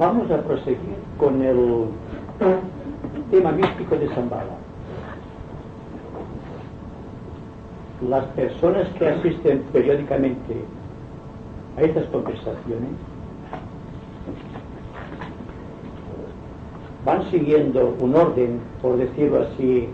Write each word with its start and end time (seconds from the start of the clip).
Vamos 0.00 0.30
a 0.30 0.38
proseguir 0.38 0.96
con 1.18 1.42
el 1.42 1.84
tema 3.30 3.52
místico 3.52 3.96
de 3.96 4.08
Zambala. 4.14 4.56
Las 8.08 8.24
personas 8.28 8.88
que 8.98 9.06
asisten 9.06 9.62
periódicamente 9.74 10.64
a 11.76 11.82
estas 11.82 12.06
conversaciones 12.06 12.92
van 17.04 17.30
siguiendo 17.30 17.94
un 18.00 18.16
orden, 18.16 18.58
por 18.80 18.96
decirlo 18.96 19.42
así, 19.42 19.86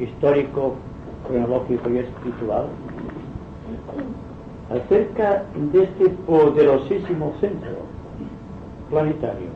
histórico, 0.00 0.74
cronológico 1.28 1.88
y 1.90 1.98
espiritual, 1.98 2.66
acerca 4.68 5.44
de 5.54 5.84
este 5.84 6.08
poderosísimo 6.26 7.34
centro 7.40 7.87
planetario. 8.90 9.48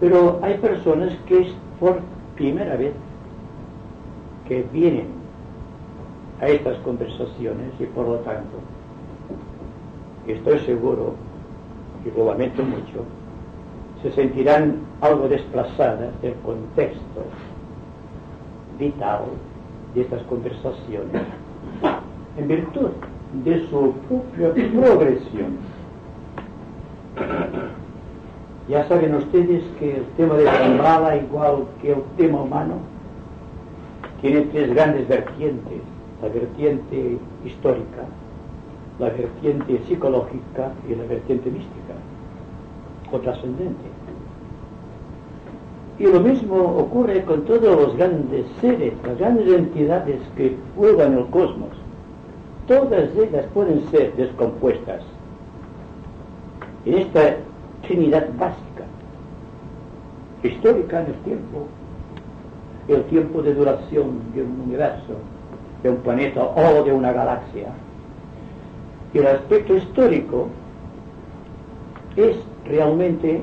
Pero 0.00 0.40
hay 0.42 0.58
personas 0.58 1.12
que 1.26 1.42
es 1.42 1.54
por 1.78 2.00
primera 2.34 2.76
vez 2.76 2.92
que 4.48 4.64
vienen 4.72 5.06
a 6.40 6.48
estas 6.48 6.76
conversaciones 6.78 7.72
y 7.78 7.84
por 7.84 8.08
lo 8.08 8.16
tanto 8.16 8.58
estoy 10.26 10.58
seguro, 10.60 11.14
y 12.04 12.16
lo 12.16 12.26
lamento 12.26 12.62
mucho, 12.62 13.04
se 14.02 14.10
sentirán 14.12 14.78
algo 15.00 15.28
desplazadas 15.28 16.20
del 16.20 16.34
contexto 16.44 17.22
vital 18.78 19.22
de 19.94 20.00
estas 20.02 20.22
conversaciones 20.22 21.22
en 22.36 22.48
virtud 22.48 22.90
de 23.44 23.66
su 23.68 23.92
propia 24.08 24.52
progresión. 24.52 25.71
Ya 28.68 28.86
saben 28.86 29.14
ustedes 29.16 29.64
que 29.78 29.96
el 29.96 30.04
tema 30.16 30.34
de 30.34 30.44
Zambala, 30.44 31.16
igual 31.16 31.64
que 31.80 31.92
el 31.92 32.02
tema 32.16 32.42
humano, 32.42 32.74
tiene 34.20 34.42
tres 34.52 34.72
grandes 34.72 35.08
vertientes. 35.08 35.80
La 36.22 36.28
vertiente 36.28 37.18
histórica, 37.44 38.04
la 39.00 39.08
vertiente 39.08 39.80
psicológica 39.88 40.70
y 40.88 40.94
la 40.94 41.02
vertiente 41.04 41.50
mística 41.50 41.94
o 43.10 43.18
trascendente. 43.18 43.90
Y 45.98 46.04
lo 46.04 46.20
mismo 46.20 46.54
ocurre 46.56 47.24
con 47.24 47.44
todos 47.44 47.76
los 47.76 47.96
grandes 47.96 48.46
seres, 48.60 48.92
las 49.04 49.18
grandes 49.18 49.52
entidades 49.52 50.20
que 50.36 50.56
juegan 50.76 51.18
el 51.18 51.26
cosmos. 51.26 51.70
Todas 52.68 53.10
ellas 53.16 53.44
pueden 53.52 53.82
ser 53.90 54.14
descompuestas 54.14 55.02
en 56.84 56.94
esta 56.94 57.36
trinidad 57.86 58.28
básica, 58.38 58.84
histórica 60.42 61.02
en 61.02 61.06
el 61.06 61.14
tiempo, 61.22 61.66
el 62.88 63.04
tiempo 63.04 63.42
de 63.42 63.54
duración 63.54 64.20
de 64.34 64.42
un 64.42 64.60
universo, 64.60 65.14
de 65.82 65.90
un 65.90 65.96
planeta 65.98 66.42
o 66.42 66.84
de 66.84 66.92
una 66.92 67.12
galaxia. 67.12 67.68
El 69.14 69.26
aspecto 69.26 69.76
histórico 69.76 70.48
es 72.16 72.36
realmente 72.64 73.42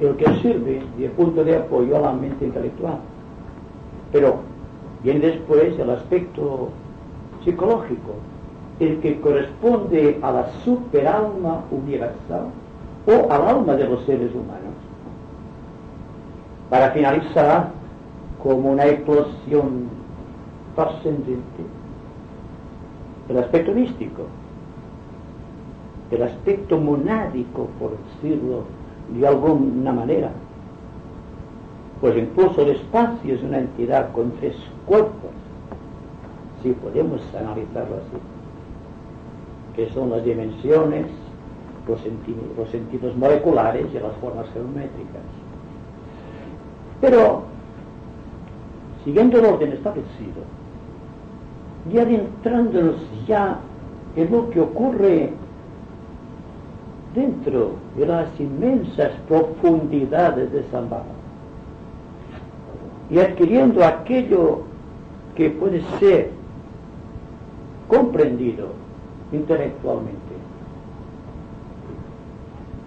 el 0.00 0.16
que 0.16 0.26
sirve 0.40 0.82
de 0.98 1.08
punto 1.10 1.44
de 1.44 1.56
apoyo 1.56 1.96
a 1.96 2.00
la 2.00 2.12
mente 2.12 2.44
intelectual. 2.44 2.98
Pero 4.10 4.40
viene 5.02 5.20
después 5.20 5.78
el 5.78 5.90
aspecto 5.90 6.70
psicológico, 7.44 8.14
el 8.82 8.98
que 8.98 9.20
corresponde 9.20 10.18
a 10.22 10.32
la 10.32 10.50
superalma 10.64 11.62
universal 11.70 12.46
o 13.06 13.32
al 13.32 13.42
alma 13.48 13.74
de 13.74 13.88
los 13.88 14.04
seres 14.04 14.30
humanos. 14.34 14.74
Para 16.68 16.90
finalizar, 16.90 17.70
como 18.42 18.72
una 18.72 18.86
explosión 18.86 19.88
trascendente, 20.74 21.62
el 23.28 23.38
aspecto 23.38 23.72
místico, 23.72 24.22
el 26.10 26.22
aspecto 26.22 26.78
monádico, 26.78 27.68
por 27.78 27.96
decirlo 27.96 28.64
de 29.16 29.26
alguna 29.26 29.92
manera, 29.92 30.30
pues 32.00 32.16
incluso 32.16 32.62
el 32.62 32.70
espacio 32.70 33.34
es 33.34 33.42
una 33.44 33.60
entidad 33.60 34.10
con 34.12 34.32
tres 34.32 34.56
cuerpos, 34.86 35.30
si 36.62 36.72
podemos 36.72 37.20
analizarlo 37.34 37.96
así 37.96 38.31
que 39.74 39.88
son 39.90 40.10
las 40.10 40.24
dimensiones, 40.24 41.06
los, 41.88 42.00
sentidos 42.70 43.16
moleculares 43.16 43.86
y 43.92 43.98
las 43.98 44.14
formas 44.20 44.46
geométricas. 44.52 45.22
Pero, 47.00 47.42
siguiendo 49.04 49.38
el 49.38 49.46
orden 49.46 49.72
establecido, 49.72 50.42
y 51.90 51.98
adentrándonos 51.98 52.96
ya 53.26 53.58
en 54.14 54.30
lo 54.30 54.50
que 54.50 54.60
ocurre 54.60 55.30
dentro 57.14 57.72
de 57.96 58.06
las 58.06 58.28
inmensas 58.38 59.12
profundidades 59.26 60.52
de 60.52 60.62
Zambala, 60.64 61.04
y 63.10 63.18
adquiriendo 63.18 63.84
aquello 63.84 64.60
que 65.34 65.50
puede 65.50 65.82
ser 65.98 66.30
comprendido 67.88 68.68
intelectualmente. 69.32 70.34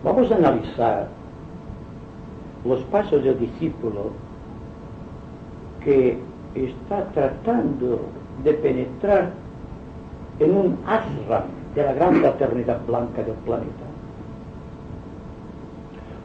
Vamos 0.03 0.31
a 0.31 0.35
analizar 0.35 1.07
los 2.63 2.79
pasos 2.83 3.23
del 3.23 3.39
discípulo 3.39 4.11
que 5.83 6.17
está 6.55 7.05
tratando 7.13 8.01
de 8.43 8.53
penetrar 8.53 9.31
en 10.39 10.55
un 10.55 10.77
ashram 10.85 11.43
de 11.73 11.83
la 11.83 11.93
gran 11.93 12.15
fraternidad 12.15 12.79
blanca 12.85 13.23
del 13.23 13.35
planeta. 13.35 13.85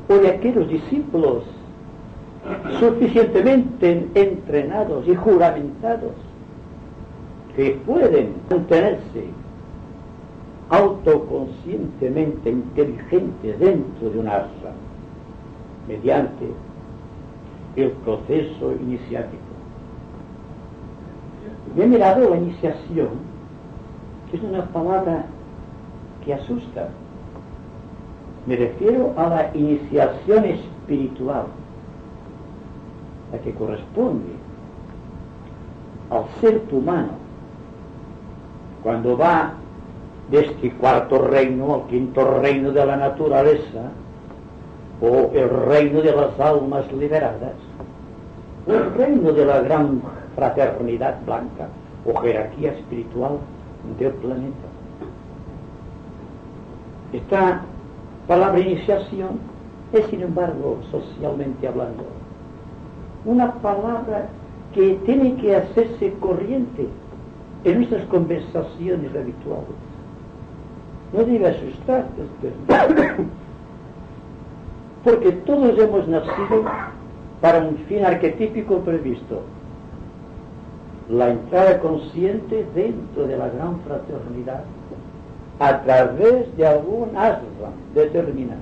O 0.08 0.14
de 0.14 0.28
aquellos 0.28 0.68
discípulos 0.68 1.44
suficientemente 2.78 4.08
entrenados 4.14 5.06
y 5.06 5.14
juramentados 5.14 6.12
que 7.54 7.78
pueden 7.86 8.34
mantenerse 8.50 9.24
autoconscientemente 10.70 12.48
inteligente 12.48 13.56
dentro 13.58 14.10
de 14.10 14.18
un 14.18 14.28
asa 14.28 14.72
mediante 15.88 16.46
el 17.76 17.90
proceso 17.90 18.72
iniciático. 18.80 19.42
Me 21.76 21.84
he 21.84 21.86
mirado 21.86 22.30
la 22.30 22.36
iniciación, 22.36 23.08
que 24.30 24.36
es 24.36 24.42
una 24.42 24.64
palabra 24.66 25.26
que 26.24 26.34
asusta. 26.34 26.88
Me 28.46 28.56
refiero 28.56 29.12
a 29.16 29.28
la 29.28 29.50
iniciación 29.54 30.44
espiritual, 30.44 31.46
la 33.32 33.38
que 33.38 33.52
corresponde 33.54 34.30
al 36.10 36.24
ser 36.40 36.62
humano 36.72 37.20
cuando 38.82 39.16
va 39.16 39.54
de 40.30 40.40
este 40.40 40.72
cuarto 40.74 41.18
reino 41.18 41.74
al 41.74 41.86
quinto 41.88 42.38
reino 42.40 42.70
de 42.70 42.86
la 42.86 42.96
naturaleza, 42.96 43.90
o 45.00 45.30
el 45.32 45.48
reino 45.48 46.02
de 46.02 46.14
las 46.14 46.38
almas 46.38 46.90
liberadas, 46.92 47.54
el 48.66 48.94
reino 48.94 49.32
de 49.32 49.46
la 49.46 49.60
gran 49.60 50.02
fraternidad 50.36 51.20
blanca, 51.24 51.68
o 52.04 52.14
jerarquía 52.20 52.72
espiritual 52.72 53.38
del 53.98 54.12
planeta. 54.12 54.68
Esta 57.12 57.62
palabra 58.28 58.60
iniciación 58.60 59.40
es, 59.92 60.06
sin 60.06 60.22
embargo, 60.22 60.78
socialmente 60.90 61.66
hablando, 61.66 62.04
una 63.24 63.52
palabra 63.54 64.28
que 64.74 64.94
tiene 65.04 65.34
que 65.36 65.56
hacerse 65.56 66.12
corriente 66.20 66.86
en 67.64 67.78
nuestras 67.78 68.04
conversaciones 68.06 69.10
habituales. 69.10 69.89
No 71.12 71.24
debe 71.24 71.48
asustarte, 71.48 72.22
porque 75.04 75.32
todos 75.32 75.78
hemos 75.78 76.06
nacido 76.06 76.64
para 77.40 77.58
un 77.60 77.76
fin 77.88 78.04
arquetípico 78.04 78.78
previsto, 78.80 79.42
la 81.08 81.30
entrada 81.30 81.80
consciente 81.80 82.64
dentro 82.74 83.26
de 83.26 83.36
la 83.36 83.48
gran 83.48 83.80
fraternidad 83.80 84.62
a 85.58 85.82
través 85.82 86.56
de 86.56 86.66
algún 86.66 87.16
asma 87.16 87.70
determinado, 87.94 88.60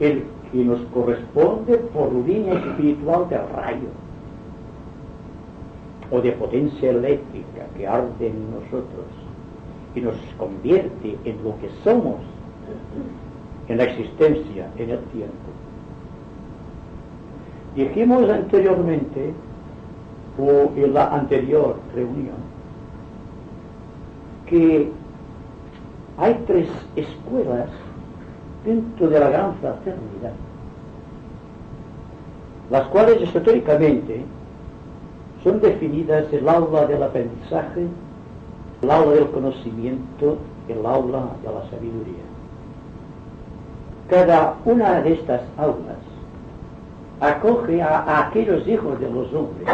el 0.00 0.24
que 0.52 0.64
nos 0.64 0.80
corresponde 0.94 1.78
por 1.78 2.12
línea 2.12 2.54
espiritual 2.54 3.28
del 3.28 3.48
rayo 3.56 3.88
o 6.10 6.20
de 6.20 6.32
potencia 6.32 6.90
eléctrica 6.90 7.66
que 7.76 7.86
arde 7.88 8.28
en 8.28 8.50
nosotros 8.52 9.21
y 9.94 10.00
nos 10.00 10.16
convierte 10.38 11.18
en 11.24 11.44
lo 11.44 11.58
que 11.58 11.68
somos 11.84 12.16
en 13.68 13.78
la 13.78 13.84
existencia, 13.84 14.68
en 14.76 14.90
el 14.90 14.98
tiempo. 14.98 15.50
Dijimos 17.74 18.28
anteriormente, 18.28 19.32
o 20.38 20.72
en 20.76 20.94
la 20.94 21.08
anterior 21.14 21.76
reunión, 21.94 22.52
que 24.46 24.90
hay 26.18 26.34
tres 26.46 26.68
escuelas 26.96 27.68
dentro 28.64 29.08
de 29.08 29.20
la 29.20 29.30
gran 29.30 29.54
fraternidad, 29.56 30.32
las 32.70 32.86
cuales 32.88 33.22
esotéricamente 33.22 34.24
son 35.42 35.60
definidas 35.60 36.30
el 36.32 36.48
aula 36.48 36.86
del 36.86 37.02
aprendizaje, 37.02 37.86
el 38.82 38.90
aula 38.90 39.12
del 39.12 39.30
conocimiento, 39.30 40.38
el 40.68 40.84
aula 40.84 41.26
de 41.42 41.52
la 41.52 41.70
sabiduría. 41.70 42.24
Cada 44.08 44.56
una 44.64 45.00
de 45.00 45.12
estas 45.14 45.42
aulas 45.56 45.98
acoge 47.20 47.80
a, 47.80 48.26
aquellos 48.26 48.66
hijos 48.66 48.98
de 49.00 49.08
los 49.08 49.32
hombres 49.32 49.68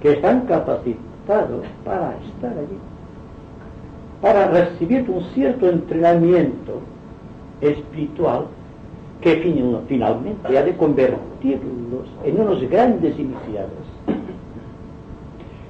que 0.00 0.12
están 0.12 0.42
capacitados 0.42 1.66
para 1.84 2.14
estar 2.26 2.52
allí, 2.52 2.78
para 4.22 4.46
recibir 4.48 5.10
un 5.10 5.22
cierto 5.34 5.68
entrenamiento 5.68 6.80
espiritual 7.60 8.46
que 9.20 9.36
finalmente 9.88 10.56
ha 10.56 10.62
de 10.62 10.76
convertirlos 10.76 12.06
en 12.24 12.40
unos 12.40 12.60
grandes 12.70 13.18
iniciados. 13.18 13.83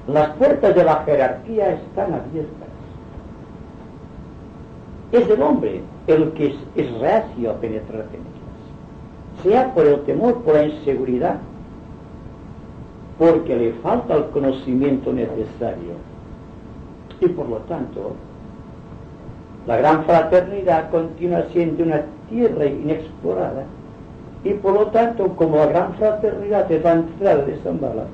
Las 0.06 0.30
puertas 0.36 0.74
de 0.74 0.84
la 0.84 0.96
jerarquía 1.04 1.72
están 1.72 2.12
abiertas. 2.12 2.68
Es 5.12 5.28
el 5.28 5.42
hombre 5.42 5.80
el 6.06 6.32
que 6.32 6.48
es, 6.48 6.56
es 6.74 6.98
reacio 6.98 7.50
a 7.50 7.54
penetrar 7.54 8.06
en 8.12 8.20
ellas, 8.20 9.42
sea 9.42 9.74
por 9.74 9.86
el 9.86 10.00
temor, 10.02 10.42
por 10.42 10.54
la 10.54 10.64
inseguridad, 10.64 11.36
porque 13.18 13.56
le 13.56 13.72
falta 13.74 14.14
el 14.14 14.26
conocimiento 14.26 15.12
necesario. 15.12 15.94
Y 17.20 17.28
por 17.28 17.48
lo 17.48 17.58
tanto, 17.58 18.16
la 19.66 19.76
gran 19.78 20.04
fraternidad 20.04 20.90
continúa 20.90 21.44
siendo 21.52 21.84
una 21.84 22.02
tierra 22.28 22.66
inexplorada 22.66 23.64
y 24.44 24.52
por 24.54 24.74
lo 24.74 24.86
tanto, 24.88 25.28
como 25.36 25.56
la 25.56 25.66
gran 25.66 25.94
fraternidad 25.94 26.70
es 26.70 26.84
entrada 26.84 27.44
de 27.44 27.56
Zambala, 27.62 28.04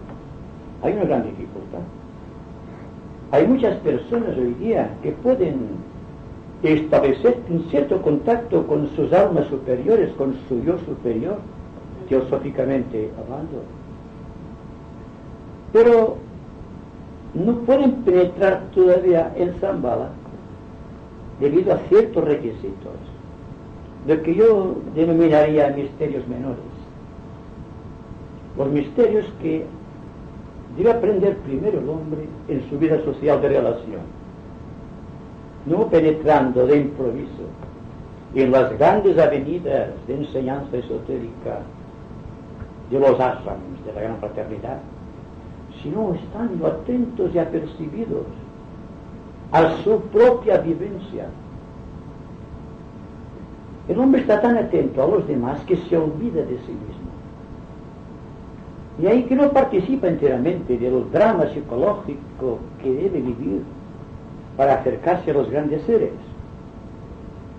hay 0.83 0.93
una 0.95 1.05
gran 1.05 1.23
dificultad. 1.25 1.81
Hay 3.33 3.47
muchas 3.47 3.77
personas 3.79 4.37
hoy 4.37 4.55
día 4.55 4.91
que 5.03 5.13
pueden 5.13 5.59
establecer 6.63 7.39
un 7.49 7.65
cierto 7.71 8.03
contacto 8.03 8.67
con 8.67 8.89
sus 8.97 9.13
almas 9.13 9.47
superiores, 9.47 10.13
con 10.15 10.35
su 10.49 10.63
yo 10.63 10.79
superior, 10.79 11.39
teosóficamente 12.09 13.11
hablando. 13.19 13.63
Pero 15.73 16.17
no 17.35 17.53
pueden 17.61 17.93
penetrar 18.03 18.65
todavía 18.75 19.33
en 19.37 19.55
Zambala 19.61 20.11
debido 21.39 21.73
a 21.73 21.79
ciertos 21.89 22.25
requisitos, 22.25 22.93
lo 24.07 24.23
que 24.23 24.35
yo 24.35 24.77
denominaría 24.95 25.71
misterios 25.71 26.27
menores. 26.27 26.59
Los 28.59 28.69
misterios 28.69 29.25
que 29.41 29.65
debe 30.77 30.93
aprender 30.93 31.37
primero 31.39 31.79
el 31.79 31.89
hombre 31.89 32.27
en 32.49 32.69
su 32.69 32.79
vida 32.79 33.03
social 33.05 33.41
de 33.43 33.49
relación 33.49 34.21
no 35.67 35.87
penetrando 35.89 36.67
de 36.67 36.79
improviso 36.81 37.45
en 38.35 38.51
las 38.51 38.77
grandes 38.79 39.19
avenidas 39.19 39.89
de 40.07 40.15
enseñanza 40.15 40.77
esotérica 40.77 41.61
de 42.91 42.99
los 42.99 43.21
ashrams 43.21 43.85
de 43.85 43.93
la 43.93 44.01
gran 44.01 44.17
fraternidad, 44.19 44.79
sino 45.83 46.15
estando 46.15 46.67
atentos 46.67 47.31
y 47.35 47.39
apercibidos 47.39 48.27
a 49.53 49.77
su 49.83 50.01
propia 50.13 50.59
vivencia. 50.59 51.27
El 53.89 53.99
hombre 53.99 54.21
está 54.21 54.41
tan 54.41 54.57
atento 54.57 55.03
a 55.03 55.07
los 55.09 55.27
demás 55.27 55.61
que 55.67 55.77
se 55.77 55.97
olvida 55.97 56.43
de 56.43 56.57
sí 56.59 56.73
mismo. 56.73 57.00
Y 59.01 59.07
ahí 59.07 59.23
que 59.25 59.35
no 59.35 59.51
participa 59.51 60.09
enteramente 60.09 60.77
del 60.77 61.11
drama 61.11 61.47
psicológico 61.47 62.59
que 62.83 62.93
debe 62.93 63.21
vivir 63.21 63.63
para 64.57 64.75
acercarse 64.75 65.31
a 65.31 65.35
los 65.35 65.51
grandes 65.51 65.83
seres. 65.83 66.13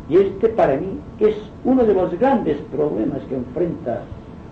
Y 0.07 0.17
este 0.17 0.49
para 0.49 0.77
mí 0.77 0.99
es 1.19 1.35
uno 1.63 1.83
de 1.83 1.93
los 1.93 2.17
grandes 2.19 2.57
problemas 2.71 3.21
que 3.23 3.35
enfrenta 3.35 4.03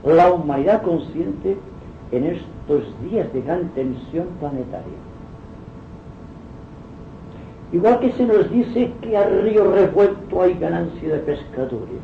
la 0.04 0.32
humanidad 0.32 0.82
consciente 0.82 1.58
en 2.12 2.26
estos 2.26 2.84
días 3.04 3.32
de 3.34 3.42
gran 3.42 3.70
tensión 3.70 4.28
planetaria. 4.40 4.98
Igual 7.72 8.00
que 8.00 8.12
se 8.14 8.26
nos 8.26 8.50
dice 8.50 8.92
que 9.02 9.16
a 9.16 9.28
río 9.28 9.72
revuelto 9.72 10.42
hay 10.42 10.56
ganancia 10.56 11.14
de 11.14 11.20
pescadores, 11.20 12.02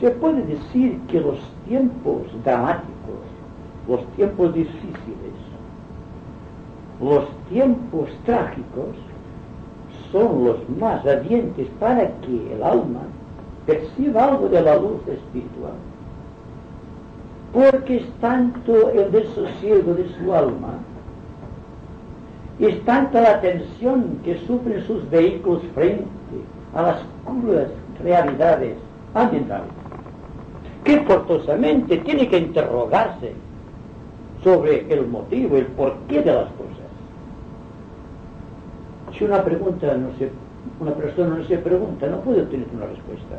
se 0.00 0.10
puede 0.12 0.42
decir 0.42 0.98
que 1.08 1.20
los 1.20 1.38
tiempos 1.68 2.22
dramáticos, 2.42 2.91
los 3.88 4.06
tiempos 4.16 4.54
difíciles, 4.54 5.34
los 7.00 7.24
tiempos 7.48 8.08
trágicos 8.24 8.96
son 10.12 10.44
los 10.44 10.56
más 10.78 11.04
ardientes 11.06 11.68
para 11.80 12.06
que 12.20 12.54
el 12.54 12.62
alma 12.62 13.00
perciba 13.66 14.24
algo 14.24 14.48
de 14.48 14.60
la 14.60 14.76
luz 14.76 15.00
espiritual. 15.08 15.72
Porque 17.52 17.96
es 17.96 18.10
tanto 18.20 18.90
el 18.90 19.10
desosiego 19.10 19.94
de 19.94 20.08
su 20.16 20.32
alma, 20.32 20.74
es 22.58 22.82
tanta 22.84 23.20
la 23.20 23.40
tensión 23.40 24.18
que 24.24 24.38
sufren 24.46 24.86
sus 24.86 25.08
vehículos 25.10 25.62
frente 25.74 26.04
a 26.74 26.82
las 26.82 26.96
crudas 27.24 27.68
realidades 28.02 28.76
ambientales, 29.14 29.68
que 30.84 31.00
forzosamente 31.00 31.98
tiene 31.98 32.28
que 32.28 32.38
interrogarse 32.38 33.34
sobre 34.42 34.92
el 34.92 35.06
motivo, 35.06 35.56
el 35.56 35.66
porqué 35.66 36.22
de 36.22 36.32
las 36.32 36.48
cosas. 36.52 36.72
Si 39.16 39.24
una 39.24 39.44
pregunta 39.44 39.94
no 39.96 40.08
se, 40.18 40.30
una 40.80 40.92
persona 40.92 41.36
no 41.36 41.44
se 41.44 41.58
pregunta, 41.58 42.06
no 42.06 42.20
puede 42.20 42.42
obtener 42.42 42.66
una 42.74 42.86
respuesta. 42.86 43.38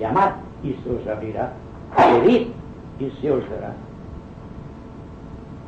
Llamad 0.00 0.32
y 0.62 0.74
se 0.82 0.90
os 0.90 1.06
abrirá. 1.06 1.52
Pedid 1.96 2.48
y 2.98 3.10
se 3.20 3.30
os 3.30 3.48
dará. 3.50 3.74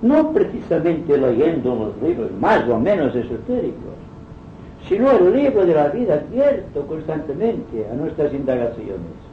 No 0.02 0.33
precisamente 0.33 1.17
leyendo 1.17 1.75
los 1.75 2.02
libros 2.02 2.31
más 2.40 2.69
o 2.69 2.78
menos 2.78 3.14
esotéricos, 3.14 3.95
sino 4.88 5.11
el 5.11 5.33
libro 5.33 5.67
de 5.67 5.75
la 5.75 5.88
vida 5.88 6.14
abierto 6.14 6.87
constantemente 6.87 7.87
a 7.90 7.95
nuestras 7.95 8.33
indagaciones. 8.33 9.27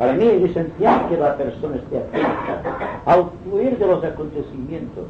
Para 0.00 0.14
mí 0.14 0.24
es 0.24 0.50
esencial 0.50 1.10
que 1.10 1.18
la 1.18 1.36
persona 1.36 1.76
esté 1.76 1.98
atenta 1.98 3.02
al 3.04 3.26
fluir 3.44 3.76
de 3.76 3.86
los 3.86 4.02
acontecimientos 4.02 5.04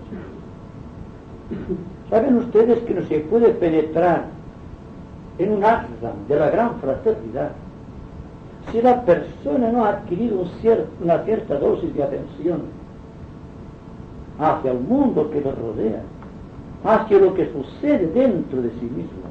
¿Saben 2.11 2.39
ustedes 2.39 2.81
que 2.81 2.95
no 2.95 3.03
se 3.03 3.21
puede 3.21 3.51
penetrar 3.51 4.25
en 5.39 5.53
un 5.53 5.65
ashram 5.65 6.27
de 6.27 6.37
la 6.37 6.51
gran 6.51 6.81
fraternidad 6.81 7.53
si 8.73 8.83
la 8.83 9.01
persona 9.05 9.71
no 9.71 9.85
ha 9.85 9.91
adquirido 9.91 10.45
una 11.01 11.19
cierta 11.19 11.55
dosis 11.61 11.95
de 11.95 12.03
atención 12.03 12.63
hacia 14.41 14.73
el 14.73 14.81
mundo 14.81 15.31
que 15.31 15.41
lo 15.41 15.53
rodea, 15.53 16.03
hacia 16.83 17.21
lo 17.21 17.33
que 17.35 17.49
sucede 17.53 18.09
dentro 18.09 18.61
de 18.61 18.71
sí 18.71 18.87
mismo? 18.87 19.31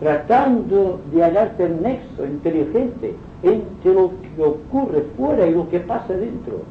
tratando 0.00 1.00
de 1.12 1.22
hallarte 1.22 1.64
el 1.64 1.82
nexo 1.82 2.26
inteligente 2.26 3.14
entre 3.52 3.94
lo 3.94 4.10
que 4.36 4.42
ocurre 4.42 5.04
fuera 5.16 5.46
y 5.46 5.54
lo 5.54 5.68
que 5.68 5.80
pasa 5.80 6.12
dentro, 6.14 6.62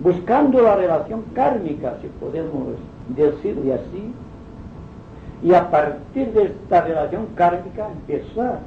buscando 0.00 0.60
la 0.62 0.76
relación 0.76 1.22
kármica, 1.34 1.96
si 2.00 2.08
podemos 2.08 2.74
decirle 3.08 3.74
así, 3.74 4.12
y 5.42 5.52
a 5.52 5.70
partir 5.70 6.32
de 6.32 6.44
esta 6.44 6.82
relación 6.82 7.26
kármica 7.34 7.88
empezar 7.88 8.60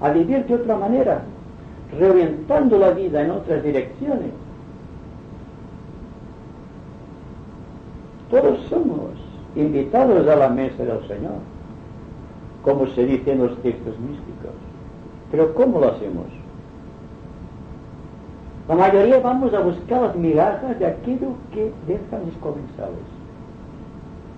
a 0.00 0.10
vivir 0.10 0.46
de 0.46 0.54
otra 0.54 0.76
manera, 0.76 1.22
reorientando 1.98 2.78
la 2.78 2.90
vida 2.90 3.22
en 3.22 3.30
otras 3.30 3.62
direcciones. 3.62 4.30
Todos 8.30 8.58
somos 8.68 9.10
invitados 9.56 10.26
a 10.28 10.36
la 10.36 10.48
mesa 10.48 10.84
del 10.84 11.06
Señor, 11.08 11.40
como 12.62 12.86
se 12.88 13.04
dice 13.04 13.32
en 13.32 13.38
los 13.38 13.56
textos 13.62 13.98
místicos. 13.98 14.52
Pero 15.30 15.54
¿cómo 15.54 15.80
lo 15.80 15.88
hacemos? 15.88 16.26
La 18.68 18.74
mayoría 18.74 19.18
vamos 19.20 19.54
a 19.54 19.60
buscar 19.60 20.02
las 20.02 20.16
migajas 20.16 20.78
de 20.78 20.84
aquello 20.84 21.28
que 21.54 21.72
dejan 21.86 22.26
los 22.26 22.36
comensales. 22.36 22.98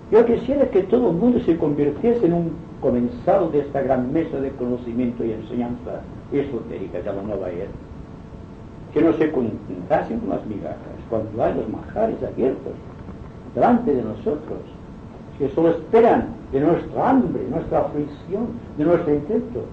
Yo 0.09 0.25
quisiera 0.25 0.69
que 0.69 0.83
todo 0.83 1.09
el 1.09 1.17
mundo 1.17 1.41
se 1.41 1.57
convirtiese 1.57 2.25
en 2.27 2.33
un 2.33 2.51
comensal 2.79 3.51
de 3.51 3.59
esta 3.59 3.81
gran 3.81 4.11
mesa 4.13 4.39
de 4.39 4.51
conocimiento 4.51 5.25
y 5.25 5.33
enseñanza 5.33 6.01
esotérica 6.31 6.99
de 6.99 7.03
la 7.03 7.21
nueva. 7.21 7.47
Que 8.93 9.01
no 9.01 9.11
se 9.13 9.31
contentasen 9.31 10.19
con 10.19 10.29
las 10.29 10.45
migajas, 10.45 10.77
cuando 11.09 11.43
hay 11.43 11.53
los 11.53 11.67
majares 11.67 12.23
abiertos 12.23 12.73
delante 13.53 13.93
de 13.93 14.01
nosotros, 14.01 14.59
que 15.37 15.49
solo 15.49 15.71
esperan 15.71 16.27
de 16.53 16.61
nuestra 16.61 17.09
hambre, 17.09 17.41
nuestra 17.49 17.79
aflicción, 17.79 18.47
de 18.77 18.85
nuestro 18.85 19.13
intento. 19.13 19.65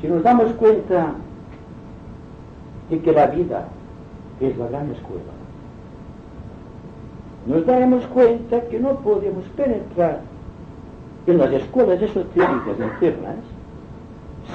Si 0.00 0.08
nos 0.08 0.24
damos 0.24 0.52
cuenta 0.54 1.14
de 2.90 3.00
que 3.00 3.12
la 3.12 3.26
vida 3.26 3.68
es 4.40 4.56
la 4.58 4.66
gran 4.68 4.90
escuela, 4.90 5.32
nos 7.46 7.66
daremos 7.66 8.04
cuenta 8.06 8.60
que 8.68 8.78
no 8.78 9.00
podemos 9.00 9.44
penetrar 9.56 10.20
en 11.26 11.38
las 11.38 11.52
escuelas 11.52 12.00
esotéricas 12.00 12.78
internas 12.78 13.36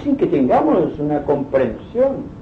sin 0.04 0.16
que 0.16 0.28
tengamos 0.28 0.98
una 1.00 1.24
comprensión 1.24 2.38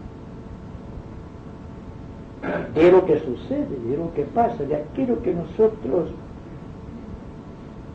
de 2.73 2.91
lo 2.91 3.05
que 3.05 3.19
sucede, 3.19 3.79
de 3.87 3.97
lo 3.97 4.13
que 4.13 4.23
pasa, 4.23 4.63
de 4.63 4.75
aquello 4.75 5.21
que 5.23 5.33
nosotros 5.33 6.09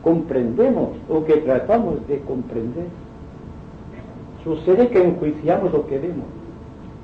comprendemos 0.03 0.89
o 1.09 1.23
que 1.23 1.37
tratamos 1.37 2.05
de 2.07 2.19
comprender. 2.21 2.87
Sucede 4.43 4.89
que 4.89 5.03
enjuiciamos 5.03 5.71
lo 5.71 5.85
que 5.87 5.99
vemos. 5.99 6.40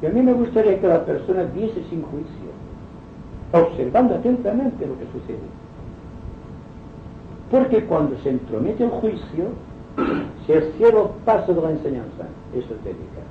Y 0.01 0.05
a 0.05 0.09
mí 0.09 0.21
me 0.21 0.33
gustaría 0.33 0.79
que 0.79 0.87
la 0.87 1.05
persona 1.05 1.43
viese 1.43 1.83
sin 1.89 2.03
juicio, 2.03 2.51
observando 3.51 4.15
atentamente 4.15 4.85
lo 4.85 4.97
que 4.99 5.05
sucede. 5.05 5.47
Porque 7.49 7.83
cuando 7.85 8.17
se 8.19 8.29
entromete 8.29 8.83
el 8.83 8.89
juicio, 8.89 9.45
se 10.45 10.71
cierra 10.73 11.01
el 11.01 11.09
paso 11.25 11.53
de 11.53 11.61
la 11.61 11.71
enseñanza 11.71 12.25
esotérica. 12.53 13.21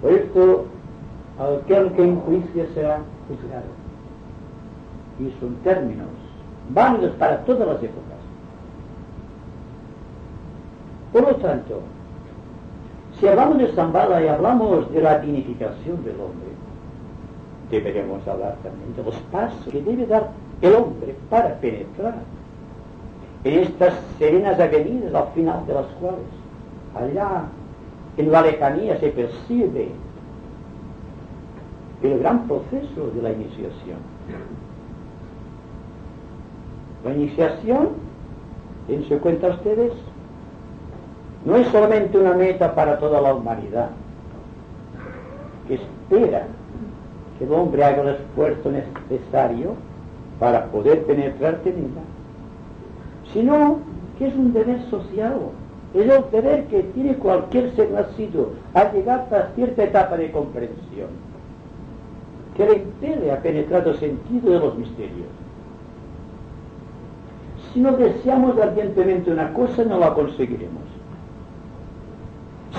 Por 0.00 0.12
esto, 0.12 0.64
aquel 1.38 1.92
que 1.92 2.04
enjuicia 2.04 2.66
será 2.74 3.00
juzgado. 3.28 3.82
Y 5.18 5.32
son 5.40 5.54
términos 5.64 6.08
válidos 6.70 7.12
para 7.16 7.44
todas 7.44 7.66
las 7.66 7.82
épocas. 7.82 8.18
Por 11.12 11.22
lo 11.22 11.36
tanto, 11.36 11.80
si 13.22 13.28
hablamos 13.28 13.58
de 13.58 13.68
Zambala 13.68 14.20
y 14.20 14.26
hablamos 14.26 14.92
de 14.92 15.00
la 15.00 15.20
dignificación 15.20 16.02
del 16.02 16.16
hombre, 16.16 16.48
deberemos 17.70 18.26
hablar 18.26 18.56
también 18.64 18.96
de 18.96 19.04
los 19.04 19.14
pasos 19.30 19.64
que 19.70 19.80
debe 19.80 20.06
dar 20.06 20.30
el 20.60 20.74
hombre 20.74 21.14
para 21.30 21.54
penetrar 21.60 22.16
en 23.44 23.60
estas 23.60 23.94
serenas 24.18 24.58
avenidas 24.58 25.14
al 25.14 25.28
final 25.34 25.64
de 25.68 25.72
las 25.72 25.86
cuales, 26.00 26.18
allá 26.96 27.44
en 28.16 28.32
la 28.32 28.42
lejanía 28.42 28.98
se 28.98 29.10
percibe 29.10 29.90
el 32.02 32.18
gran 32.18 32.48
proceso 32.48 33.08
de 33.14 33.22
la 33.22 33.30
iniciación. 33.30 33.98
La 37.04 37.14
iniciación, 37.14 37.90
dense 38.88 39.16
cuenta 39.18 39.46
ustedes, 39.46 39.92
no 41.44 41.56
es 41.56 41.66
solamente 41.68 42.18
una 42.18 42.34
meta 42.34 42.74
para 42.74 42.98
toda 42.98 43.20
la 43.20 43.34
humanidad, 43.34 43.90
que 45.66 45.74
espera 45.74 46.46
que 47.38 47.44
el 47.44 47.52
hombre 47.52 47.84
haga 47.84 48.02
el 48.02 48.08
esfuerzo 48.08 48.70
necesario 48.70 49.74
para 50.38 50.66
poder 50.66 51.04
penetrar 51.04 51.60
en 51.64 51.72
ella, 51.72 52.02
sino 53.32 53.78
que 54.18 54.28
es 54.28 54.34
un 54.34 54.52
deber 54.52 54.80
social, 54.88 55.34
es 55.94 56.08
el 56.08 56.30
deber 56.30 56.66
que 56.66 56.82
tiene 56.94 57.16
cualquier 57.16 57.74
ser 57.74 57.90
nacido 57.90 58.50
a 58.74 58.92
llegar 58.92 59.26
a 59.32 59.54
cierta 59.54 59.84
etapa 59.84 60.16
de 60.16 60.30
comprensión, 60.30 61.08
que 62.56 62.66
le 62.66 62.74
impele 62.74 63.32
a 63.32 63.40
penetrar 63.40 63.86
el 63.88 63.98
sentido 63.98 64.52
de 64.52 64.58
los 64.60 64.76
misterios. 64.78 65.26
Si 67.72 67.80
no 67.80 67.92
deseamos 67.92 68.58
ardientemente 68.60 69.30
una 69.30 69.52
cosa, 69.54 69.84
no 69.84 69.98
la 69.98 70.12
conseguiremos. 70.14 70.91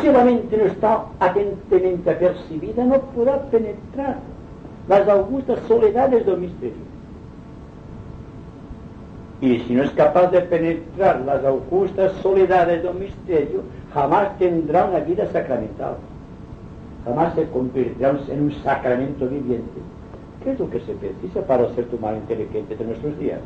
Si 0.03 0.11
la 0.11 0.25
mente 0.25 0.57
no 0.57 0.65
está 0.65 1.05
atentamente 1.17 2.11
apercibida, 2.11 2.83
no 2.83 2.99
podrá 2.99 3.41
penetrar 3.43 4.17
las 4.89 5.07
augustas 5.07 5.59
soledades 5.65 6.25
del 6.25 6.39
misterio. 6.39 6.83
Y 9.39 9.59
si 9.59 9.73
no 9.73 9.83
es 9.83 9.91
capaz 9.91 10.29
de 10.31 10.41
penetrar 10.41 11.21
las 11.21 11.45
augustas 11.45 12.11
soledades 12.21 12.83
del 12.83 12.95
misterio, 12.95 13.61
jamás 13.93 14.37
tendrá 14.39 14.83
una 14.83 14.99
vida 14.99 15.25
sacramental. 15.31 15.95
Jamás 17.05 17.33
se 17.35 17.47
convertirá 17.47 18.13
en 18.27 18.43
un 18.43 18.51
sacramento 18.61 19.25
viviente. 19.25 19.79
¿Qué 20.43 20.51
es 20.51 20.59
lo 20.59 20.69
que 20.69 20.81
se 20.81 20.95
precisa 20.95 21.47
para 21.47 21.73
ser 21.75 21.85
tu 21.85 21.97
mal 21.97 22.17
inteligente 22.17 22.75
de 22.75 22.83
nuestros 22.83 23.17
días? 23.19 23.39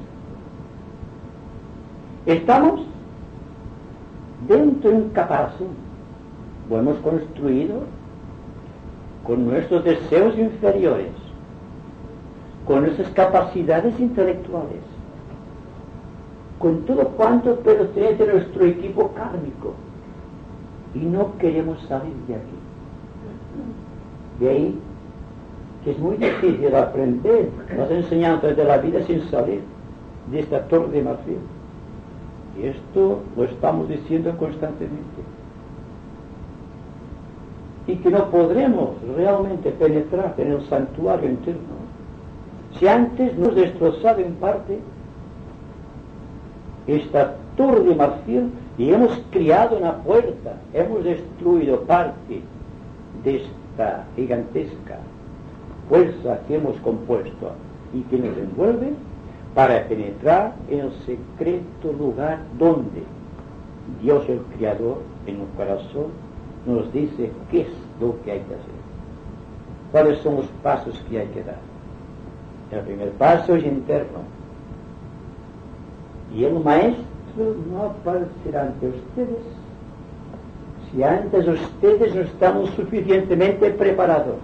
Estamos 2.25 2.81
dentro 4.47 4.89
de 4.89 4.95
un 4.95 5.09
caparazón. 5.09 5.86
Lo 6.69 6.79
hemos 6.79 6.97
construido 6.97 7.81
con 9.25 9.45
nuestros 9.45 9.83
deseos 9.83 10.37
inferiores, 10.37 11.11
con 12.65 12.81
nuestras 12.81 13.09
capacidades 13.09 13.99
intelectuales 13.99 14.81
con 16.59 16.81
todo 16.85 17.09
cuanto 17.09 17.55
pertenece 17.57 18.23
a 18.23 18.33
nuestro 18.33 18.65
equipo 18.65 19.11
kármico. 19.13 19.73
Y 20.93 20.99
no 20.99 21.37
queremos 21.37 21.79
salir 21.87 22.13
de 22.27 22.35
aquí. 22.35 22.57
De 24.39 24.49
ahí 24.49 24.79
que 25.83 25.91
es 25.91 25.99
muy 25.99 26.17
difícil 26.17 26.75
aprender 26.75 27.49
las 27.77 27.89
enseñanzas 27.91 28.57
de 28.57 28.63
la 28.63 28.77
vida 28.77 29.01
sin 29.03 29.21
salir 29.29 29.61
de 30.31 30.39
esta 30.39 30.67
torre 30.67 30.89
de 30.89 31.03
marfil. 31.03 31.37
Y 32.59 32.67
esto 32.67 33.19
lo 33.35 33.43
estamos 33.43 33.87
diciendo 33.87 34.35
constantemente. 34.37 35.21
Y 37.87 37.95
que 37.95 38.09
no 38.09 38.29
podremos 38.29 38.89
realmente 39.15 39.71
penetrar 39.71 40.35
en 40.37 40.51
el 40.51 40.61
santuario 40.67 41.29
interno. 41.29 41.77
Si 42.77 42.87
antes 42.87 43.35
nos 43.37 43.55
destrozado 43.55 44.19
en 44.19 44.33
parte 44.35 44.79
esta 46.85 47.35
torre 47.55 47.81
de 47.81 47.95
marfil 47.95 48.51
y 48.77 48.91
hemos 48.91 49.19
criado 49.31 49.77
una 49.77 49.97
puerta, 50.03 50.57
hemos 50.73 51.03
destruido 51.03 51.81
parte 51.81 52.41
de 53.23 53.35
esta 53.37 54.05
gigantesca 54.15 54.99
fuerza 55.89 56.39
que 56.47 56.55
hemos 56.55 56.75
compuesto 56.77 57.51
y 57.93 58.01
que 58.01 58.17
nos 58.17 58.37
envuelve 58.37 58.91
para 59.55 59.87
penetrar 59.87 60.53
en 60.69 60.81
el 60.81 60.91
secreto 61.05 61.93
lugar 61.97 62.39
donde 62.59 63.03
Dios 64.01 64.27
el 64.27 64.39
Creador 64.57 64.99
en 65.25 65.41
el 65.41 65.47
corazón 65.55 66.07
nos 66.67 66.91
dice 66.93 67.31
qué 67.49 67.61
es 67.61 67.67
lo 67.99 68.21
que 68.21 68.33
hay 68.33 68.39
que 68.39 68.53
hacer, 68.53 68.77
cuáles 69.91 70.19
son 70.19 70.35
los 70.35 70.47
pasos 70.61 71.03
que 71.09 71.19
hay 71.19 71.27
que 71.27 71.43
dar. 71.43 71.57
El 72.71 72.81
primer 72.81 73.11
paso 73.13 73.55
es 73.55 73.65
interno, 73.65 74.19
y 76.35 76.43
el 76.43 76.59
maestro 76.59 77.05
no 77.71 77.83
aparecerá 77.83 78.63
ante 78.63 78.87
ustedes 78.87 79.57
si 80.91 81.03
antes 81.03 81.47
ustedes 81.47 82.15
no 82.15 82.21
están 82.21 82.65
suficientemente 82.75 83.69
preparados. 83.71 84.35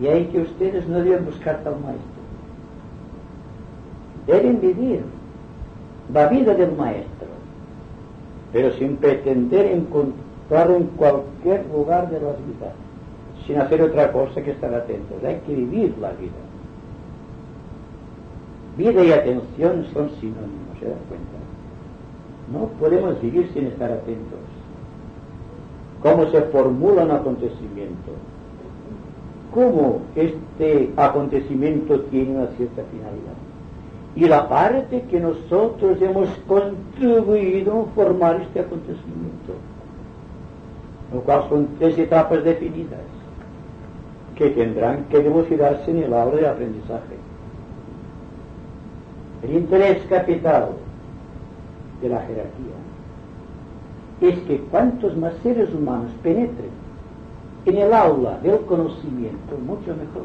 Y 0.00 0.06
hay 0.06 0.26
que 0.26 0.40
ustedes 0.40 0.88
no 0.88 1.02
deben 1.02 1.26
buscar 1.26 1.60
tal 1.62 1.74
maestro. 1.80 2.20
Deben 4.26 4.60
vivir 4.60 5.02
la 6.12 6.28
vida 6.28 6.54
del 6.54 6.72
maestro, 6.72 7.28
pero 8.52 8.72
sin 8.74 8.96
pretender 8.96 9.66
en 10.50 10.84
cualquier 10.96 11.64
lugar 11.72 12.10
de 12.10 12.20
la 12.20 12.32
vida, 12.32 12.72
sin 13.46 13.58
hacer 13.58 13.82
otra 13.82 14.10
cosa 14.12 14.42
que 14.42 14.50
estar 14.50 14.74
atentos. 14.74 15.22
Hay 15.24 15.40
que 15.46 15.54
vivir 15.54 15.96
la 16.00 16.10
vida. 16.10 16.32
Vida 18.76 19.04
y 19.04 19.12
atención 19.12 19.86
son 19.92 20.10
sinónimos, 20.20 20.78
¿se 20.80 20.86
dan 20.86 20.98
cuenta? 21.08 21.38
No 22.52 22.66
podemos 22.80 23.20
vivir 23.20 23.48
sin 23.52 23.66
estar 23.66 23.90
atentos. 23.90 24.38
¿Cómo 26.02 26.26
se 26.30 26.40
formula 26.42 27.04
un 27.04 27.10
acontecimiento? 27.10 28.10
¿Cómo 29.52 30.00
este 30.14 30.92
acontecimiento 30.96 32.00
tiene 32.02 32.36
una 32.36 32.46
cierta 32.56 32.82
finalidad? 32.90 33.34
Y 34.16 34.26
la 34.26 34.48
parte 34.48 35.02
que 35.02 35.20
nosotros 35.20 36.00
hemos 36.00 36.28
contribuido 36.48 37.82
a 37.82 37.94
formar 37.94 38.40
este 38.40 38.60
acontecimiento, 38.60 39.54
lo 41.12 41.20
cual 41.22 41.44
son 41.48 41.68
tres 41.78 41.98
etapas 41.98 42.44
definidas 42.44 43.00
que 44.36 44.50
tendrán 44.50 45.04
que 45.04 45.20
dilucidarse 45.20 45.90
en 45.90 46.04
el 46.04 46.14
aula 46.14 46.36
de 46.36 46.48
aprendizaje. 46.48 47.16
El 49.42 49.52
interés 49.54 50.04
capital 50.08 50.70
de 52.00 52.08
la 52.08 52.20
jerarquía 52.20 52.80
es 54.20 54.38
que 54.40 54.60
cuantos 54.70 55.16
más 55.16 55.34
seres 55.42 55.72
humanos 55.74 56.10
penetren 56.22 56.70
en 57.66 57.76
el 57.76 57.92
aula 57.92 58.38
del 58.42 58.60
conocimiento, 58.60 59.56
mucho 59.66 59.90
mejor. 59.90 60.24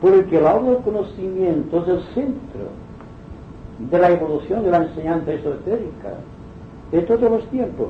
Porque 0.00 0.38
el 0.38 0.46
aula 0.46 0.70
del 0.70 0.82
conocimiento 0.82 1.82
es 1.82 1.88
el 1.88 2.02
centro 2.14 2.68
de 3.78 3.98
la 3.98 4.10
evolución 4.10 4.64
de 4.64 4.70
la 4.70 4.84
enseñanza 4.84 5.32
esotérica 5.32 6.14
de 6.92 7.02
todos 7.02 7.30
los 7.30 7.46
tiempos. 7.48 7.88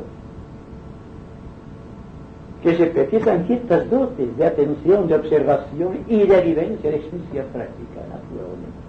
Que 2.65 2.77
se 2.77 2.87
precisan 2.87 3.47
ciertas 3.47 3.89
dotes 3.91 4.37
de 4.37 4.47
atención, 4.47 5.07
de 5.07 5.15
observación 5.15 5.99
y 6.09 6.27
de 6.27 6.41
vivencia, 6.41 6.91
de 6.91 6.97
experiencia 6.97 7.45
práctica, 7.53 8.01
naturalmente 8.11 8.85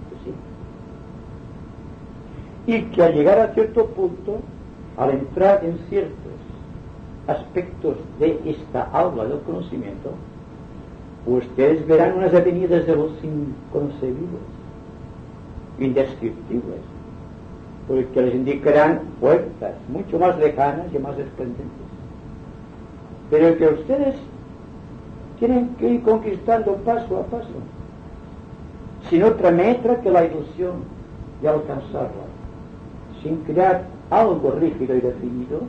y 2.66 2.82
que 2.82 3.02
al 3.02 3.14
llegar 3.14 3.38
a 3.38 3.54
cierto 3.54 3.86
punto, 3.86 4.40
al 4.96 5.10
entrar 5.10 5.64
en 5.64 5.78
ciertos 5.88 6.16
aspectos 7.28 7.96
de 8.18 8.40
esta 8.44 8.82
aula 8.92 9.24
del 9.24 9.40
conocimiento, 9.40 10.10
ustedes 11.26 11.86
verán 11.86 12.16
unas 12.16 12.34
avenidas 12.34 12.86
de 12.86 12.96
los 12.96 13.12
inconcebibles, 13.22 14.42
indescriptibles, 15.78 16.80
porque 17.86 18.22
les 18.22 18.34
indicarán 18.34 19.00
puertas 19.20 19.74
mucho 19.88 20.18
más 20.18 20.36
lejanas 20.38 20.86
y 20.92 20.98
más 20.98 21.16
esplendentes, 21.18 21.85
pero 23.30 23.56
que 23.56 23.66
ustedes 23.66 24.16
tienen 25.38 25.74
que 25.76 25.88
ir 25.94 26.02
conquistando 26.02 26.76
paso 26.76 27.18
a 27.18 27.22
paso, 27.24 27.48
sin 29.10 29.22
otra 29.22 29.50
meta 29.50 30.00
que 30.00 30.10
la 30.10 30.24
ilusión 30.24 30.84
de 31.42 31.48
alcanzarla 31.48 32.26
sin 33.26 33.38
crear 33.38 33.84
algo 34.10 34.52
rígido 34.52 34.96
y 34.96 35.00
definido, 35.00 35.62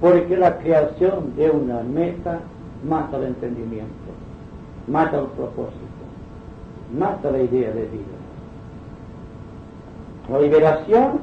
porque 0.00 0.36
la 0.36 0.58
creación 0.58 1.36
de 1.36 1.50
una 1.50 1.82
meta 1.82 2.40
mata 2.88 3.16
el 3.18 3.24
entendimiento, 3.24 4.10
mata 4.88 5.20
el 5.20 5.26
propósito, 5.26 5.78
mata 6.98 7.30
la 7.30 7.42
idea 7.42 7.70
de 7.70 7.82
vida. 7.82 8.18
La 10.30 10.40
liberación 10.40 11.20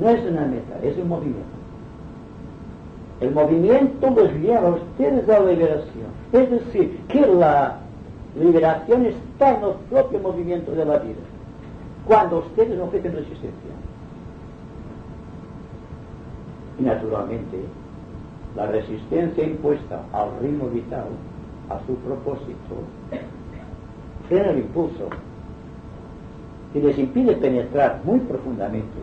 no 0.00 0.08
es 0.08 0.22
una 0.30 0.46
meta, 0.46 0.78
es 0.82 0.96
un 0.98 1.08
movimiento. 1.08 1.61
El 3.22 3.30
movimiento 3.30 4.10
los 4.10 4.32
lleva 4.34 4.66
a 4.66 4.70
ustedes 4.70 5.28
a 5.28 5.38
la 5.38 5.52
liberación. 5.52 6.06
Es 6.32 6.50
decir, 6.50 7.00
que 7.06 7.20
la 7.20 7.76
liberación 8.36 9.06
está 9.06 9.56
en 9.56 9.64
el 9.64 9.74
propio 9.88 10.18
movimiento 10.18 10.72
de 10.72 10.84
la 10.84 10.98
vida, 10.98 11.20
cuando 12.04 12.38
ustedes 12.38 12.80
ofrecen 12.80 13.12
resistencia. 13.12 13.70
Y 16.80 16.82
naturalmente, 16.82 17.58
la 18.56 18.66
resistencia 18.66 19.44
impuesta 19.44 20.00
al 20.12 20.30
ritmo 20.40 20.66
vital, 20.70 21.06
a 21.70 21.78
su 21.86 21.94
propósito, 21.94 22.74
frena 24.28 24.50
el 24.50 24.58
impulso 24.58 25.08
y 26.74 26.80
les 26.80 26.98
impide 26.98 27.36
penetrar 27.36 28.00
muy 28.02 28.18
profundamente, 28.18 28.98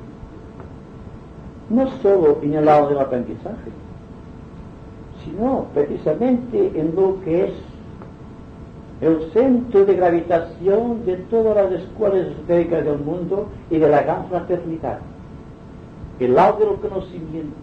no 1.69 1.87
solo 2.01 2.39
en 2.41 2.55
el 2.55 2.65
lado 2.65 2.89
del 2.89 2.99
aprendizaje, 2.99 3.71
sino 5.23 5.65
precisamente 5.73 6.71
en 6.75 6.95
lo 6.95 7.21
que 7.23 7.45
es 7.45 7.53
el 9.01 9.31
centro 9.31 9.85
de 9.85 9.95
gravitación 9.95 11.05
de 11.05 11.17
todas 11.29 11.55
las 11.55 11.81
escuelas 11.81 12.27
esotéricas 12.27 12.83
del 12.83 12.99
mundo 12.99 13.47
y 13.69 13.77
de 13.77 13.89
la 13.89 14.01
gran 14.01 14.27
fraternidad 14.27 14.99
el 16.19 16.35
lado 16.35 16.59
del 16.59 16.79
conocimiento, 16.79 17.55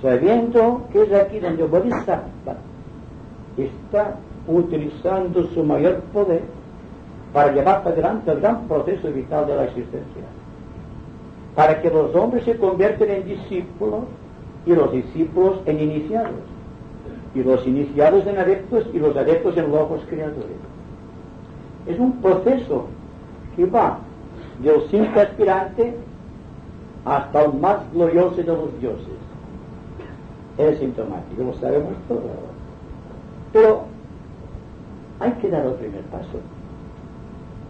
sabiendo 0.00 0.86
que 0.92 1.02
es 1.02 1.12
aquí 1.12 1.40
donde 1.40 1.64
Bodhisattva 1.64 2.56
está 3.56 4.16
utilizando 4.46 5.44
su 5.48 5.64
mayor 5.64 6.00
poder 6.12 6.42
para 7.32 7.52
llevar 7.52 7.82
adelante 7.84 8.30
el 8.30 8.40
gran 8.40 8.68
proceso 8.68 9.10
vital 9.10 9.46
de 9.46 9.56
la 9.56 9.64
existencia, 9.64 10.22
para 11.54 11.80
que 11.82 11.90
los 11.90 12.14
hombres 12.14 12.44
se 12.44 12.56
convierten 12.56 13.10
en 13.10 13.24
discípulos 13.24 14.04
y 14.66 14.74
los 14.74 14.92
discípulos 14.92 15.60
en 15.66 15.80
iniciados, 15.80 16.42
y 17.34 17.42
los 17.42 17.66
iniciados 17.66 18.26
en 18.26 18.38
adeptos 18.38 18.86
y 18.92 18.98
los 18.98 19.16
adeptos 19.16 19.56
en 19.56 19.70
logos 19.70 20.02
creadores. 20.08 20.58
Es 21.86 21.98
un 21.98 22.12
proceso 22.20 22.86
que 23.54 23.64
va 23.66 23.98
del 24.60 24.82
simple 24.90 25.20
aspirante 25.20 25.94
hasta 27.04 27.44
el 27.44 27.54
más 27.54 27.78
glorioso 27.92 28.36
de 28.36 28.44
los 28.44 28.80
dioses. 28.80 29.06
Es 30.58 30.78
sintomático, 30.78 31.44
lo 31.44 31.54
sabemos 31.54 31.92
todo. 32.08 32.22
Pero 33.52 33.84
hay 35.20 35.30
que 35.32 35.48
dar 35.48 35.64
el 35.64 35.74
primer 35.74 36.02
paso. 36.02 36.40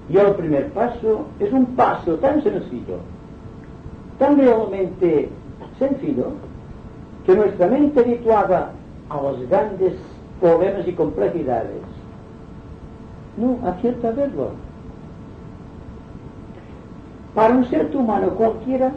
Y 0.08 0.16
el 0.16 0.34
primer 0.34 0.70
paso 0.72 1.26
es 1.40 1.52
un 1.52 1.66
paso 1.74 2.14
tan 2.16 2.42
sencillo, 2.42 2.98
tan 4.18 4.38
realmente 4.38 5.28
sencillo, 5.78 6.28
que 7.26 7.34
nuestra 7.34 7.66
mente 7.66 8.00
habituada 8.00 8.70
a 9.10 9.20
los 9.20 9.48
grandes 9.48 9.94
problemas 10.40 10.86
y 10.86 10.92
complejidades 10.92 11.82
no 13.36 13.58
acierta 13.68 14.08
a 14.08 14.12
verlo. 14.12 14.50
Para 17.34 17.54
un 17.54 17.64
ser 17.66 17.94
humano 17.94 18.30
cualquiera, 18.30 18.92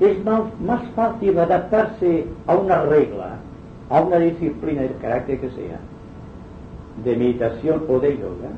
es 0.00 0.24
más, 0.24 0.82
fácil 0.96 1.38
adaptarse 1.38 2.26
a 2.46 2.56
una 2.56 2.82
regla, 2.82 3.36
a 3.90 4.00
una 4.00 4.16
disciplina 4.16 4.82
del 4.82 4.96
carácter 4.96 5.40
que 5.40 5.50
sea, 5.50 5.78
de 7.04 7.16
meditación 7.16 7.84
o 7.88 8.00
de 8.00 8.16
yoga, 8.16 8.50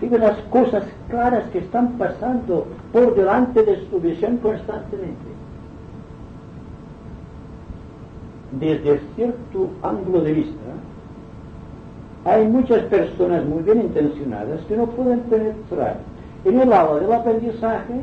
que 0.00 0.08
de 0.08 0.18
las 0.18 0.38
cosas 0.50 0.84
claras 1.08 1.44
que 1.50 1.58
están 1.58 1.92
pasando 1.98 2.66
por 2.92 3.14
delante 3.14 3.62
de 3.62 3.86
su 3.88 4.00
visión 4.00 4.38
constantemente. 4.38 5.29
Desde 8.52 9.00
cierto 9.14 9.70
ángulo 9.82 10.22
de 10.22 10.32
vista, 10.32 10.70
hay 12.24 12.46
muchas 12.48 12.82
personas 12.84 13.44
muy 13.44 13.62
bien 13.62 13.82
intencionadas 13.82 14.60
que 14.66 14.76
no 14.76 14.86
pueden 14.86 15.20
penetrar 15.20 15.98
en 16.44 16.60
el 16.60 16.68
lado 16.68 16.98
del 16.98 17.12
aprendizaje 17.12 17.94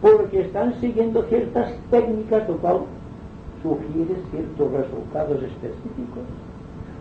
porque 0.00 0.42
están 0.42 0.80
siguiendo 0.80 1.22
ciertas 1.24 1.72
técnicas, 1.90 2.48
lo 2.48 2.56
cual 2.56 2.80
sugiere 3.62 4.14
ciertos 4.30 4.72
resultados 4.72 5.42
específicos, 5.42 6.24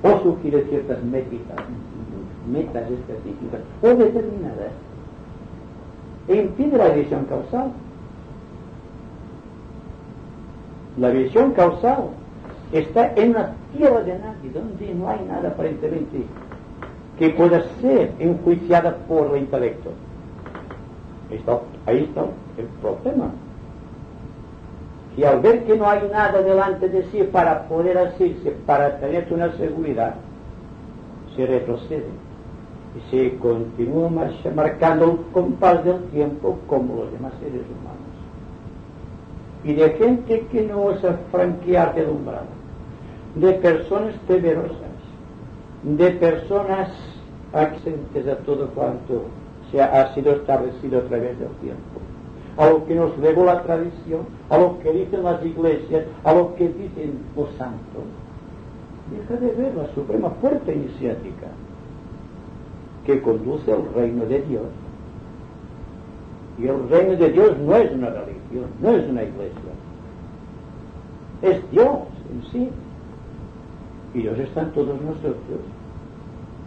o 0.03 0.19
sugiere 0.23 0.63
ciertas 0.65 1.03
métricas, 1.03 1.57
metas 2.51 2.89
específicas 2.91 3.61
o 3.81 3.87
determinadas, 3.87 4.71
e 6.27 6.35
impide 6.35 6.77
la 6.77 6.89
visión 6.89 7.25
causal. 7.25 7.71
La 10.97 11.09
visión 11.09 11.51
causal 11.53 12.09
está 12.73 13.13
en 13.15 13.31
una 13.31 13.53
tierra 13.75 14.01
de 14.01 14.17
nadie, 14.19 14.49
donde 14.53 14.93
no 14.93 15.09
hay 15.09 15.19
nada 15.27 15.49
aparentemente 15.49 16.25
que 17.17 17.29
pueda 17.29 17.63
ser 17.79 18.11
enjuiciada 18.19 18.95
por 19.07 19.35
el 19.35 19.43
intelecto. 19.43 19.91
ahí 21.85 22.03
está 22.03 22.25
el 22.57 22.65
problema. 22.81 23.31
Y 25.15 25.23
al 25.23 25.41
ver 25.41 25.63
que 25.65 25.77
no 25.77 25.87
hay 25.87 26.09
nada 26.11 26.41
delante 26.41 26.89
de 26.89 27.03
sí 27.11 27.21
para 27.31 27.67
poder 27.67 27.97
asirse, 27.97 28.51
para 28.65 28.99
tener 28.99 29.27
una 29.31 29.51
seguridad, 29.57 30.15
se 31.35 31.45
retrocede. 31.45 32.23
y 32.95 33.09
se 33.09 33.37
continúa 33.37 34.09
marcando 34.53 35.05
el 35.05 35.17
compás 35.31 35.83
del 35.83 36.03
tiempo 36.11 36.59
como 36.67 37.03
los 37.03 37.11
demás 37.11 37.33
seres 37.39 37.61
humanos. 37.61 38.13
Y 39.63 39.73
de 39.73 39.89
gente 39.97 40.45
que 40.51 40.61
no 40.61 40.83
osa 40.83 41.17
franquear 41.31 41.95
del 41.95 42.09
umbral, 42.09 42.45
de 43.35 43.53
personas 43.53 44.15
temerosas, 44.27 44.77
de 45.83 46.11
personas 46.11 46.89
accentes 47.53 48.27
a 48.27 48.37
todo 48.37 48.67
cuanto 48.69 49.23
se 49.71 49.81
ha 49.81 50.13
sido 50.13 50.33
establecido 50.33 50.99
a 50.99 51.03
través 51.03 51.39
del 51.39 51.49
tiempo, 51.61 51.99
a 52.57 52.69
lo 52.69 52.85
que 52.85 52.95
nos 52.95 53.17
legó 53.17 53.45
la 53.45 53.63
tradición, 53.63 54.21
a 54.49 54.57
lo 54.57 54.79
que 54.79 54.91
dicen 54.91 55.23
las 55.23 55.43
iglesias, 55.43 56.05
a 56.23 56.33
lo 56.33 56.55
que 56.55 56.67
dicen 56.67 57.19
los 57.35 57.49
santos. 57.57 58.03
Deja 59.11 59.39
de 59.39 59.51
ver 59.51 59.75
la 59.75 59.87
suprema 59.93 60.29
fuerza 60.41 60.71
iniciática 60.71 61.47
que 63.05 63.21
conduce 63.21 63.71
al 63.71 63.83
reino 63.93 64.25
de 64.25 64.41
Dios. 64.43 64.63
Y 66.57 66.67
el 66.67 66.87
reino 66.89 67.15
de 67.15 67.31
Dios 67.31 67.57
no 67.57 67.75
es 67.75 67.91
una 67.91 68.09
religión, 68.09 68.65
no 68.79 68.91
es 68.91 69.09
una 69.09 69.23
iglesia. 69.23 69.73
Es 71.41 71.71
Dios 71.71 71.97
en 72.31 72.51
sí. 72.51 72.69
Y 74.13 74.21
Dios 74.21 74.37
está 74.39 74.61
en 74.61 74.71
todos 74.71 75.01
nosotros. 75.01 75.59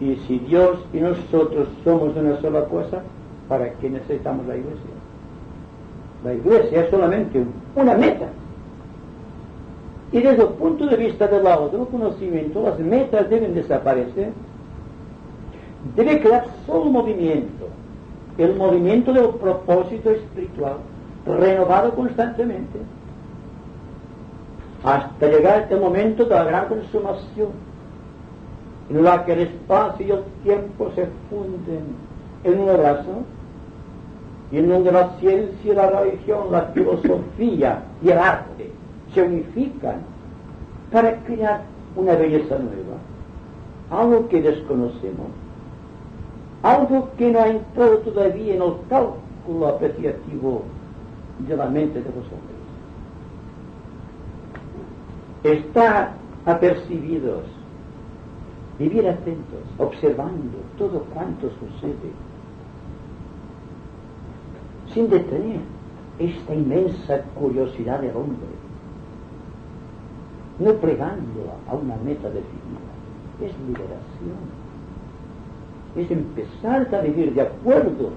Y 0.00 0.16
si 0.26 0.38
Dios 0.40 0.78
y 0.92 0.98
nosotros 0.98 1.68
somos 1.84 2.16
una 2.16 2.40
sola 2.40 2.64
cosa, 2.66 3.02
¿para 3.48 3.70
qué 3.74 3.88
necesitamos 3.88 4.46
la 4.46 4.56
iglesia? 4.56 4.90
La 6.24 6.34
iglesia 6.34 6.82
es 6.82 6.90
solamente 6.90 7.44
una 7.74 7.94
meta. 7.94 8.26
Y 10.12 10.20
desde 10.20 10.42
el 10.42 10.48
punto 10.50 10.86
de 10.86 10.96
vista 10.96 11.26
del 11.26 11.42
del 11.42 11.86
conocimiento, 11.90 12.62
las 12.62 12.78
metas 12.78 13.28
deben 13.28 13.54
desaparecer. 13.54 14.30
Debe 15.94 16.20
quedar 16.20 16.46
solo 16.66 16.86
movimiento, 16.86 17.68
el 18.38 18.56
movimiento 18.56 19.12
del 19.12 19.28
propósito 19.30 20.10
espiritual, 20.10 20.76
renovado 21.26 21.94
constantemente, 21.94 22.78
hasta 24.86 25.26
llegar 25.26 25.66
el 25.68 25.80
momento 25.80 26.24
de 26.24 26.30
la 26.30 26.44
gran 26.44 26.68
consumación, 26.68 27.48
en 28.88 29.02
la 29.02 29.24
que 29.24 29.32
el 29.32 29.40
espacio 29.40 30.06
y 30.06 30.10
el 30.12 30.22
tiempo 30.44 30.92
se 30.94 31.08
funden 31.28 31.84
en 32.44 32.60
un 32.60 32.68
abrazo, 32.68 33.24
y 34.52 34.58
en 34.58 34.68
donde 34.68 34.92
la 34.92 35.10
ciencia 35.18 35.72
y 35.72 35.74
la 35.74 35.90
religión, 35.90 36.52
la 36.52 36.62
filosofía 36.66 37.82
y 38.00 38.10
el 38.10 38.18
arte 38.18 38.70
se 39.12 39.22
unifican 39.22 39.96
para 40.92 41.16
crear 41.24 41.62
una 41.96 42.14
belleza 42.14 42.56
nueva, 42.56 42.96
algo 43.90 44.28
que 44.28 44.40
desconocemos, 44.40 45.26
algo 46.62 47.08
que 47.18 47.32
no 47.32 47.40
ha 47.40 47.48
entrado 47.48 47.98
todavía 47.98 48.54
en 48.54 48.62
el 48.62 48.74
cálculo 48.88 49.66
apreciativo 49.66 50.62
de 51.40 51.56
la 51.56 51.66
mente 51.66 51.98
de 51.98 52.08
los 52.08 52.24
hombres. 52.24 52.65
Está 55.42 56.12
apercibidos, 56.44 57.44
vivir 58.78 59.08
atentos, 59.08 59.60
observando 59.78 60.58
todo 60.78 61.00
cuanto 61.14 61.50
sucede, 61.50 62.12
sin 64.92 65.08
detener 65.08 65.60
esta 66.18 66.54
inmensa 66.54 67.22
curiosidad 67.34 68.00
del 68.00 68.16
hombre, 68.16 68.48
no 70.58 70.72
plegándola 70.74 71.52
a 71.68 71.74
una 71.74 71.96
meta 71.96 72.28
definida, 72.28 72.86
es 73.40 73.52
liberación, 73.66 74.66
es 75.96 76.10
empezar 76.10 76.94
a 76.94 77.00
vivir 77.02 77.34
de 77.34 77.42
acuerdo 77.42 78.10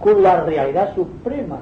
con 0.00 0.22
la 0.22 0.44
realidad 0.44 0.94
suprema. 0.94 1.58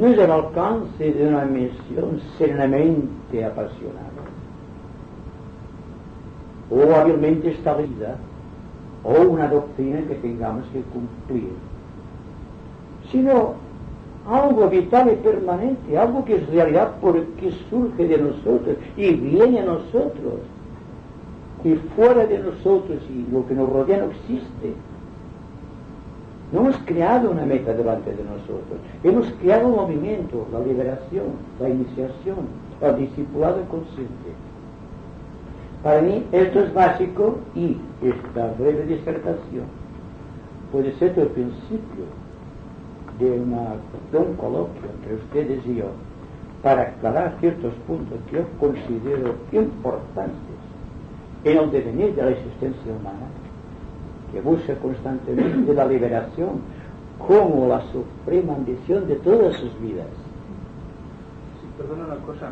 No 0.00 0.06
es 0.06 0.18
el 0.18 0.30
alcance 0.30 1.12
de 1.12 1.28
una 1.28 1.44
misión 1.44 2.22
serenamente 2.38 3.44
apasionada 3.44 4.08
o 6.70 6.94
hábilmente 6.94 7.50
establecida 7.50 8.16
o 9.04 9.28
una 9.28 9.46
doctrina 9.48 10.00
que 10.08 10.14
tengamos 10.14 10.64
que 10.72 10.80
cumplir, 10.80 11.50
sino 13.12 13.56
algo 14.26 14.70
vital 14.70 15.12
y 15.12 15.16
permanente, 15.16 15.98
algo 15.98 16.24
que 16.24 16.36
es 16.36 16.48
realidad 16.48 16.92
porque 17.02 17.52
surge 17.68 18.08
de 18.08 18.16
nosotros 18.16 18.76
y 18.96 19.12
viene 19.12 19.60
a 19.60 19.66
nosotros. 19.66 20.40
Y 21.62 21.74
fuera 21.94 22.24
de 22.24 22.38
nosotros 22.38 23.02
y 23.10 23.30
lo 23.30 23.46
que 23.46 23.54
nos 23.54 23.68
rodea 23.68 23.98
no 23.98 24.06
existe. 24.06 24.72
No 26.52 26.60
hemos 26.60 26.76
creado 26.78 27.30
una 27.30 27.44
meta 27.44 27.72
delante 27.72 28.10
de 28.10 28.24
nosotros. 28.24 28.78
Hemos 29.04 29.26
creado 29.40 29.68
un 29.68 29.76
movimiento, 29.76 30.46
la 30.52 30.60
liberación, 30.60 31.26
la 31.60 31.68
iniciación, 31.68 32.48
el 32.80 32.96
discipulado 32.96 33.62
consciente. 33.68 34.34
Para 35.82 36.02
mí 36.02 36.24
esto 36.32 36.60
es 36.60 36.74
básico 36.74 37.38
y 37.54 37.76
esta 38.02 38.52
breve 38.58 38.84
disertación 38.86 39.64
puede 40.72 40.92
ser 40.98 41.18
el 41.18 41.28
principio 41.28 42.04
de, 43.18 43.30
una, 43.30 43.74
un 44.12 44.34
coloquio 44.36 44.82
entre 44.96 45.14
ustedes 45.14 45.66
y 45.66 45.76
yo 45.76 45.86
para 46.62 46.82
aclarar 46.82 47.36
ciertos 47.40 47.72
puntos 47.86 48.18
que 48.30 48.36
yo 48.36 48.44
considero 48.58 49.34
importantes 49.52 50.60
en 51.44 51.58
el 51.58 51.70
devenir 51.70 52.14
de 52.14 52.22
la 52.22 52.30
existencia 52.30 52.92
humana, 52.92 53.26
que 54.32 54.40
busca 54.40 54.74
constantemente 54.76 55.74
la 55.74 55.86
liberación 55.86 56.60
como 57.18 57.68
la 57.68 57.80
suprema 57.92 58.54
ambición 58.54 59.06
de 59.06 59.16
todas 59.16 59.56
sus 59.56 59.80
vidas. 59.80 60.06
Sí, 61.60 61.66
perdona 61.76 62.06
una 62.06 62.16
cosa, 62.24 62.50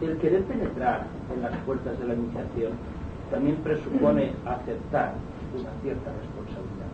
el 0.00 0.18
querer 0.18 0.42
penetrar 0.44 1.06
en 1.34 1.42
las 1.42 1.56
puertas 1.64 1.98
de 1.98 2.06
la 2.06 2.14
iniciación 2.14 2.72
también 3.30 3.56
presupone 3.56 4.32
aceptar 4.44 5.14
una 5.58 5.70
cierta 5.82 6.10
responsabilidad. 6.12 6.92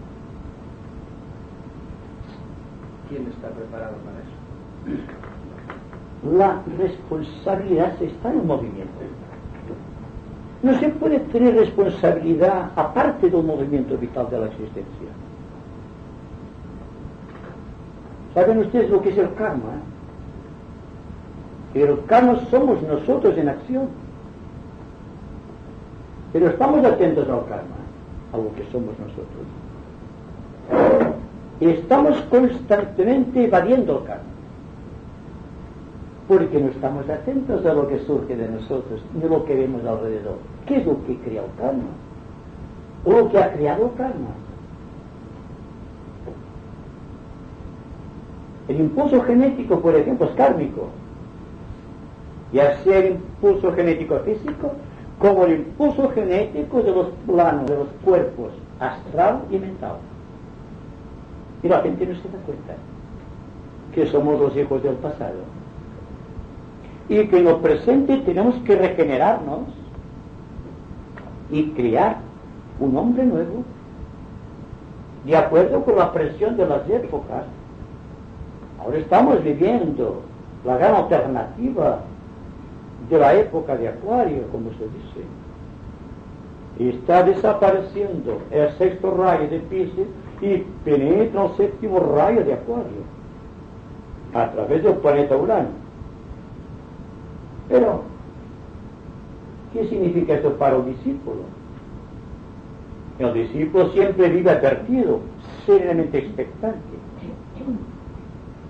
¿Quién 3.09 3.27
está 3.29 3.49
preparado 3.49 3.97
para 3.99 4.19
eso? 4.21 4.43
La 6.37 6.63
responsabilidad 6.79 8.01
está 8.01 8.33
en 8.33 8.47
movimiento. 8.47 8.93
No 10.63 10.79
se 10.79 10.89
puede 10.91 11.19
tener 11.19 11.57
responsabilidad 11.57 12.71
aparte 12.77 13.29
del 13.29 13.43
movimiento 13.43 13.97
vital 13.99 14.31
de 14.31 14.39
la 14.39 14.47
existencia. 14.47 15.09
¿Saben 18.33 18.59
ustedes 18.59 18.89
lo 18.89 19.03
que 19.03 19.11
es 19.11 19.19
el 19.19 19.35
karma? 19.35 19.81
El 21.75 22.05
karma 22.07 22.39
somos 22.51 22.81
nosotros 22.83 23.37
en 23.37 23.49
acción. 23.49 23.89
Pero 26.33 26.49
estamos 26.49 26.85
atentos 26.85 27.29
al 27.29 27.45
karma, 27.47 27.77
a 28.33 28.37
lo 28.37 28.55
que 28.55 28.65
somos 28.71 28.95
nosotros. 28.99 29.47
Estamos 31.61 32.17
constantemente 32.31 33.45
evadiendo 33.45 33.99
el 33.99 34.05
karma. 34.05 34.23
Porque 36.29 36.61
no 36.61 36.69
estamos 36.69 37.09
atentos 37.09 37.67
a 37.67 37.75
lo 37.75 37.89
que 37.89 37.99
surge 38.01 38.37
de 38.37 38.49
nosotros, 38.49 39.03
ni 39.13 39.29
lo 39.29 39.45
que 39.45 39.57
vemos 39.57 39.85
alrededor. 39.85 40.52
¿Qué 40.67 40.77
es 40.77 40.87
lo 40.87 41.05
que 41.05 41.17
crea 41.19 41.43
el 41.45 41.51
karma? 41.59 41.91
¿O 43.05 43.11
lo 43.11 43.31
que 43.31 43.39
ha 43.39 43.53
creado 43.53 43.87
el 43.87 43.95
karma? 43.95 44.31
El 48.69 48.81
impulso 48.81 49.21
genético, 49.23 49.81
por 49.81 49.97
ejemplo, 49.97 50.27
es 50.27 50.33
kármico. 50.33 50.89
Ya 52.53 52.79
sea 52.83 52.99
el 52.99 53.13
impulso 53.13 53.73
genético 53.73 54.19
físico 54.21 54.73
como 55.19 55.45
el 55.45 55.61
impulso 55.61 56.11
genético 56.11 56.83
de 56.83 56.91
los 56.91 57.09
planos, 57.27 57.67
de 57.67 57.77
los 57.77 57.89
cuerpos 58.05 58.53
astral 58.81 59.43
y 59.51 59.59
mental. 59.59 59.97
Y 61.63 61.69
la 61.69 61.81
gente 61.81 62.07
no 62.07 62.15
se 62.15 62.29
da 62.29 62.39
cuenta 62.45 62.75
que 63.95 64.07
somos 64.07 64.41
los 64.41 64.57
hijos 64.57 64.83
del 64.83 64.95
pasado. 64.97 65.39
Y 67.09 67.27
que 67.27 67.39
en 67.39 67.45
lo 67.45 67.61
presente 67.61 68.17
tenemos 68.19 68.55
que 68.65 68.75
regenerarnos 68.77 69.61
y 71.53 71.71
crear 71.73 72.17
un 72.81 72.97
hombre 72.97 73.25
nuevo, 73.25 73.63
de 75.25 75.37
acuerdo 75.37 75.85
con 75.85 75.97
la 75.97 76.13
presión 76.13 76.57
de 76.57 76.67
las 76.67 76.89
épocas. 76.89 77.45
Ahora 78.81 78.99
estamos 78.99 79.45
viviendo 79.45 80.23
la 80.65 80.79
gran 80.79 80.97
alternativa 80.97 82.01
de 83.09 83.19
la 83.19 83.35
época 83.35 83.77
de 83.77 83.89
Acuario, 83.89 84.49
como 84.51 84.71
se 84.71 84.85
dice. 84.85 85.27
Y 86.79 86.89
está 86.97 87.23
desapareciendo 87.23 88.41
el 88.51 88.71
sexto 88.79 89.11
rayo 89.11 89.49
de 89.49 89.61
Pisces 89.61 90.09
y 90.41 90.57
penetra 90.85 91.45
el 91.45 91.57
séptimo 91.57 92.01
rayo 92.01 92.45
de 92.45 92.55
Acuario 92.55 93.03
a 94.35 94.51
través 94.51 94.83
del 94.83 94.95
planeta 94.95 95.37
Urano. 95.37 95.69
Pero, 97.69 98.12
¿qué 99.73 99.89
significa 99.89 100.35
esto 100.35 100.57
para 100.57 100.77
el 100.77 100.87
discípulo? 100.87 101.41
El 103.19 103.35
discípulo 103.35 103.91
siempre 103.91 104.29
vive 104.29 104.51
advertido, 104.51 105.21
serenamente 105.67 106.19
expectante. 106.19 106.79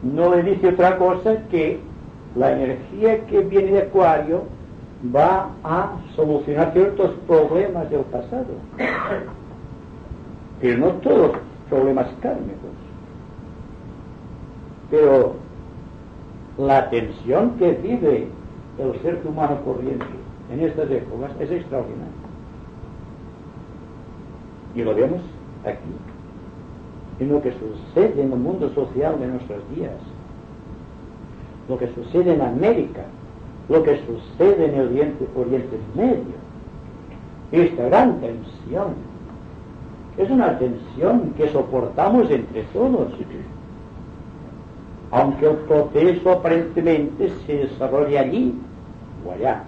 No 0.02 0.34
le 0.34 0.42
dice 0.42 0.68
otra 0.68 0.98
cosa 0.98 1.46
que 1.48 1.78
la 2.36 2.52
energía 2.52 3.24
que 3.26 3.40
viene 3.40 3.72
de 3.72 3.82
Acuario 3.82 4.42
va 5.14 5.50
a 5.64 5.96
solucionar 6.16 6.72
ciertos 6.72 7.12
problemas 7.26 7.88
del 7.90 8.02
pasado, 8.02 8.46
pero 10.60 10.78
no 10.78 10.88
todos 10.94 11.32
problemas 11.68 12.08
kármicos. 12.20 12.70
Pero 14.90 15.34
la 16.58 16.90
tensión 16.90 17.56
que 17.58 17.72
vive 17.72 18.28
el 18.78 19.02
ser 19.02 19.20
humano 19.24 19.58
corriente 19.64 20.21
en 20.50 20.60
estas 20.60 20.90
épocas 20.90 21.30
es 21.40 21.50
extraordinaria. 21.50 22.12
Y 24.74 24.82
lo 24.82 24.94
vemos 24.94 25.20
aquí, 25.64 25.92
en 27.20 27.28
lo 27.30 27.42
que 27.42 27.52
sucede 27.52 28.22
en 28.22 28.32
el 28.32 28.38
mundo 28.38 28.70
social 28.70 29.18
de 29.20 29.28
nuestros 29.28 29.60
días, 29.74 29.92
lo 31.68 31.78
que 31.78 31.88
sucede 31.94 32.34
en 32.34 32.42
América, 32.42 33.02
lo 33.68 33.82
que 33.82 34.00
sucede 34.06 34.66
en 34.66 34.74
el 34.74 34.88
Oriente, 34.88 35.28
Oriente 35.36 35.78
Medio. 35.94 36.42
Esta 37.52 37.84
gran 37.84 38.18
tensión 38.20 38.94
es 40.16 40.30
una 40.30 40.58
tensión 40.58 41.32
que 41.36 41.48
soportamos 41.48 42.30
entre 42.30 42.62
todos, 42.64 43.12
aunque 45.10 45.46
el 45.46 45.56
proceso 45.56 46.32
aparentemente 46.32 47.30
se 47.46 47.56
desarrolle 47.58 48.18
allí 48.18 48.54
o 49.26 49.32
allá. 49.32 49.64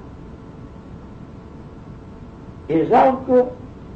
Es 2.69 2.91
algo 2.93 3.53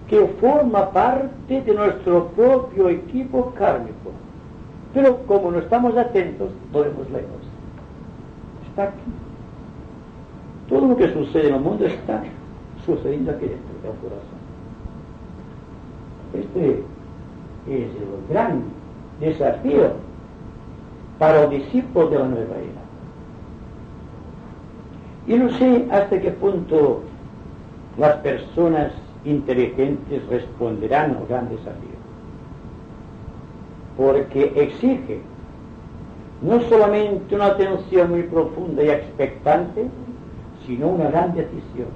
que 0.09 0.27
forma 0.41 0.91
parte 0.91 1.63
de 1.63 1.75
nuestro 1.75 2.29
propio 2.29 2.89
equipo 2.89 3.53
kármico. 3.57 4.13
Pero 4.95 5.19
como 5.27 5.51
no 5.51 5.59
estamos 5.59 5.97
atentos, 5.97 6.51
lo 6.73 6.81
vemos 6.81 7.11
lejos. 7.11 7.43
Está 8.69 8.85
aquí. 8.85 9.01
Todo 10.69 10.89
lo 10.89 10.97
que 10.97 11.13
sucede 11.13 11.49
en 11.49 11.55
el 11.55 11.61
mundo 11.61 11.87
está 11.87 12.23
sucediendo 12.85 13.31
aquí 13.33 13.47
dentro 13.47 13.75
del 13.83 13.99
corazón. 14.01 14.39
Este 16.35 16.83
es 17.67 17.89
el 17.91 18.29
gran 18.29 18.63
desafío 19.21 19.93
para 21.19 21.43
los 21.43 21.51
discípulos 21.51 22.11
de 22.11 22.19
la 22.19 22.29
nueva 22.29 22.55
era. 22.57 22.79
Y 25.27 25.35
no 25.39 25.51
sé 25.59 25.87
hasta 25.91 26.21
qué 26.21 26.31
punto 26.31 27.03
las 27.99 28.17
personas 28.19 28.93
inteligentes 29.25 30.27
responderán 30.29 31.17
al 31.17 31.27
gran 31.27 31.49
desafío. 31.49 31.99
Porque 33.97 34.53
exige 34.55 35.21
no 36.41 36.61
solamente 36.63 37.35
una 37.35 37.47
atención 37.47 38.11
muy 38.11 38.23
profunda 38.23 38.83
y 38.85 38.91
expectante, 38.91 39.89
sino 40.67 40.89
una 40.89 41.11
gran 41.11 41.35
decisión. 41.35 41.89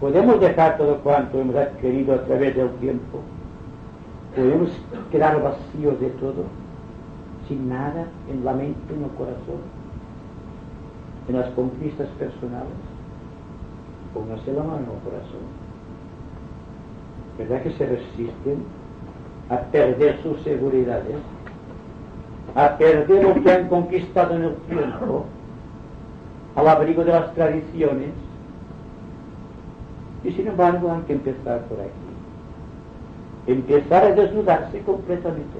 Podemos 0.00 0.40
dejar 0.40 0.76
todo 0.76 0.96
cuanto 0.98 1.40
hemos 1.40 1.54
adquirido 1.56 2.14
a 2.14 2.24
través 2.24 2.56
del 2.56 2.70
tiempo. 2.76 3.20
Podemos 4.34 4.68
quedar 5.10 5.40
vacíos 5.40 5.98
de 6.00 6.10
todo, 6.10 6.44
sin 7.48 7.68
nada 7.68 8.06
en 8.30 8.44
la 8.44 8.52
mente, 8.52 8.92
en 8.92 9.04
el 9.04 9.10
corazón, 9.10 9.62
en 11.28 11.36
las 11.36 11.48
conquistas 11.50 12.08
personales. 12.18 12.85
Póngase 14.16 14.50
la 14.50 14.62
mano 14.62 14.78
el 14.78 15.10
corazón. 15.10 15.44
¿Verdad 17.36 17.62
que 17.62 17.70
se 17.72 17.84
resisten 17.84 18.64
a 19.50 19.58
perder 19.58 20.22
sus 20.22 20.40
seguridades? 20.40 21.16
A 22.54 22.78
perder 22.78 23.22
lo 23.22 23.42
que 23.42 23.52
han 23.52 23.68
conquistado 23.68 24.36
en 24.36 24.44
el 24.44 24.54
tiempo 24.54 25.26
al 26.54 26.66
abrigo 26.66 27.04
de 27.04 27.12
las 27.12 27.34
tradiciones. 27.34 28.08
Y 30.24 30.32
sin 30.32 30.46
embargo 30.48 30.90
hay 30.90 31.02
que 31.02 31.12
empezar 31.12 31.60
por 31.64 31.78
aquí. 31.78 31.90
Empezar 33.48 34.02
a 34.02 34.12
desnudarse 34.12 34.80
completamente. 34.80 35.58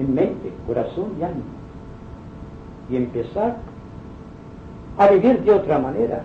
En 0.00 0.12
mente, 0.12 0.50
corazón 0.66 1.12
y 1.20 1.22
ánimo. 1.22 1.44
Y 2.90 2.96
empezar 2.96 3.58
a 4.98 5.06
vivir 5.06 5.44
de 5.44 5.52
otra 5.52 5.78
manera, 5.78 6.24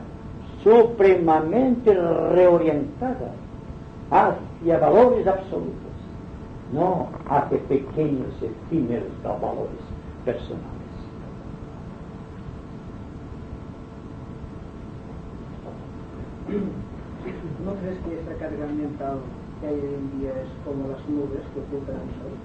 supremamente 0.68 1.94
reorientada 1.94 3.32
hacia 4.12 4.80
valores 4.80 5.26
absolutos, 5.26 5.96
no 6.74 7.08
hacia 7.30 7.58
pequeños 7.70 8.34
efímeros 8.42 9.08
valores 9.24 9.80
personales. 10.26 10.66
¿No 17.64 17.74
crees 17.76 18.00
que 18.00 18.20
esta 18.20 18.34
carga 18.36 18.66
mental 18.68 19.20
que 19.62 19.68
hay 19.68 19.74
hoy 19.74 19.94
en 19.96 20.20
día 20.20 20.32
es 20.32 20.50
como 20.66 20.88
las 20.90 21.00
nubes 21.08 21.44
que 21.54 21.62
ocultan 21.62 21.96
el 21.96 22.12
sol? 22.20 22.36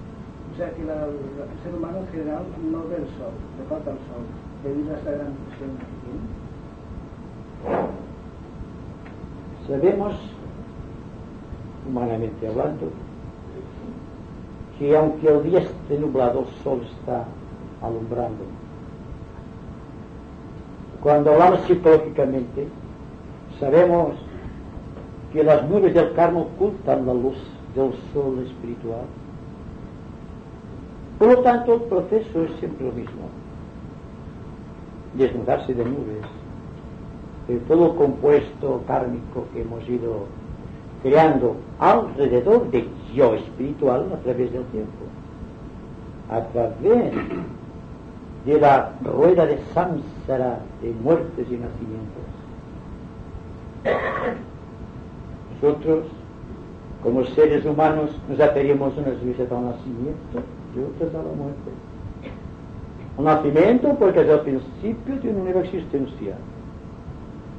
O 0.53 0.55
sea 0.55 0.69
que 0.71 0.81
el 0.81 0.87
ser 1.63 1.75
humano 1.75 1.97
en 1.99 2.07
general 2.07 2.43
no 2.71 2.87
ve 2.87 2.95
el 2.95 3.07
sol, 3.19 3.35
le 3.59 3.65
falta 3.67 3.91
el 3.91 3.97
sol, 4.07 4.23
debido 4.63 4.93
a 4.93 4.97
esta 4.97 5.11
gran 5.11 5.33
presión 5.33 5.71
que 5.75 5.87
tiene. 6.03 6.23
Sabemos, 9.67 10.13
humanamente 11.87 12.47
hablando, 12.47 12.89
que 14.77 14.97
aunque 14.97 15.27
el 15.27 15.43
día 15.43 15.59
esté 15.59 15.99
nublado, 15.99 16.41
el 16.41 16.63
sol 16.63 16.81
está 16.99 17.25
alumbrando. 17.81 18.43
Cuando 21.01 21.33
hablamos 21.33 21.61
psicológicamente, 21.61 22.67
Sabemos 23.59 24.15
que 25.31 25.43
las 25.43 25.67
nubes 25.69 25.93
del 25.93 26.13
karma 26.13 26.41
ocultan 26.41 27.05
la 27.05 27.13
luz 27.13 27.37
del 27.75 27.93
sol 28.13 28.45
espiritual. 28.45 29.05
Por 31.19 31.27
lo 31.29 31.37
tanto, 31.39 31.75
el 31.75 31.81
proceso 31.81 32.43
es 32.43 32.51
siempre 32.59 32.87
lo 32.87 32.93
mismo. 32.93 33.29
Desnudarse 35.15 35.73
de 35.73 35.85
nubes, 35.85 36.25
de 37.47 37.57
todo 37.67 37.95
compuesto 37.95 38.81
kármico 38.87 39.45
que 39.53 39.61
hemos 39.61 39.87
ido 39.89 40.25
creando 41.01 41.57
alrededor 41.79 42.71
del 42.71 42.87
yo 43.13 43.35
espiritual 43.35 44.09
a 44.13 44.17
través 44.23 44.51
del 44.53 44.63
tiempo, 44.65 45.03
a 46.31 46.41
través 46.47 47.13
de 48.45 48.59
la 48.59 48.93
rueda 49.03 49.45
de 49.45 49.57
samsara 49.73 50.59
de 50.81 50.91
muertes 51.03 51.47
y 51.49 51.57
nacimientos. 51.57 52.23
Nosotros, 55.61 56.05
como 57.03 57.25
seres 57.25 57.65
humanos, 57.65 58.09
nos 58.29 58.39
ateríamos 58.39 58.93
unas 58.97 59.23
veces 59.25 59.51
al 59.51 59.65
nacimiento 59.65 60.39
y 60.75 60.79
otras 60.79 61.13
a 61.13 61.17
la 61.17 61.33
muerte. 61.35 61.71
El 63.17 63.25
nacimiento 63.25 63.95
porque 63.99 64.21
es 64.21 64.29
el 64.29 64.39
principio 64.39 65.15
de 65.21 65.29
una 65.29 65.43
nueva 65.43 65.61
existencia. 65.61 66.35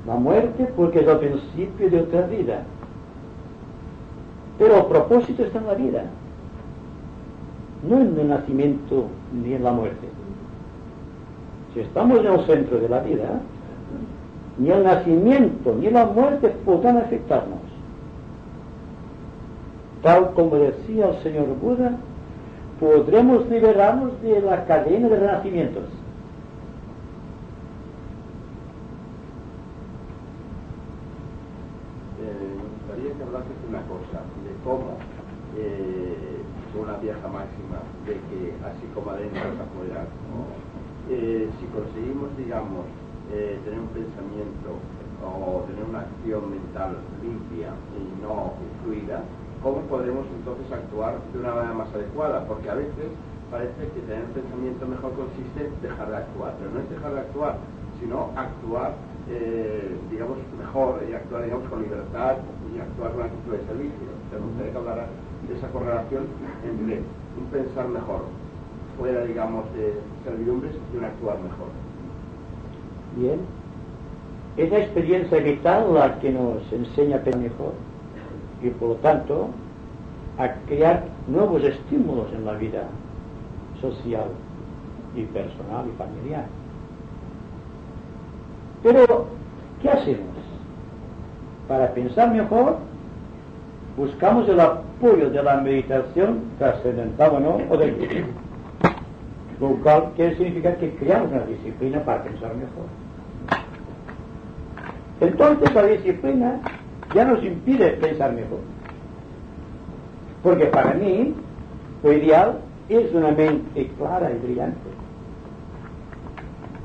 La 0.07 0.17
muerte 0.17 0.69
porque 0.77 1.01
es 1.01 1.09
el 1.09 1.19
principio 1.19 1.91
de 1.91 2.01
otra 2.01 2.27
vida. 2.27 2.63
Pero 4.59 4.77
el 4.79 4.87
propósito 4.87 5.45
está 5.45 5.59
en 5.59 5.67
la 5.67 5.75
vida, 5.75 6.05
no 7.89 8.01
en 8.01 8.19
el 8.19 8.29
nacimiento 8.29 9.07
ni 9.33 9.55
en 9.55 9.65
la 9.65 9.73
muerte. 9.73 10.09
Si 11.73 11.81
estamos 11.81 12.21
en 12.21 12.27
el 12.27 12.47
centro 12.47 12.79
de 12.79 12.89
la 12.89 13.01
vida, 13.01 13.41
ni 14.59 14.71
el 14.71 14.85
nacimiento 14.85 15.75
ni 15.81 15.91
la 15.91 16.07
muerte 16.07 16.49
podrán 16.65 16.99
afectarnos. 16.99 17.59
Tal 20.03 20.33
como 20.35 20.57
decía 20.57 21.09
el 21.09 21.23
señor 21.23 21.47
Buda, 21.61 21.93
podremos 22.79 23.49
liberarnos 23.49 24.21
de 24.23 24.41
la 24.41 24.65
cadena 24.67 25.09
de 25.09 25.19
renacimientos. 25.19 25.85
Eh, 32.21 32.57
me 32.57 32.63
gustaría 32.79 33.17
que 33.17 33.23
hablases 33.23 33.57
una 33.69 33.81
cosa, 33.83 34.21
de 34.45 34.55
cómo 34.63 34.99
eh, 35.57 36.43
una 36.81 36.97
vieja 36.99 37.27
máxima 37.29 37.79
de 38.07 38.15
que 38.15 38.53
eh, 41.11 41.49
si 41.61 41.67
conseguimos, 41.67 42.37
digamos, 42.37 42.85
eh, 43.33 43.59
tener 43.65 43.81
un 43.81 43.89
pensamiento 43.89 44.77
o 45.25 45.65
tener 45.69 45.85
una 45.85 46.01
acción 46.01 46.51
mental 46.51 46.97
limpia 47.23 47.73
y 47.97 48.23
no 48.23 48.53
fluida, 48.83 49.25
¿cómo 49.63 49.81
podemos 49.89 50.27
entonces 50.37 50.71
actuar 50.71 51.17
de 51.33 51.39
una 51.41 51.55
manera 51.55 51.75
más 51.75 51.95
adecuada? 51.95 52.45
Porque 52.47 52.69
a 52.69 52.75
veces 52.75 53.09
parece 53.51 53.89
que 53.95 54.01
tener 54.05 54.25
un 54.25 54.33
pensamiento 54.33 54.87
mejor 54.87 55.13
consiste 55.13 55.67
en 55.67 55.81
dejar 55.81 56.11
de 56.11 56.17
actuar, 56.17 56.55
pero 56.59 56.71
no 56.73 56.81
es 56.81 56.91
dejar 56.91 57.15
de 57.15 57.21
actuar, 57.21 57.57
sino 58.01 58.31
actuar 58.37 58.93
eh, 59.31 59.97
digamos, 60.11 60.37
mejor 60.59 61.03
y 61.09 61.15
actuar, 61.15 61.45
digamos, 61.45 61.69
con 61.71 61.81
libertad 61.81 62.37
y 62.69 62.79
actuar 62.79 63.13
con 63.13 63.23
actitud 63.23 63.53
de 63.53 63.65
servicio. 63.65 64.09
Se 64.29 64.37
me 64.37 64.45
gustaría 64.45 64.73
que 64.73 64.79
hablara 64.79 65.07
de 65.49 65.55
esa 65.55 65.69
correlación 65.69 66.27
entre 66.69 67.01
un 67.01 67.47
pensar 67.51 67.89
mejor 67.89 68.29
fuera, 68.99 69.25
digamos, 69.25 69.65
de 69.75 69.95
servidumbres 70.25 70.73
un 70.97 71.05
actuar 71.05 71.37
mejor. 71.39 71.69
Bien. 73.17 73.41
Es 74.57 74.71
la 74.71 74.79
experiencia 74.79 75.39
vital 75.39 75.95
la 75.95 76.19
que 76.21 76.31
nos 76.31 76.73
enseña 76.73 77.17
a 77.17 77.21
pensar 77.21 77.43
mejor 77.43 77.73
y 78.63 78.71
por 78.71 78.91
lo 78.91 78.95
tanto 78.97 79.49
a 80.39 80.49
crear 80.67 81.05
nuevos 81.29 81.63
estímulos 81.63 82.33
en 82.33 82.45
la 82.45 82.53
vida 82.53 82.85
social 83.81 84.27
y 85.17 85.23
personal 85.25 85.87
y 85.87 85.97
familiar. 85.97 86.47
Pero, 88.83 89.27
¿qué 89.81 89.91
hacemos? 89.91 90.35
Para 91.69 91.93
pensar 91.95 92.33
mejor, 92.33 92.77
buscamos 93.97 94.49
el 94.49 94.61
apoyo 94.61 95.31
de 95.31 95.43
la 95.43 95.57
meditación 95.57 96.41
trascendental 96.59 97.37
o 97.37 97.41
no, 97.41 97.59
o 97.71 97.77
del 97.77 97.97
lo 99.61 99.71
cual 99.83 100.13
quiere 100.17 100.37
significar 100.37 100.77
que 100.79 100.91
creamos 100.97 101.31
una 101.31 101.45
disciplina 101.45 102.03
para 102.05 102.25
pensar 102.25 102.53
mejor. 102.55 102.87
Entonces 105.21 105.75
la 105.75 105.83
disciplina 105.85 106.61
ya 107.15 107.25
nos 107.25 107.43
impide 107.45 107.91
pensar 107.93 108.33
mejor. 108.33 108.61
Porque 110.43 110.67
para 110.67 110.95
mí, 110.95 111.35
lo 112.03 112.13
ideal 112.13 112.59
es 112.89 113.13
una 113.15 113.31
mente 113.31 113.91
clara 113.97 114.31
y 114.31 114.47
brillante. 114.47 114.91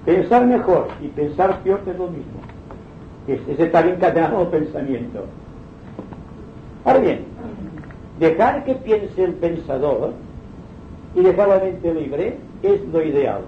Pensar 0.05 0.45
mejor 0.45 0.87
y 1.01 1.07
pensar 1.07 1.59
peor 1.61 1.81
es 1.85 1.97
lo 1.97 2.07
mismo. 2.07 2.39
Es, 3.27 3.41
ese 3.47 3.63
estar 3.63 3.85
encadenado 3.85 4.39
al 4.39 4.47
pensamiento. 4.47 5.25
Ahora 6.85 6.99
bien, 6.99 7.25
dejar 8.19 8.63
que 8.63 8.75
piense 8.75 9.23
el 9.23 9.33
pensador 9.33 10.13
y 11.15 11.21
dejar 11.21 11.49
la 11.49 11.59
mente 11.59 11.93
libre 11.93 12.37
es 12.63 12.87
lo 12.89 13.03
ideal. 13.03 13.41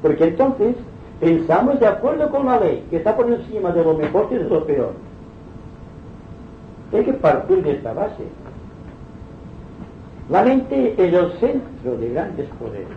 Porque 0.00 0.24
entonces 0.24 0.76
pensamos 1.20 1.78
de 1.80 1.86
acuerdo 1.86 2.30
con 2.30 2.46
la 2.46 2.58
ley, 2.58 2.84
que 2.90 2.96
está 2.96 3.16
por 3.16 3.30
encima 3.30 3.70
de 3.70 3.84
lo 3.84 3.94
mejor 3.94 4.28
y 4.30 4.34
de 4.34 4.44
lo 4.44 4.64
peor. 4.64 4.92
Hay 6.92 7.04
que 7.04 7.12
partir 7.14 7.62
de 7.62 7.72
esta 7.72 7.92
base. 7.92 8.24
La 10.28 10.42
mente 10.42 10.94
es 10.96 11.12
el 11.12 11.32
centro 11.38 11.96
de 11.98 12.10
grandes 12.10 12.48
poderes. 12.58 12.88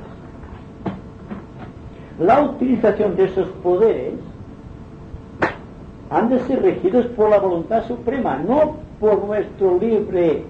La 2.19 2.41
utilización 2.41 3.15
de 3.15 3.25
esos 3.25 3.47
poderes 3.61 4.13
han 6.09 6.29
de 6.29 6.39
ser 6.41 6.61
regidos 6.61 7.07
por 7.07 7.29
la 7.29 7.39
voluntad 7.39 7.85
suprema, 7.87 8.37
no 8.37 8.77
por 8.99 9.25
nuestro 9.25 9.77
libre 9.79 10.43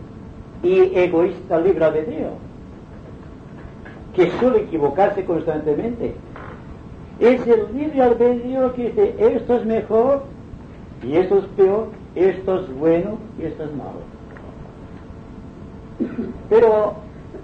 y 0.62 0.96
egoísta 0.96 1.60
libre 1.60 1.86
albedrío, 1.86 2.30
que 4.16 4.32
suele 4.40 4.60
equivocarse 4.60 5.26
constantemente. 5.26 6.16
Es 7.20 7.46
el 7.48 7.68
libre 7.76 8.02
albedrío 8.02 8.74
que 8.74 8.90
dice 8.90 9.16
esto 9.20 9.56
es 9.56 9.66
mejor 9.66 10.24
y 11.04 11.16
esto 11.16 11.40
es 11.40 11.46
peor, 11.58 11.88
esto 12.16 12.60
es 12.60 12.76
bueno 12.76 13.18
y 13.40 13.44
esto 13.44 13.64
es 13.64 13.72
malo. 13.74 14.16
Pero 16.50 16.96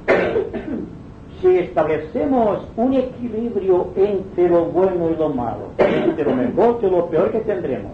si 1.42 1.58
establecemos 1.58 2.68
un 2.76 2.94
equilibrio 2.94 3.88
entre 3.96 4.50
lo 4.50 4.66
bueno 4.66 5.10
y 5.10 5.16
lo 5.16 5.30
malo, 5.30 5.72
entre 5.78 6.26
lo 6.26 6.36
mejor 6.36 6.80
y 6.82 6.90
lo 6.90 7.08
peor 7.08 7.32
que 7.32 7.40
tendremos, 7.40 7.94